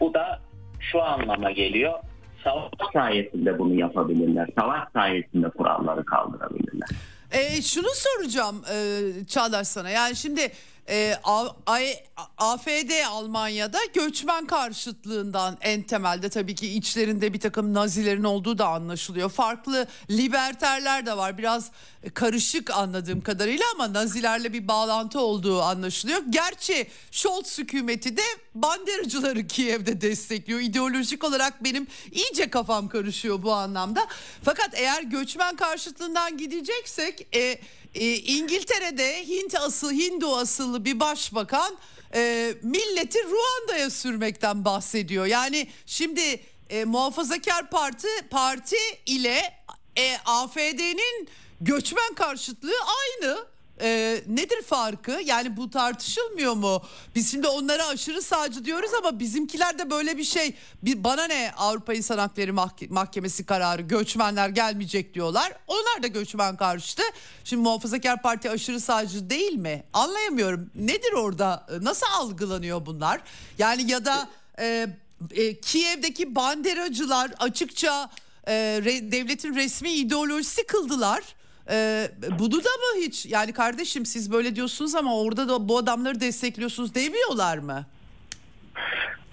Bu 0.00 0.14
da 0.14 0.40
şu 0.80 1.02
anlama 1.02 1.50
geliyor 1.50 1.98
savaş 2.46 2.92
sayesinde 2.92 3.58
bunu 3.58 3.74
yapabilirler. 3.74 4.48
Savaş 4.58 4.88
sayesinde 4.92 5.48
kuralları 5.50 6.04
kaldırabilirler. 6.04 6.88
E, 7.30 7.62
şunu 7.62 7.88
soracağım 7.94 8.62
e, 8.72 9.00
Çağdaş 9.28 9.68
sana. 9.68 9.90
Yani 9.90 10.16
şimdi 10.16 10.52
e, 10.88 11.14
A- 11.24 11.48
A- 11.66 12.24
AFD 12.38 12.90
Almanya'da 13.10 13.78
göçmen 13.94 14.46
karşıtlığından 14.46 15.56
en 15.60 15.82
temelde 15.82 16.28
tabii 16.28 16.54
ki 16.54 16.68
içlerinde 16.72 17.32
bir 17.32 17.40
takım 17.40 17.74
nazilerin 17.74 18.24
olduğu 18.24 18.58
da 18.58 18.68
anlaşılıyor. 18.68 19.30
Farklı 19.30 19.86
liberterler 20.10 21.06
de 21.06 21.16
var 21.16 21.38
biraz 21.38 21.70
karışık 22.14 22.70
anladığım 22.70 23.20
kadarıyla 23.20 23.64
ama 23.74 23.92
nazilerle 23.92 24.52
bir 24.52 24.68
bağlantı 24.68 25.20
olduğu 25.20 25.62
anlaşılıyor. 25.62 26.22
Gerçi 26.30 26.86
Scholz 27.10 27.58
hükümeti 27.58 28.16
de 28.16 28.22
banderacıları 28.62 29.46
Kiev'de 29.46 30.00
destekliyor. 30.00 30.60
İdeolojik 30.60 31.24
olarak 31.24 31.64
benim 31.64 31.86
iyice 32.12 32.50
kafam 32.50 32.88
karışıyor 32.88 33.42
bu 33.42 33.52
anlamda. 33.52 34.06
Fakat 34.44 34.70
eğer 34.72 35.02
göçmen 35.02 35.56
karşıtlığından 35.56 36.36
gideceksek 36.36 37.36
e, 37.36 37.58
e, 37.94 38.14
İngiltere'de 38.14 39.28
Hint 39.28 39.54
asıl 39.54 39.92
Hindu 39.92 40.36
asıllı 40.36 40.84
bir 40.84 41.00
başbakan 41.00 41.76
e, 42.14 42.54
milleti 42.62 43.18
Ruanda'ya 43.24 43.90
sürmekten 43.90 44.64
bahsediyor. 44.64 45.26
Yani 45.26 45.68
şimdi 45.86 46.40
e, 46.70 46.84
Muhafazakar 46.84 47.70
Parti 47.70 48.08
parti 48.30 48.76
ile 49.06 49.54
e, 49.98 50.16
AFD'nin 50.24 51.28
göçmen 51.60 52.14
karşıtlığı 52.14 52.76
aynı. 52.98 53.55
E, 53.80 54.20
nedir 54.26 54.62
farkı? 54.62 55.20
Yani 55.24 55.56
bu 55.56 55.70
tartışılmıyor 55.70 56.54
mu? 56.54 56.82
Biz 57.14 57.30
şimdi 57.30 57.46
onlara 57.48 57.86
aşırı 57.86 58.22
sağcı 58.22 58.64
diyoruz 58.64 58.90
ama 58.98 59.18
bizimkiler 59.20 59.78
de 59.78 59.90
böyle 59.90 60.16
bir 60.16 60.24
şey. 60.24 60.54
Bir, 60.82 61.04
bana 61.04 61.24
ne 61.24 61.52
Avrupa 61.56 61.94
İnsan 61.94 62.18
Hakları 62.18 62.50
Mahke- 62.50 62.88
Mahkemesi 62.92 63.46
kararı 63.46 63.82
göçmenler 63.82 64.48
gelmeyecek 64.48 65.14
diyorlar. 65.14 65.52
Onlar 65.66 66.02
da 66.02 66.06
göçmen 66.06 66.56
karşıtı. 66.56 67.02
Şimdi 67.44 67.62
Muhafazakar 67.62 68.22
Parti 68.22 68.50
aşırı 68.50 68.80
sağcı 68.80 69.30
değil 69.30 69.52
mi? 69.52 69.84
Anlayamıyorum. 69.92 70.70
Nedir 70.74 71.12
orada? 71.12 71.66
Nasıl 71.82 72.06
algılanıyor 72.12 72.86
bunlar? 72.86 73.20
Yani 73.58 73.90
ya 73.90 74.04
da 74.04 74.28
e, 74.58 74.86
e, 75.34 75.60
Kiev'deki 75.60 76.34
banderacılar 76.34 77.30
açıkça 77.38 78.10
e, 78.46 78.52
re- 78.84 79.12
devletin 79.12 79.54
resmi 79.54 79.90
ideolojisi 79.92 80.66
kıldılar. 80.66 81.22
E, 81.70 82.08
bunu 82.38 82.52
da 82.52 82.56
mı 82.56 83.00
hiç 83.02 83.26
yani 83.26 83.52
kardeşim 83.52 84.06
siz 84.06 84.32
böyle 84.32 84.56
diyorsunuz 84.56 84.94
ama 84.94 85.20
orada 85.20 85.48
da 85.48 85.68
bu 85.68 85.78
adamları 85.78 86.20
destekliyorsunuz 86.20 86.94
demiyorlar 86.94 87.58
mı? 87.58 87.86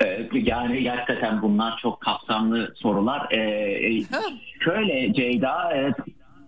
Ee, 0.03 0.29
Yani 0.33 0.83
gerçekten 0.83 1.41
bunlar 1.41 1.79
çok 1.81 2.01
kapsamlı 2.01 2.73
sorular. 2.75 3.31
Ee, 3.31 4.03
şöyle 4.59 5.13
Ceyda, 5.13 5.73
e, 5.77 5.93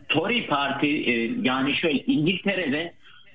Tory 0.10 0.48
Parti 0.48 0.88
e, 0.88 1.32
yani 1.42 1.74
şöyle 1.76 2.04
İngiltere'de 2.04 2.94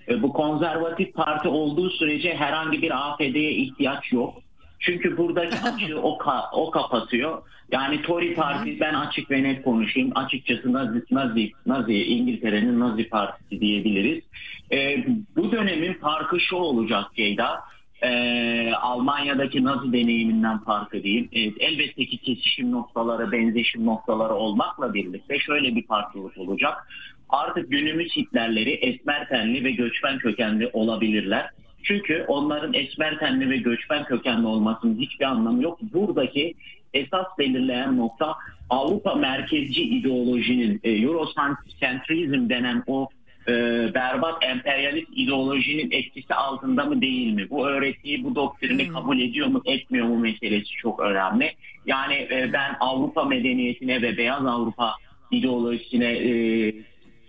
e, 0.09 0.23
bu 0.23 0.33
konservatif 0.33 1.15
parti 1.15 1.49
olduğu 1.49 1.91
sürece 1.91 2.35
herhangi 2.35 2.83
bir 2.83 2.91
AFD'ye 3.09 3.53
ihtiyaç 3.53 4.13
yok. 4.13 4.43
Çünkü 4.81 5.17
buradaki 5.17 5.57
açığı 5.69 6.01
o, 6.01 6.19
ka- 6.19 6.51
o 6.53 6.71
kapatıyor. 6.71 7.43
Yani 7.73 8.03
Tory 8.03 8.35
Parti 8.35 8.81
ben 8.81 8.95
açık 8.95 9.31
ve 9.31 9.43
net 9.43 9.63
konuşayım. 9.63 10.11
Açıkçası 10.15 10.73
Nazi, 10.73 11.03
Nazi, 11.11 11.53
Nazi 11.67 12.05
İngiltere'nin 12.05 12.81
Nazi 12.81 13.09
Partisi 13.09 13.61
diyebiliriz. 13.61 14.25
Ee, 14.73 15.07
bu 15.37 15.53
dönemin 15.53 15.95
farkı 15.95 16.41
şu 16.41 16.57
olacak 16.57 17.05
Ceyda. 17.17 17.61
Ee, 18.03 18.73
Almanya'daki 18.81 19.65
Nazi 19.65 19.93
deneyiminden 19.93 20.59
farkı 20.59 21.03
diyeyim. 21.03 21.29
Evet, 21.33 21.55
elbette 21.59 22.07
ki 22.07 22.19
kesişim 22.19 22.73
noktaları, 22.73 23.33
benzeşim 23.33 23.87
noktaları 23.87 24.35
olmakla 24.35 24.95
birlikte 24.95 25.39
şöyle 25.39 25.77
bir 25.77 25.87
farklılık 25.87 26.39
olacak. 26.39 26.89
Artık 27.29 27.71
günümüz 27.71 28.17
Hitlerleri 28.17 28.71
esmer 28.71 29.29
tenli 29.29 29.65
ve 29.65 29.71
göçmen 29.71 30.19
kökenli 30.19 30.71
olabilirler. 30.73 31.51
Çünkü 31.83 32.25
onların 32.29 32.75
esmer 32.75 33.19
tenli 33.19 33.51
ve 33.51 33.57
göçmen 33.57 34.05
kökenli 34.05 34.47
olmasının 34.47 34.99
hiçbir 34.99 35.25
anlamı 35.25 35.63
yok. 35.63 35.79
Buradaki 35.83 36.55
esas 36.95 37.27
belirleyen 37.39 37.97
nokta 37.97 38.37
Avrupa 38.71 39.15
merkezci 39.15 39.83
ideolojinin, 39.83 40.81
e, 40.85 40.91
Eurocentrizm 40.91 42.49
denen 42.49 42.83
o 42.87 43.09
e, 43.49 43.53
berbat 43.95 44.45
emperyalist 44.45 45.09
ideolojinin 45.17 45.91
etkisi 45.91 46.35
altında 46.35 46.85
mı 46.85 47.01
değil 47.01 47.33
mi? 47.33 47.51
Bu 47.51 47.69
öğretiyi, 47.69 48.25
bu 48.25 48.35
doktrini 48.35 48.89
kabul 48.89 49.21
ediyor 49.21 49.47
mu, 49.47 49.63
etmiyor 49.65 50.07
mu 50.07 50.19
meselesi 50.19 50.71
çok 50.71 51.01
önemli. 51.01 51.53
Yani 51.87 52.15
e, 52.15 52.51
ben 52.53 52.77
Avrupa 52.81 53.25
medeniyetine 53.25 54.03
ve 54.03 54.17
beyaz 54.17 54.47
Avrupa 54.47 54.95
ideolojisine 55.31 56.13
e, 56.13 56.73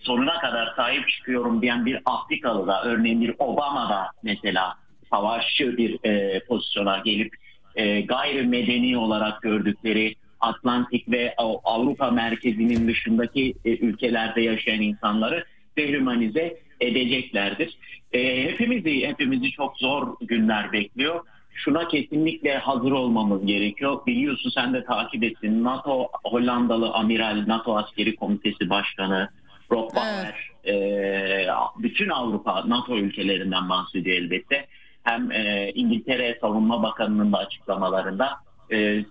sonuna 0.01 0.39
kadar 0.39 0.73
sahip 0.75 1.09
çıkıyorum 1.09 1.61
diyen 1.61 1.85
bir 1.85 1.99
Afrikalı 2.05 2.67
da 2.67 2.83
örneğin 2.83 3.21
bir 3.21 3.35
Obama 3.39 3.89
da 3.89 4.07
mesela 4.23 4.73
savaşçı 5.09 5.77
bir 5.77 6.05
e, 6.05 6.39
pozisyona 6.39 6.97
gelip 6.97 7.33
e, 7.75 8.01
gayri 8.01 8.43
medeni 8.47 8.97
olarak 8.97 9.41
gördükleri 9.41 10.15
Atlantik 10.39 11.09
ve 11.11 11.33
Av- 11.37 11.59
Avrupa 11.63 12.11
merkezinin 12.11 12.87
dışındaki 12.87 13.53
e, 13.65 13.77
ülkelerde 13.77 14.41
yaşayan 14.41 14.81
insanları 14.81 15.45
dehumanize 15.77 16.57
edeceklerdir. 16.79 17.77
E, 18.13 18.43
hepimizi 18.51 19.07
hepimizi 19.07 19.51
çok 19.51 19.77
zor 19.77 20.15
günler 20.21 20.71
bekliyor. 20.71 21.19
Şuna 21.53 21.87
kesinlikle 21.87 22.57
hazır 22.57 22.91
olmamız 22.91 23.45
gerekiyor. 23.45 24.05
Biliyorsun 24.07 24.49
sen 24.49 24.73
de 24.73 24.85
takip 24.85 25.23
ettin. 25.23 25.63
NATO 25.63 26.07
Hollandalı 26.23 26.93
amiral 26.93 27.43
NATO 27.47 27.77
Askeri 27.77 28.15
Komitesi 28.15 28.69
Başkanı 28.69 29.29
Bauer 29.71 30.51
e, 30.67 31.47
bütün 31.77 32.09
Avrupa 32.09 32.69
NATO 32.69 32.97
ülkelerinden 32.97 33.69
bahsediyor 33.69 34.17
elbette. 34.17 34.67
Hem 35.03 35.31
e, 35.31 35.71
İngiltere 35.75 36.37
Savunma 36.41 36.83
Bakanı'nın 36.83 37.33
da 37.33 37.37
açıklamalarında 37.37 38.29
e, 38.71 39.05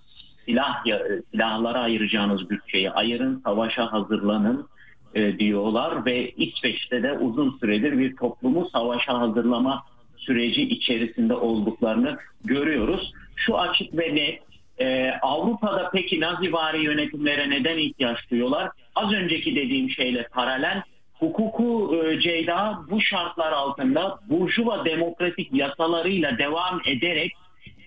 silah 0.46 0.84
silahlara 1.30 1.80
ayıracağınız 1.80 2.50
bütçeyi 2.50 2.90
ayırın, 2.90 3.42
savaşa 3.44 3.92
hazırlanın 3.92 4.68
e, 5.14 5.38
diyorlar 5.38 6.04
ve 6.06 6.30
İsveç'te 6.30 7.02
de 7.02 7.12
uzun 7.12 7.58
süredir 7.60 7.98
bir 7.98 8.16
toplumu 8.16 8.68
savaşa 8.72 9.18
hazırlama 9.18 9.84
süreci 10.16 10.62
içerisinde 10.62 11.34
olduklarını 11.34 12.18
görüyoruz. 12.44 13.12
Şu 13.36 13.58
açık 13.58 13.98
ve 13.98 14.14
net 14.14 14.42
e, 14.78 15.12
Avrupa'da 15.22 15.90
peki 15.92 16.20
Nazivari 16.20 16.84
yönetimlere 16.84 17.50
neden 17.50 17.78
ihtiyaç 17.78 18.30
duyuyorlar? 18.30 18.70
Az 19.00 19.12
önceki 19.12 19.56
dediğim 19.56 19.90
şeyle 19.90 20.28
paralel 20.32 20.82
hukuku 21.18 21.96
e, 21.96 22.20
Ceyda 22.20 22.80
bu 22.90 23.00
şartlar 23.00 23.52
altında 23.52 24.18
burjuva 24.28 24.84
demokratik 24.84 25.52
yasalarıyla 25.52 26.38
devam 26.38 26.80
ederek 26.86 27.32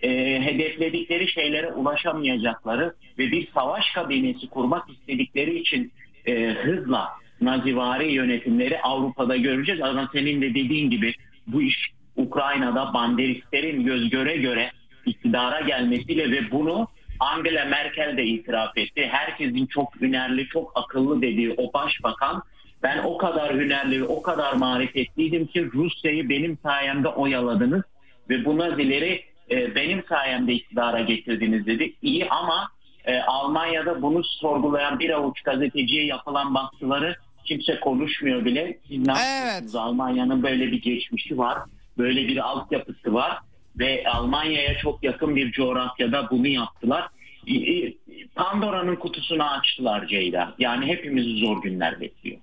e, 0.02 0.10
hedefledikleri 0.42 1.28
şeylere 1.28 1.72
ulaşamayacakları 1.72 2.94
ve 3.18 3.32
bir 3.32 3.48
savaş 3.54 3.92
kabinesi 3.92 4.50
kurmak 4.50 4.90
istedikleri 4.90 5.60
için 5.60 5.92
e, 6.26 6.48
hızla 6.50 7.10
nazivari 7.42 8.12
yönetimleri 8.12 8.82
Avrupa'da 8.82 9.38
göreceğiz. 9.38 9.82
Ama 9.82 10.10
senin 10.14 10.42
de 10.42 10.50
dediğin 10.50 10.90
gibi 10.90 11.14
bu 11.48 11.62
iş 11.62 11.92
Ukrayna'da 12.16 12.94
banderistlerin 12.94 13.86
göz 13.86 14.10
göre 14.10 14.38
göre 14.38 14.72
iktidara 15.06 15.62
gelmesiyle 15.62 16.32
ve 16.32 16.52
bunu 16.52 16.88
Angela 17.24 17.66
Merkel 17.66 18.18
de 18.18 18.26
itiraf 18.26 18.78
etti. 18.78 19.08
Herkesin 19.12 19.66
çok 19.66 20.02
hünerli, 20.02 20.48
çok 20.48 20.72
akıllı 20.76 21.22
dediği 21.22 21.56
o 21.58 21.74
başbakan 21.74 22.44
ben 22.84 22.98
o 22.98 23.18
kadar 23.18 23.54
hünerli, 23.54 24.04
o 24.04 24.22
kadar 24.22 24.54
marifetliydim 24.54 25.48
ki 25.48 25.70
Rusya'yı 25.74 26.30
benim 26.30 26.58
sayemde 26.64 27.08
oyaladınız 27.08 27.84
ve 28.30 28.46
bu 28.46 28.58
Nazileri 28.58 29.24
e, 29.52 29.76
benim 29.76 30.04
sayemde 30.10 30.54
iktidara 30.54 31.02
getirdiniz 31.02 31.66
dedi. 31.66 31.94
İyi 32.02 32.30
ama 32.30 32.70
e, 33.06 33.20
Almanya'da 33.20 34.02
bunu 34.02 34.24
sorgulayan 34.24 35.00
bir 35.00 35.10
avuç 35.10 35.42
gazeteciye 35.42 36.06
yapılan 36.06 36.56
baskıları 36.56 37.16
kimse 37.46 37.80
konuşmuyor 37.80 38.46
bile. 38.46 38.78
Siz 38.88 39.08
ne 39.08 39.14
Evet. 39.44 39.76
Almanya'nın 39.76 40.44
böyle 40.44 40.72
bir 40.72 40.82
geçmişi 40.82 41.38
var. 41.38 41.58
Böyle 41.98 42.28
bir 42.28 42.38
altyapısı 42.38 43.14
var 43.14 43.40
ve 43.80 44.04
Almanya'ya 44.08 44.78
çok 44.78 45.04
yakın 45.04 45.36
bir 45.36 45.52
coğrafyada 45.52 46.28
bunu 46.32 46.48
yaptılar. 46.48 47.10
Pandora'nın 48.36 48.96
kutusunu 48.96 49.44
açtılar 49.44 50.08
Ceyda. 50.08 50.56
Yani 50.60 50.86
hepimizi 50.86 51.40
zor 51.40 51.62
günler 51.62 52.02
bekliyor. 52.02 52.38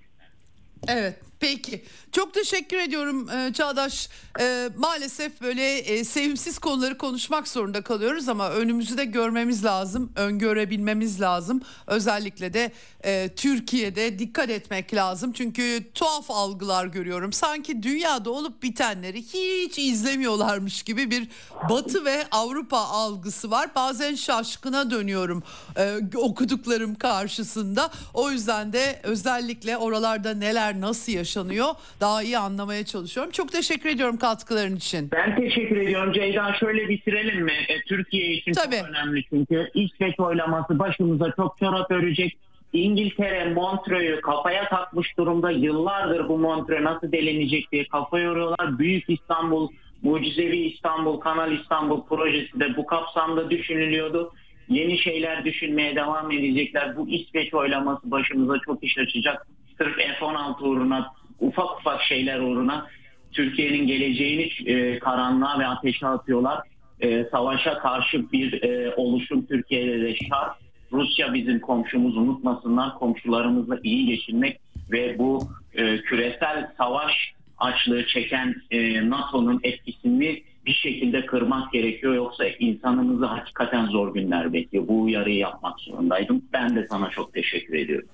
Evet 0.87 1.30
peki. 1.41 1.83
Çok 2.11 2.33
teşekkür 2.33 2.77
ediyorum 2.77 3.29
e, 3.29 3.53
Çağdaş. 3.53 4.09
E, 4.39 4.69
maalesef 4.77 5.41
böyle 5.41 5.77
e, 5.77 6.03
sevimsiz 6.03 6.59
konuları 6.59 6.97
konuşmak 6.97 7.47
zorunda 7.47 7.81
kalıyoruz 7.81 8.29
ama 8.29 8.49
önümüzü 8.49 8.97
de 8.97 9.05
görmemiz 9.05 9.65
lazım 9.65 10.11
öngörebilmemiz 10.15 11.21
lazım. 11.21 11.61
Özellikle 11.87 12.53
de 12.53 12.71
e, 13.03 13.29
Türkiye'de 13.35 14.19
dikkat 14.19 14.49
etmek 14.49 14.93
lazım. 14.93 15.31
Çünkü 15.31 15.83
tuhaf 15.93 16.31
algılar 16.31 16.85
görüyorum. 16.85 17.33
Sanki 17.33 17.83
dünyada 17.83 18.29
olup 18.29 18.63
bitenleri 18.63 19.21
hiç 19.21 19.79
izlemiyorlarmış 19.79 20.83
gibi 20.83 21.11
bir 21.11 21.27
Batı 21.69 22.05
ve 22.05 22.27
Avrupa 22.31 22.77
algısı 22.77 23.51
var. 23.51 23.75
Bazen 23.75 24.15
şaşkına 24.15 24.91
dönüyorum 24.91 25.43
e, 25.77 25.99
okuduklarım 26.15 26.95
karşısında. 26.95 27.91
O 28.13 28.31
yüzden 28.31 28.73
de 28.73 28.99
özellikle 29.03 29.77
oralarda 29.77 30.33
neler 30.33 30.81
nasıl 30.81 31.11
yaşanıyor 31.11 31.30
yaşanıyor 31.35 31.67
daha 32.01 32.23
iyi 32.23 32.37
anlamaya 32.37 32.85
çalışıyorum. 32.85 33.31
Çok 33.31 33.51
teşekkür 33.51 33.89
ediyorum 33.89 34.17
katkıların 34.17 34.75
için. 34.75 35.11
Ben 35.11 35.35
teşekkür 35.35 35.77
ediyorum 35.77 36.13
Ceyda. 36.13 36.53
Şöyle 36.59 36.89
bitirelim 36.89 37.45
mi? 37.45 37.53
E, 37.69 37.81
Türkiye 37.81 38.31
için 38.33 38.53
Tabii. 38.53 38.75
çok 38.79 38.89
önemli 38.89 39.23
çünkü 39.29 39.71
İsveç 39.73 40.19
oylaması 40.19 40.79
başımıza 40.79 41.31
çok 41.35 41.57
çorap 41.57 41.91
örecek. 41.91 42.37
İngiltere 42.73 43.53
Montreux'u 43.53 44.21
kafaya 44.21 44.69
takmış 44.69 45.17
durumda. 45.17 45.51
Yıllardır 45.51 46.27
bu 46.29 46.37
Montreux 46.37 46.81
nasıl 46.83 47.11
delinecek 47.11 47.71
diye 47.71 47.87
kafa 47.87 48.19
yoruyorlar. 48.19 48.79
Büyük 48.79 49.09
İstanbul, 49.09 49.69
Mucizevi 50.01 50.57
İstanbul, 50.57 51.19
Kanal 51.19 51.51
İstanbul 51.51 52.03
projesi 52.03 52.59
de 52.59 52.77
bu 52.77 52.85
kapsamda 52.85 53.49
düşünülüyordu. 53.49 54.33
Yeni 54.69 54.97
şeyler 54.97 55.45
düşünmeye 55.45 55.95
devam 55.95 56.31
edecekler. 56.31 56.97
Bu 56.97 57.09
İsveç 57.09 57.53
oylaması 57.53 58.11
başımıza 58.11 58.59
çok 58.65 58.83
iş 58.83 58.97
açacak. 58.97 59.47
Sırf 59.77 59.95
F-16 59.95 60.63
uğruna, 60.63 61.13
ufak 61.41 61.79
ufak 61.79 62.01
şeyler 62.01 62.39
uğruna 62.39 62.87
Türkiye'nin 63.31 63.87
geleceğini 63.87 64.49
e, 64.65 64.99
karanlığa 64.99 65.59
ve 65.59 65.67
ateşe 65.67 66.07
atıyorlar. 66.07 66.59
E, 66.99 67.25
savaşa 67.31 67.77
karşı 67.77 68.31
bir 68.31 68.63
e, 68.63 68.93
oluşum 68.95 69.45
Türkiye'de 69.45 70.01
de 70.01 70.15
şart. 70.15 70.57
Rusya 70.91 71.33
bizim 71.33 71.59
komşumuz 71.59 72.17
unutmasınlar. 72.17 72.99
Komşularımızla 72.99 73.79
iyi 73.83 74.05
geçinmek 74.05 74.59
ve 74.91 75.19
bu 75.19 75.47
e, 75.73 75.97
küresel 75.97 76.71
savaş 76.77 77.33
açlığı 77.57 78.05
çeken 78.05 78.55
e, 78.71 79.09
NATO'nun 79.09 79.59
etkisini 79.63 80.43
bir 80.65 80.73
şekilde 80.73 81.25
kırmak 81.25 81.71
gerekiyor. 81.71 82.13
Yoksa 82.13 82.47
insanımızı 82.47 83.25
hakikaten 83.25 83.85
zor 83.85 84.13
günler 84.13 84.53
bekliyor. 84.53 84.87
Bu 84.87 85.01
uyarıyı 85.01 85.37
yapmak 85.37 85.79
zorundaydım. 85.79 86.41
Ben 86.53 86.75
de 86.75 86.87
sana 86.89 87.09
çok 87.09 87.33
teşekkür 87.33 87.73
ediyorum. 87.73 88.07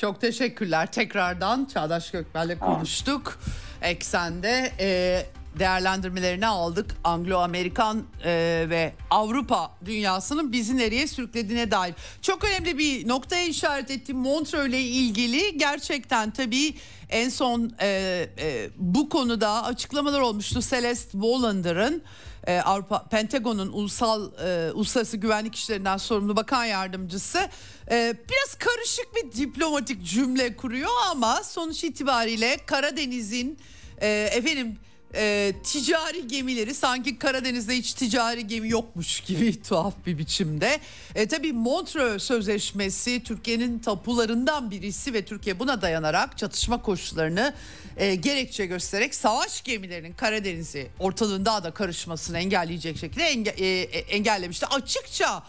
Çok 0.00 0.20
teşekkürler. 0.20 0.92
Tekrardan 0.92 1.64
Çağdaş 1.74 2.10
Gökmen'le 2.10 2.58
konuştuk. 2.58 3.38
Eksende 3.82 4.72
e, 4.80 5.26
değerlendirmelerini 5.58 6.46
aldık. 6.46 6.96
Anglo-Amerikan 7.04 8.02
e, 8.24 8.66
ve 8.70 8.92
Avrupa 9.10 9.70
dünyasının 9.84 10.52
bizi 10.52 10.76
nereye 10.76 11.06
sürüklediğine 11.06 11.70
dair. 11.70 11.94
Çok 12.22 12.44
önemli 12.44 12.78
bir 12.78 13.08
noktaya 13.08 13.44
işaret 13.44 13.90
ettim. 13.90 14.16
Montreux 14.16 14.68
ile 14.68 14.80
ilgili 14.80 15.58
gerçekten 15.58 16.30
tabii 16.30 16.74
en 17.10 17.28
son 17.28 17.72
e, 17.80 17.86
e, 18.38 18.70
bu 18.76 19.08
konuda 19.08 19.64
açıklamalar 19.64 20.20
olmuştu. 20.20 20.60
Celeste 20.60 21.10
Wallander'ın 21.10 22.02
e, 22.46 22.60
Avrupa 22.60 23.02
Pentagon'un 23.02 23.72
ulusal 23.72 24.30
e, 24.44 24.72
uluslararası 24.72 25.16
güvenlik 25.16 25.54
işlerinden 25.54 25.96
sorumlu 25.96 26.36
bakan 26.36 26.64
yardımcısı 26.64 27.48
e, 27.90 28.14
biraz 28.30 28.54
karışık 28.58 29.16
bir 29.16 29.32
diplomatik 29.32 30.04
cümle 30.04 30.56
kuruyor 30.56 30.90
ama 31.10 31.42
sonuç 31.44 31.84
itibariyle 31.84 32.56
Karadeniz'in 32.66 33.58
e, 34.00 34.30
efendim 34.32 34.78
e, 35.14 35.52
ticari 35.64 36.28
gemileri 36.28 36.74
sanki 36.74 37.18
Karadeniz'de 37.18 37.76
hiç 37.76 37.94
ticari 37.94 38.46
gemi 38.46 38.68
yokmuş 38.68 39.20
gibi 39.20 39.62
tuhaf 39.68 39.94
bir 40.06 40.18
biçimde. 40.18 40.80
E, 41.14 41.28
tabii 41.28 41.52
Montreux 41.52 42.22
Sözleşmesi 42.22 43.22
Türkiye'nin 43.22 43.78
tapularından 43.78 44.70
birisi 44.70 45.14
ve 45.14 45.24
Türkiye 45.24 45.58
buna 45.58 45.82
dayanarak 45.82 46.38
çatışma 46.38 46.82
koşullarını 46.82 47.54
e, 47.96 48.14
gerekçe 48.14 48.66
göstererek 48.66 49.14
savaş 49.14 49.62
gemilerinin 49.62 50.12
Karadeniz'i 50.12 50.88
ortalığın 50.98 51.44
daha 51.44 51.64
da 51.64 51.70
karışmasını 51.70 52.38
engelleyecek 52.38 52.98
şekilde 52.98 53.24
enge, 53.24 53.50
e, 53.50 53.66
e, 53.66 53.98
engellemişti. 53.98 54.66
Açıkça 54.66 55.42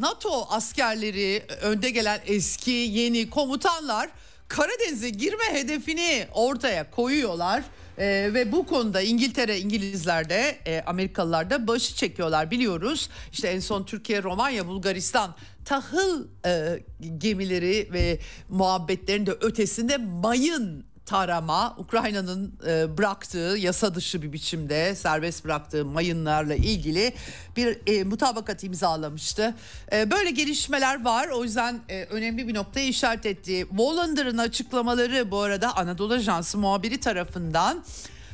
NATO 0.00 0.46
askerleri 0.50 1.42
önde 1.62 1.90
gelen 1.90 2.20
eski 2.26 2.70
yeni 2.70 3.30
komutanlar 3.30 4.10
Karadeniz'e 4.48 5.10
girme 5.10 5.44
hedefini 5.52 6.26
ortaya 6.34 6.90
koyuyorlar. 6.90 7.62
Ee, 7.98 8.30
ve 8.34 8.52
bu 8.52 8.66
konuda 8.66 9.00
İngiltere, 9.00 9.58
İngilizler 9.60 10.28
de 10.28 10.58
e, 10.66 10.82
Amerikalılar 10.86 11.50
da 11.50 11.66
başı 11.66 11.94
çekiyorlar 11.94 12.50
biliyoruz. 12.50 13.10
İşte 13.32 13.48
en 13.48 13.60
son 13.60 13.84
Türkiye, 13.84 14.22
Romanya, 14.22 14.66
Bulgaristan 14.66 15.34
tahıl 15.64 16.26
e, 16.46 16.82
gemileri 17.18 17.88
ve 17.92 18.18
muhabbetlerin 18.48 19.26
de 19.26 19.30
ötesinde 19.30 19.96
mayın 19.96 20.84
tarama 21.06 21.74
Ukrayna'nın 21.78 22.54
e, 22.66 22.98
bıraktığı 22.98 23.56
yasa 23.58 23.94
dışı 23.94 24.22
bir 24.22 24.32
biçimde 24.32 24.94
serbest 24.94 25.44
bıraktığı 25.44 25.84
mayınlarla 25.84 26.54
ilgili 26.54 27.12
bir 27.56 27.78
e, 27.86 28.04
mutabakat 28.04 28.64
imzalamıştı. 28.64 29.54
E, 29.92 30.10
böyle 30.10 30.30
gelişmeler 30.30 31.04
var 31.04 31.28
o 31.28 31.44
yüzden 31.44 31.80
e, 31.88 32.04
önemli 32.04 32.48
bir 32.48 32.54
noktaya 32.54 32.86
işaret 32.86 33.26
etti. 33.26 33.66
Wallander'ın 33.68 34.38
açıklamaları 34.38 35.30
bu 35.30 35.40
arada 35.40 35.76
Anadolu 35.76 36.14
Ajansı 36.14 36.58
muhabiri 36.58 37.00
tarafından 37.00 37.84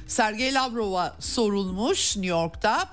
Sergey 0.06 0.54
Lavrov'a 0.54 1.16
sorulmuş 1.20 2.16
New 2.16 2.30
York'ta. 2.30 2.88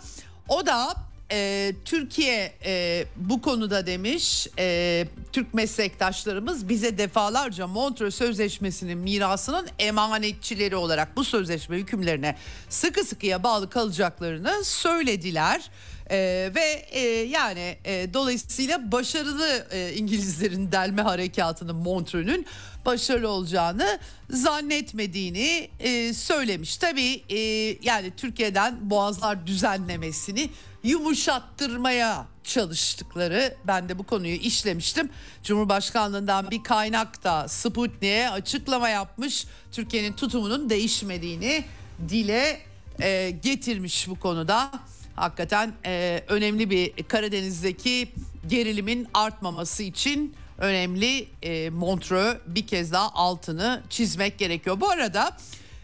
O 0.50 0.66
da 0.66 1.05
e, 1.32 1.72
Türkiye 1.86 2.54
e, 2.66 3.06
bu 3.16 3.42
konuda 3.42 3.86
demiş 3.86 4.48
e, 4.60 5.08
Türk 5.34 5.54
meslektaşlarımız 5.54 6.70
bize 6.70 6.98
defalarca 6.98 7.68
Montreux 7.68 8.16
Sözleşmesi'nin 8.16 8.98
mirasının 8.98 9.68
emanetçileri 9.80 10.76
olarak 10.76 11.18
bu 11.18 11.24
sözleşme 11.24 11.78
hükümlerine 11.78 12.36
sıkı 12.70 13.04
sıkıya 13.04 13.44
bağlı 13.44 13.70
kalacaklarını 13.70 14.64
söylediler. 14.64 15.70
E, 16.10 16.52
ve 16.56 16.86
e, 16.92 17.00
yani 17.10 17.78
e, 17.86 18.14
dolayısıyla 18.14 18.92
başarılı 18.92 19.68
e, 19.72 19.94
İngilizlerin 19.94 20.72
delme 20.72 21.02
harekatının 21.02 21.76
Montreux'ün 21.76 22.46
başarılı 22.86 23.28
olacağını 23.28 24.00
zannetmediğini 24.30 25.70
e, 25.80 26.14
söylemiş. 26.14 26.78
Tabii 26.78 27.24
e, 27.30 27.40
yani 27.84 28.12
Türkiye'den 28.18 28.90
boğazlar 28.90 29.48
düzenlemesini 29.48 30.50
yumuşattırmaya 30.86 32.26
çalıştıkları 32.44 33.56
ben 33.68 33.90
de 33.90 33.99
bu 33.99 34.03
konuyu 34.03 34.36
işlemiştim. 34.36 35.10
Cumhurbaşkanlığından 35.44 36.52
bir 36.52 36.64
kaynak 36.64 37.24
da 37.24 37.48
Sputnik'e 37.48 38.30
açıklama 38.30 38.90
yapmış. 38.90 39.45
Türkiye'nin 39.72 40.14
tutumunun 40.14 40.70
değişmediğini 40.70 41.64
dile 42.10 42.60
e, 43.02 43.30
getirmiş 43.30 44.07
bu 44.07 44.20
konuda. 44.20 44.72
Hakikaten 45.16 45.74
e, 45.86 46.24
önemli 46.28 46.70
bir 46.70 47.03
Karadeniz'deki 47.03 48.12
gerilimin 48.48 49.07
artmaması 49.14 49.84
için 49.84 50.36
önemli 50.57 51.28
e, 51.41 51.70
Montreux 51.70 52.38
bir 52.48 52.68
kez 52.68 52.91
daha 52.91 53.12
altını 53.12 53.84
çizmek 53.90 54.38
gerekiyor. 54.38 54.82
Bu 54.82 54.90
arada 54.90 55.38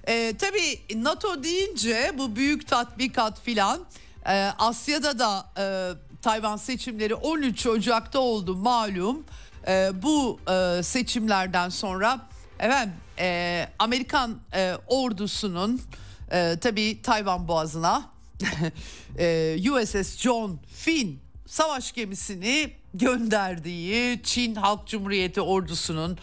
e, 0.08 0.34
tabii 0.40 0.80
NATO 1.04 1.44
deyince 1.44 2.12
bu 2.18 2.36
büyük 2.36 2.68
tatbikat 2.68 3.42
filan 3.42 3.86
e, 4.26 4.32
Asya'da 4.60 5.20
da 5.20 5.52
e, 5.58 5.66
Tayvan 6.22 6.58
seçimleri 6.58 7.16
13 7.16 7.68
Ocak'ta 7.68 8.20
oldu 8.20 8.56
malum. 8.56 9.24
E, 9.68 9.90
bu 10.02 10.40
e, 10.52 10.84
seçimlerden 10.84 11.70
sonra 11.70 12.28
efendim 12.60 12.94
e, 13.20 13.68
Amerikan 13.80 14.40
e, 14.54 14.74
ordusunun 14.88 15.82
e, 16.32 16.58
tabii 16.62 17.02
Tayvan 17.02 17.48
Boğazı'na 17.48 18.10
e, 19.20 19.58
USS 19.72 20.18
John 20.18 20.60
Finn 20.76 21.20
savaş 21.48 21.92
gemisini 21.92 22.74
gönderdiği 22.94 24.24
Çin 24.24 24.56
Halk 24.56 24.88
Cumhuriyeti 24.88 25.42
ordusunun 25.42 26.18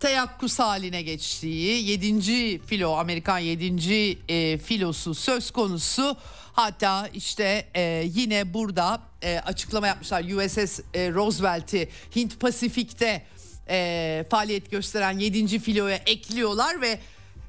teyakkuz 0.00 0.58
haline 0.58 1.02
geçtiği 1.02 1.90
7. 1.90 2.60
filo 2.66 2.96
Amerikan 2.96 3.38
7. 3.38 4.18
E, 4.28 4.58
filosu 4.58 5.14
söz 5.14 5.50
konusu. 5.50 6.16
Hatta 6.54 7.08
işte 7.14 7.68
e, 7.74 8.04
yine 8.06 8.54
burada 8.54 9.00
e, 9.22 9.38
açıklama 9.38 9.86
yapmışlar 9.86 10.24
USS 10.24 10.80
e, 10.94 11.12
Roosevelt'i 11.12 11.88
Hint 12.16 12.40
Pasifik'te 12.40 13.22
e, 13.68 14.26
faaliyet 14.30 14.70
gösteren 14.70 15.18
7. 15.18 15.58
filoya 15.58 15.96
ekliyorlar 15.96 16.80
ve 16.80 16.98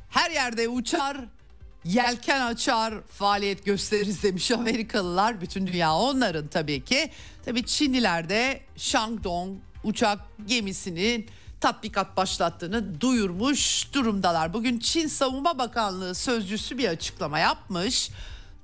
her 0.10 0.32
yerde 0.32 0.68
uçar 0.70 1.18
yelken 1.84 2.42
açar 2.42 2.94
faaliyet 3.02 3.66
gösteririz 3.66 4.24
demiş 4.24 4.52
Amerikalılar. 4.52 5.42
Bütün 5.42 5.68
dünya 5.68 5.96
onların 5.96 6.48
tabii 6.48 6.84
ki. 6.84 7.12
Tabii 7.46 7.66
Çinliler 7.66 8.30
de 8.30 8.62
Shandong 8.78 9.58
uçak 9.84 10.20
gemisinin 10.46 11.30
tatbikat 11.62 12.18
başlattığını 12.18 13.02
duyurmuş 13.02 13.94
durumdalar. 13.94 14.54
Bugün 14.54 14.80
Çin 14.80 15.08
Savunma 15.08 15.58
Bakanlığı 15.58 16.16
sözcüsü 16.16 16.78
bir 16.78 16.90
açıklama 16.90 17.40
yapmış. 17.40 18.10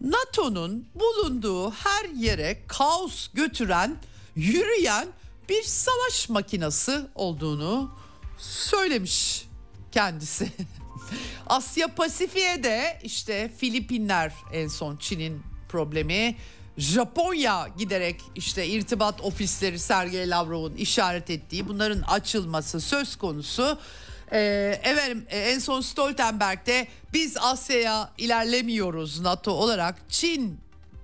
NATO'nun 0.02 0.88
bulunduğu 0.96 1.72
her 1.72 2.10
yere 2.10 2.64
kaos 2.68 3.28
götüren, 3.34 3.98
yürüyen 4.36 5.08
bir 5.50 5.64
savaş 5.64 6.30
makinası 6.30 7.10
olduğunu 7.16 7.92
söylemiş 8.38 9.46
kendisi. 9.92 10.52
Asya 11.48 11.88
Pasifik'e 11.88 12.64
de 12.64 13.00
işte 13.04 13.52
Filipinler 13.58 14.34
en 14.54 14.68
son 14.68 14.98
Çin'in 14.98 15.42
problemi. 15.70 16.36
Japonya 16.78 17.68
giderek 17.78 18.22
işte 18.36 18.68
irtibat 18.68 19.22
ofisleri 19.22 19.80
Sergey 19.80 20.30
Lavrov'un 20.30 20.76
işaret 20.76 21.30
ettiği 21.30 21.68
bunların 21.68 22.02
açılması 22.02 22.82
söz 22.82 23.16
konusu. 23.16 23.78
Ee, 24.34 24.80
efendim 24.84 25.26
e, 25.30 25.40
en 25.40 25.60
son 25.60 25.82
Stoltenberg'de 25.82 26.88
biz 27.14 27.38
Asya'ya 27.38 28.10
ilerlemiyoruz 28.18 29.22
NATO 29.22 29.52
olarak 29.52 29.96
Çin 30.10 30.60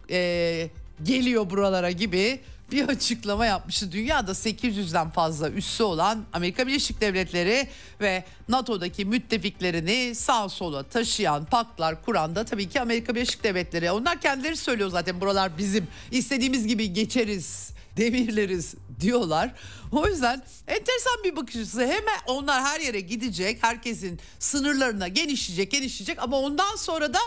e, 0.10 0.70
geliyor 1.04 1.50
buralara 1.50 1.92
gibi 1.92 2.40
bir 2.72 2.88
açıklama 2.88 3.46
yapmıştı. 3.46 3.92
Dünyada 3.92 4.32
800'den 4.32 5.10
fazla 5.10 5.50
üssü 5.50 5.84
olan 5.84 6.26
Amerika 6.34 6.68
Birleşik 6.68 7.02
Devletleri 7.02 7.68
ve 8.02 8.24
NATO'daki 8.48 9.06
müttefiklerini 9.06 10.16
sağ 10.16 10.50
sola 10.50 10.84
taşıyan, 10.84 11.46
paktlar 11.46 12.06
kuran 12.06 12.36
da 12.36 12.46
tabii 12.46 12.70
ki 12.70 12.82
Amerika 12.82 13.16
Birleşik 13.16 13.44
Devletleri. 13.44 13.92
Onlar 13.92 14.22
kendileri 14.22 14.58
söylüyor 14.58 14.90
zaten 14.90 15.22
buralar 15.22 15.58
bizim 15.58 15.88
istediğimiz 16.12 16.68
gibi 16.68 16.94
geçeriz 16.94 17.77
demirleriz 17.98 18.76
diyorlar. 19.00 19.54
O 19.92 20.08
yüzden 20.08 20.44
enteresan 20.68 21.24
bir 21.24 21.36
bakış 21.36 21.56
açısı. 21.56 21.82
Hemen 21.82 22.20
onlar 22.28 22.64
her 22.64 22.80
yere 22.80 23.00
gidecek. 23.00 23.64
Herkesin 23.64 24.20
sınırlarına 24.40 25.08
genişleyecek, 25.08 25.72
genişleyecek 25.72 26.24
ama 26.24 26.40
ondan 26.40 26.76
sonra 26.76 27.14
da 27.14 27.20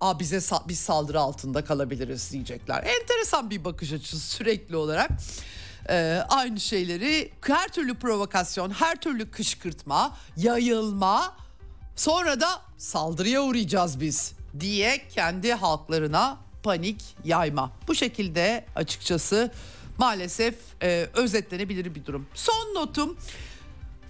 Aa, 0.00 0.20
bize 0.20 0.36
sa- 0.36 0.68
biz 0.68 0.78
saldırı 0.78 1.20
altında 1.20 1.64
kalabiliriz 1.64 2.32
diyecekler. 2.32 2.84
Enteresan 2.84 3.50
bir 3.50 3.64
bakış 3.64 3.92
açısı 3.92 4.20
sürekli 4.20 4.76
olarak. 4.76 5.10
Ee, 5.88 6.20
aynı 6.28 6.60
şeyleri 6.60 7.32
her 7.40 7.68
türlü 7.68 7.94
provokasyon, 7.94 8.70
her 8.70 8.96
türlü 8.96 9.30
kışkırtma, 9.30 10.16
yayılma 10.36 11.36
sonra 11.96 12.40
da 12.40 12.60
saldırıya 12.78 13.42
uğrayacağız 13.42 14.00
biz 14.00 14.32
diye 14.60 15.08
kendi 15.08 15.52
halklarına 15.52 16.36
panik 16.62 17.02
yayma. 17.24 17.72
Bu 17.88 17.94
şekilde 17.94 18.64
açıkçası 18.76 19.50
maalesef 19.98 20.54
e, 20.82 21.08
özetlenebilir 21.14 21.94
bir 21.94 22.06
durum. 22.06 22.26
Son 22.34 22.74
notum 22.74 23.16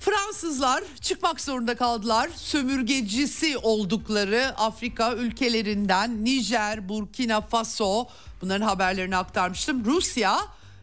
Fransızlar 0.05 0.85
çıkmak 1.01 1.41
zorunda 1.41 1.77
kaldılar. 1.77 2.31
Sömürgecisi 2.37 3.59
oldukları 3.59 4.55
Afrika 4.57 5.15
ülkelerinden 5.15 6.25
Nijer, 6.25 6.89
Burkina 6.89 7.41
Faso 7.41 8.07
bunların 8.43 8.67
haberlerini 8.67 9.17
aktarmıştım. 9.17 9.85
Rusya 9.85 10.39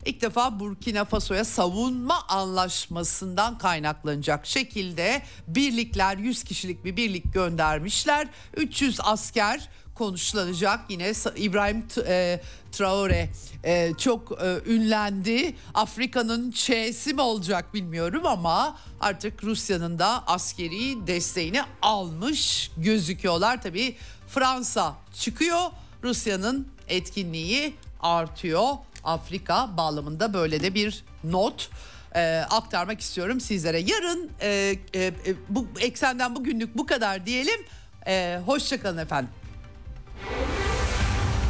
ilk 0.05 0.21
defa 0.21 0.59
Burkina 0.59 1.05
Faso'ya 1.05 1.45
savunma 1.45 2.27
anlaşmasından 2.27 3.57
kaynaklanacak 3.57 4.45
şekilde 4.45 5.21
birlikler 5.47 6.17
100 6.17 6.43
kişilik 6.43 6.85
bir 6.85 6.97
birlik 6.97 7.33
göndermişler. 7.33 8.27
300 8.57 8.99
asker 9.03 9.69
konuşlanacak. 10.01 10.79
Yine 10.89 11.13
İbrahim 11.35 11.85
e, 12.07 12.41
Traore 12.71 13.29
e, 13.63 13.93
çok 13.97 14.41
e, 14.41 14.59
ünlendi. 14.65 15.55
Afrika'nın 15.73 16.51
Ç'si 16.51 17.13
mi 17.13 17.21
olacak 17.21 17.73
bilmiyorum 17.73 18.25
ama 18.25 18.77
artık 18.99 19.43
Rusya'nın 19.43 19.99
da 19.99 20.23
askeri 20.27 21.07
desteğini 21.07 21.61
almış 21.81 22.71
gözüküyorlar. 22.77 23.61
Tabii 23.61 23.95
Fransa 24.27 24.95
çıkıyor. 25.13 25.61
Rusya'nın 26.03 26.67
etkinliği 26.87 27.73
artıyor. 27.99 28.69
Afrika 29.03 29.77
bağlamında 29.77 30.33
böyle 30.33 30.63
de 30.63 30.75
bir 30.75 31.03
not 31.23 31.69
e, 32.15 32.45
aktarmak 32.49 32.99
istiyorum 33.01 33.39
sizlere. 33.39 33.79
Yarın 33.79 34.29
e, 34.41 34.75
e, 34.95 35.13
bu 35.49 35.67
eksenden 35.79 36.35
bugünlük 36.35 36.77
bu 36.77 36.85
kadar 36.85 37.25
diyelim. 37.25 37.59
E, 38.07 38.39
Hoşçakalın 38.45 38.97
efendim. 38.97 39.29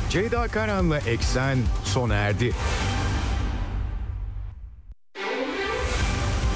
Ceyda 0.10 0.48
Karan'la 0.48 0.98
Eksen 0.98 1.58
sona 1.84 2.16
erdi. 2.16 2.54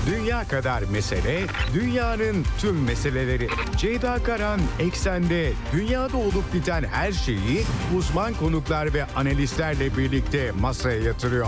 Dünya 0.07 0.47
kadar 0.47 0.83
mesele, 0.91 1.41
dünyanın 1.73 2.45
tüm 2.59 2.83
meseleleri. 2.83 3.47
Ceyda 3.77 4.23
Karan 4.23 4.61
Eksen'de 4.79 5.53
dünyada 5.73 6.17
olup 6.17 6.53
biten 6.53 6.83
her 6.83 7.11
şeyi 7.11 7.63
uzman 7.97 8.33
konuklar 8.33 8.93
ve 8.93 9.05
analistlerle 9.15 9.97
birlikte 9.97 10.51
masaya 10.51 11.01
yatırıyor. 11.01 11.47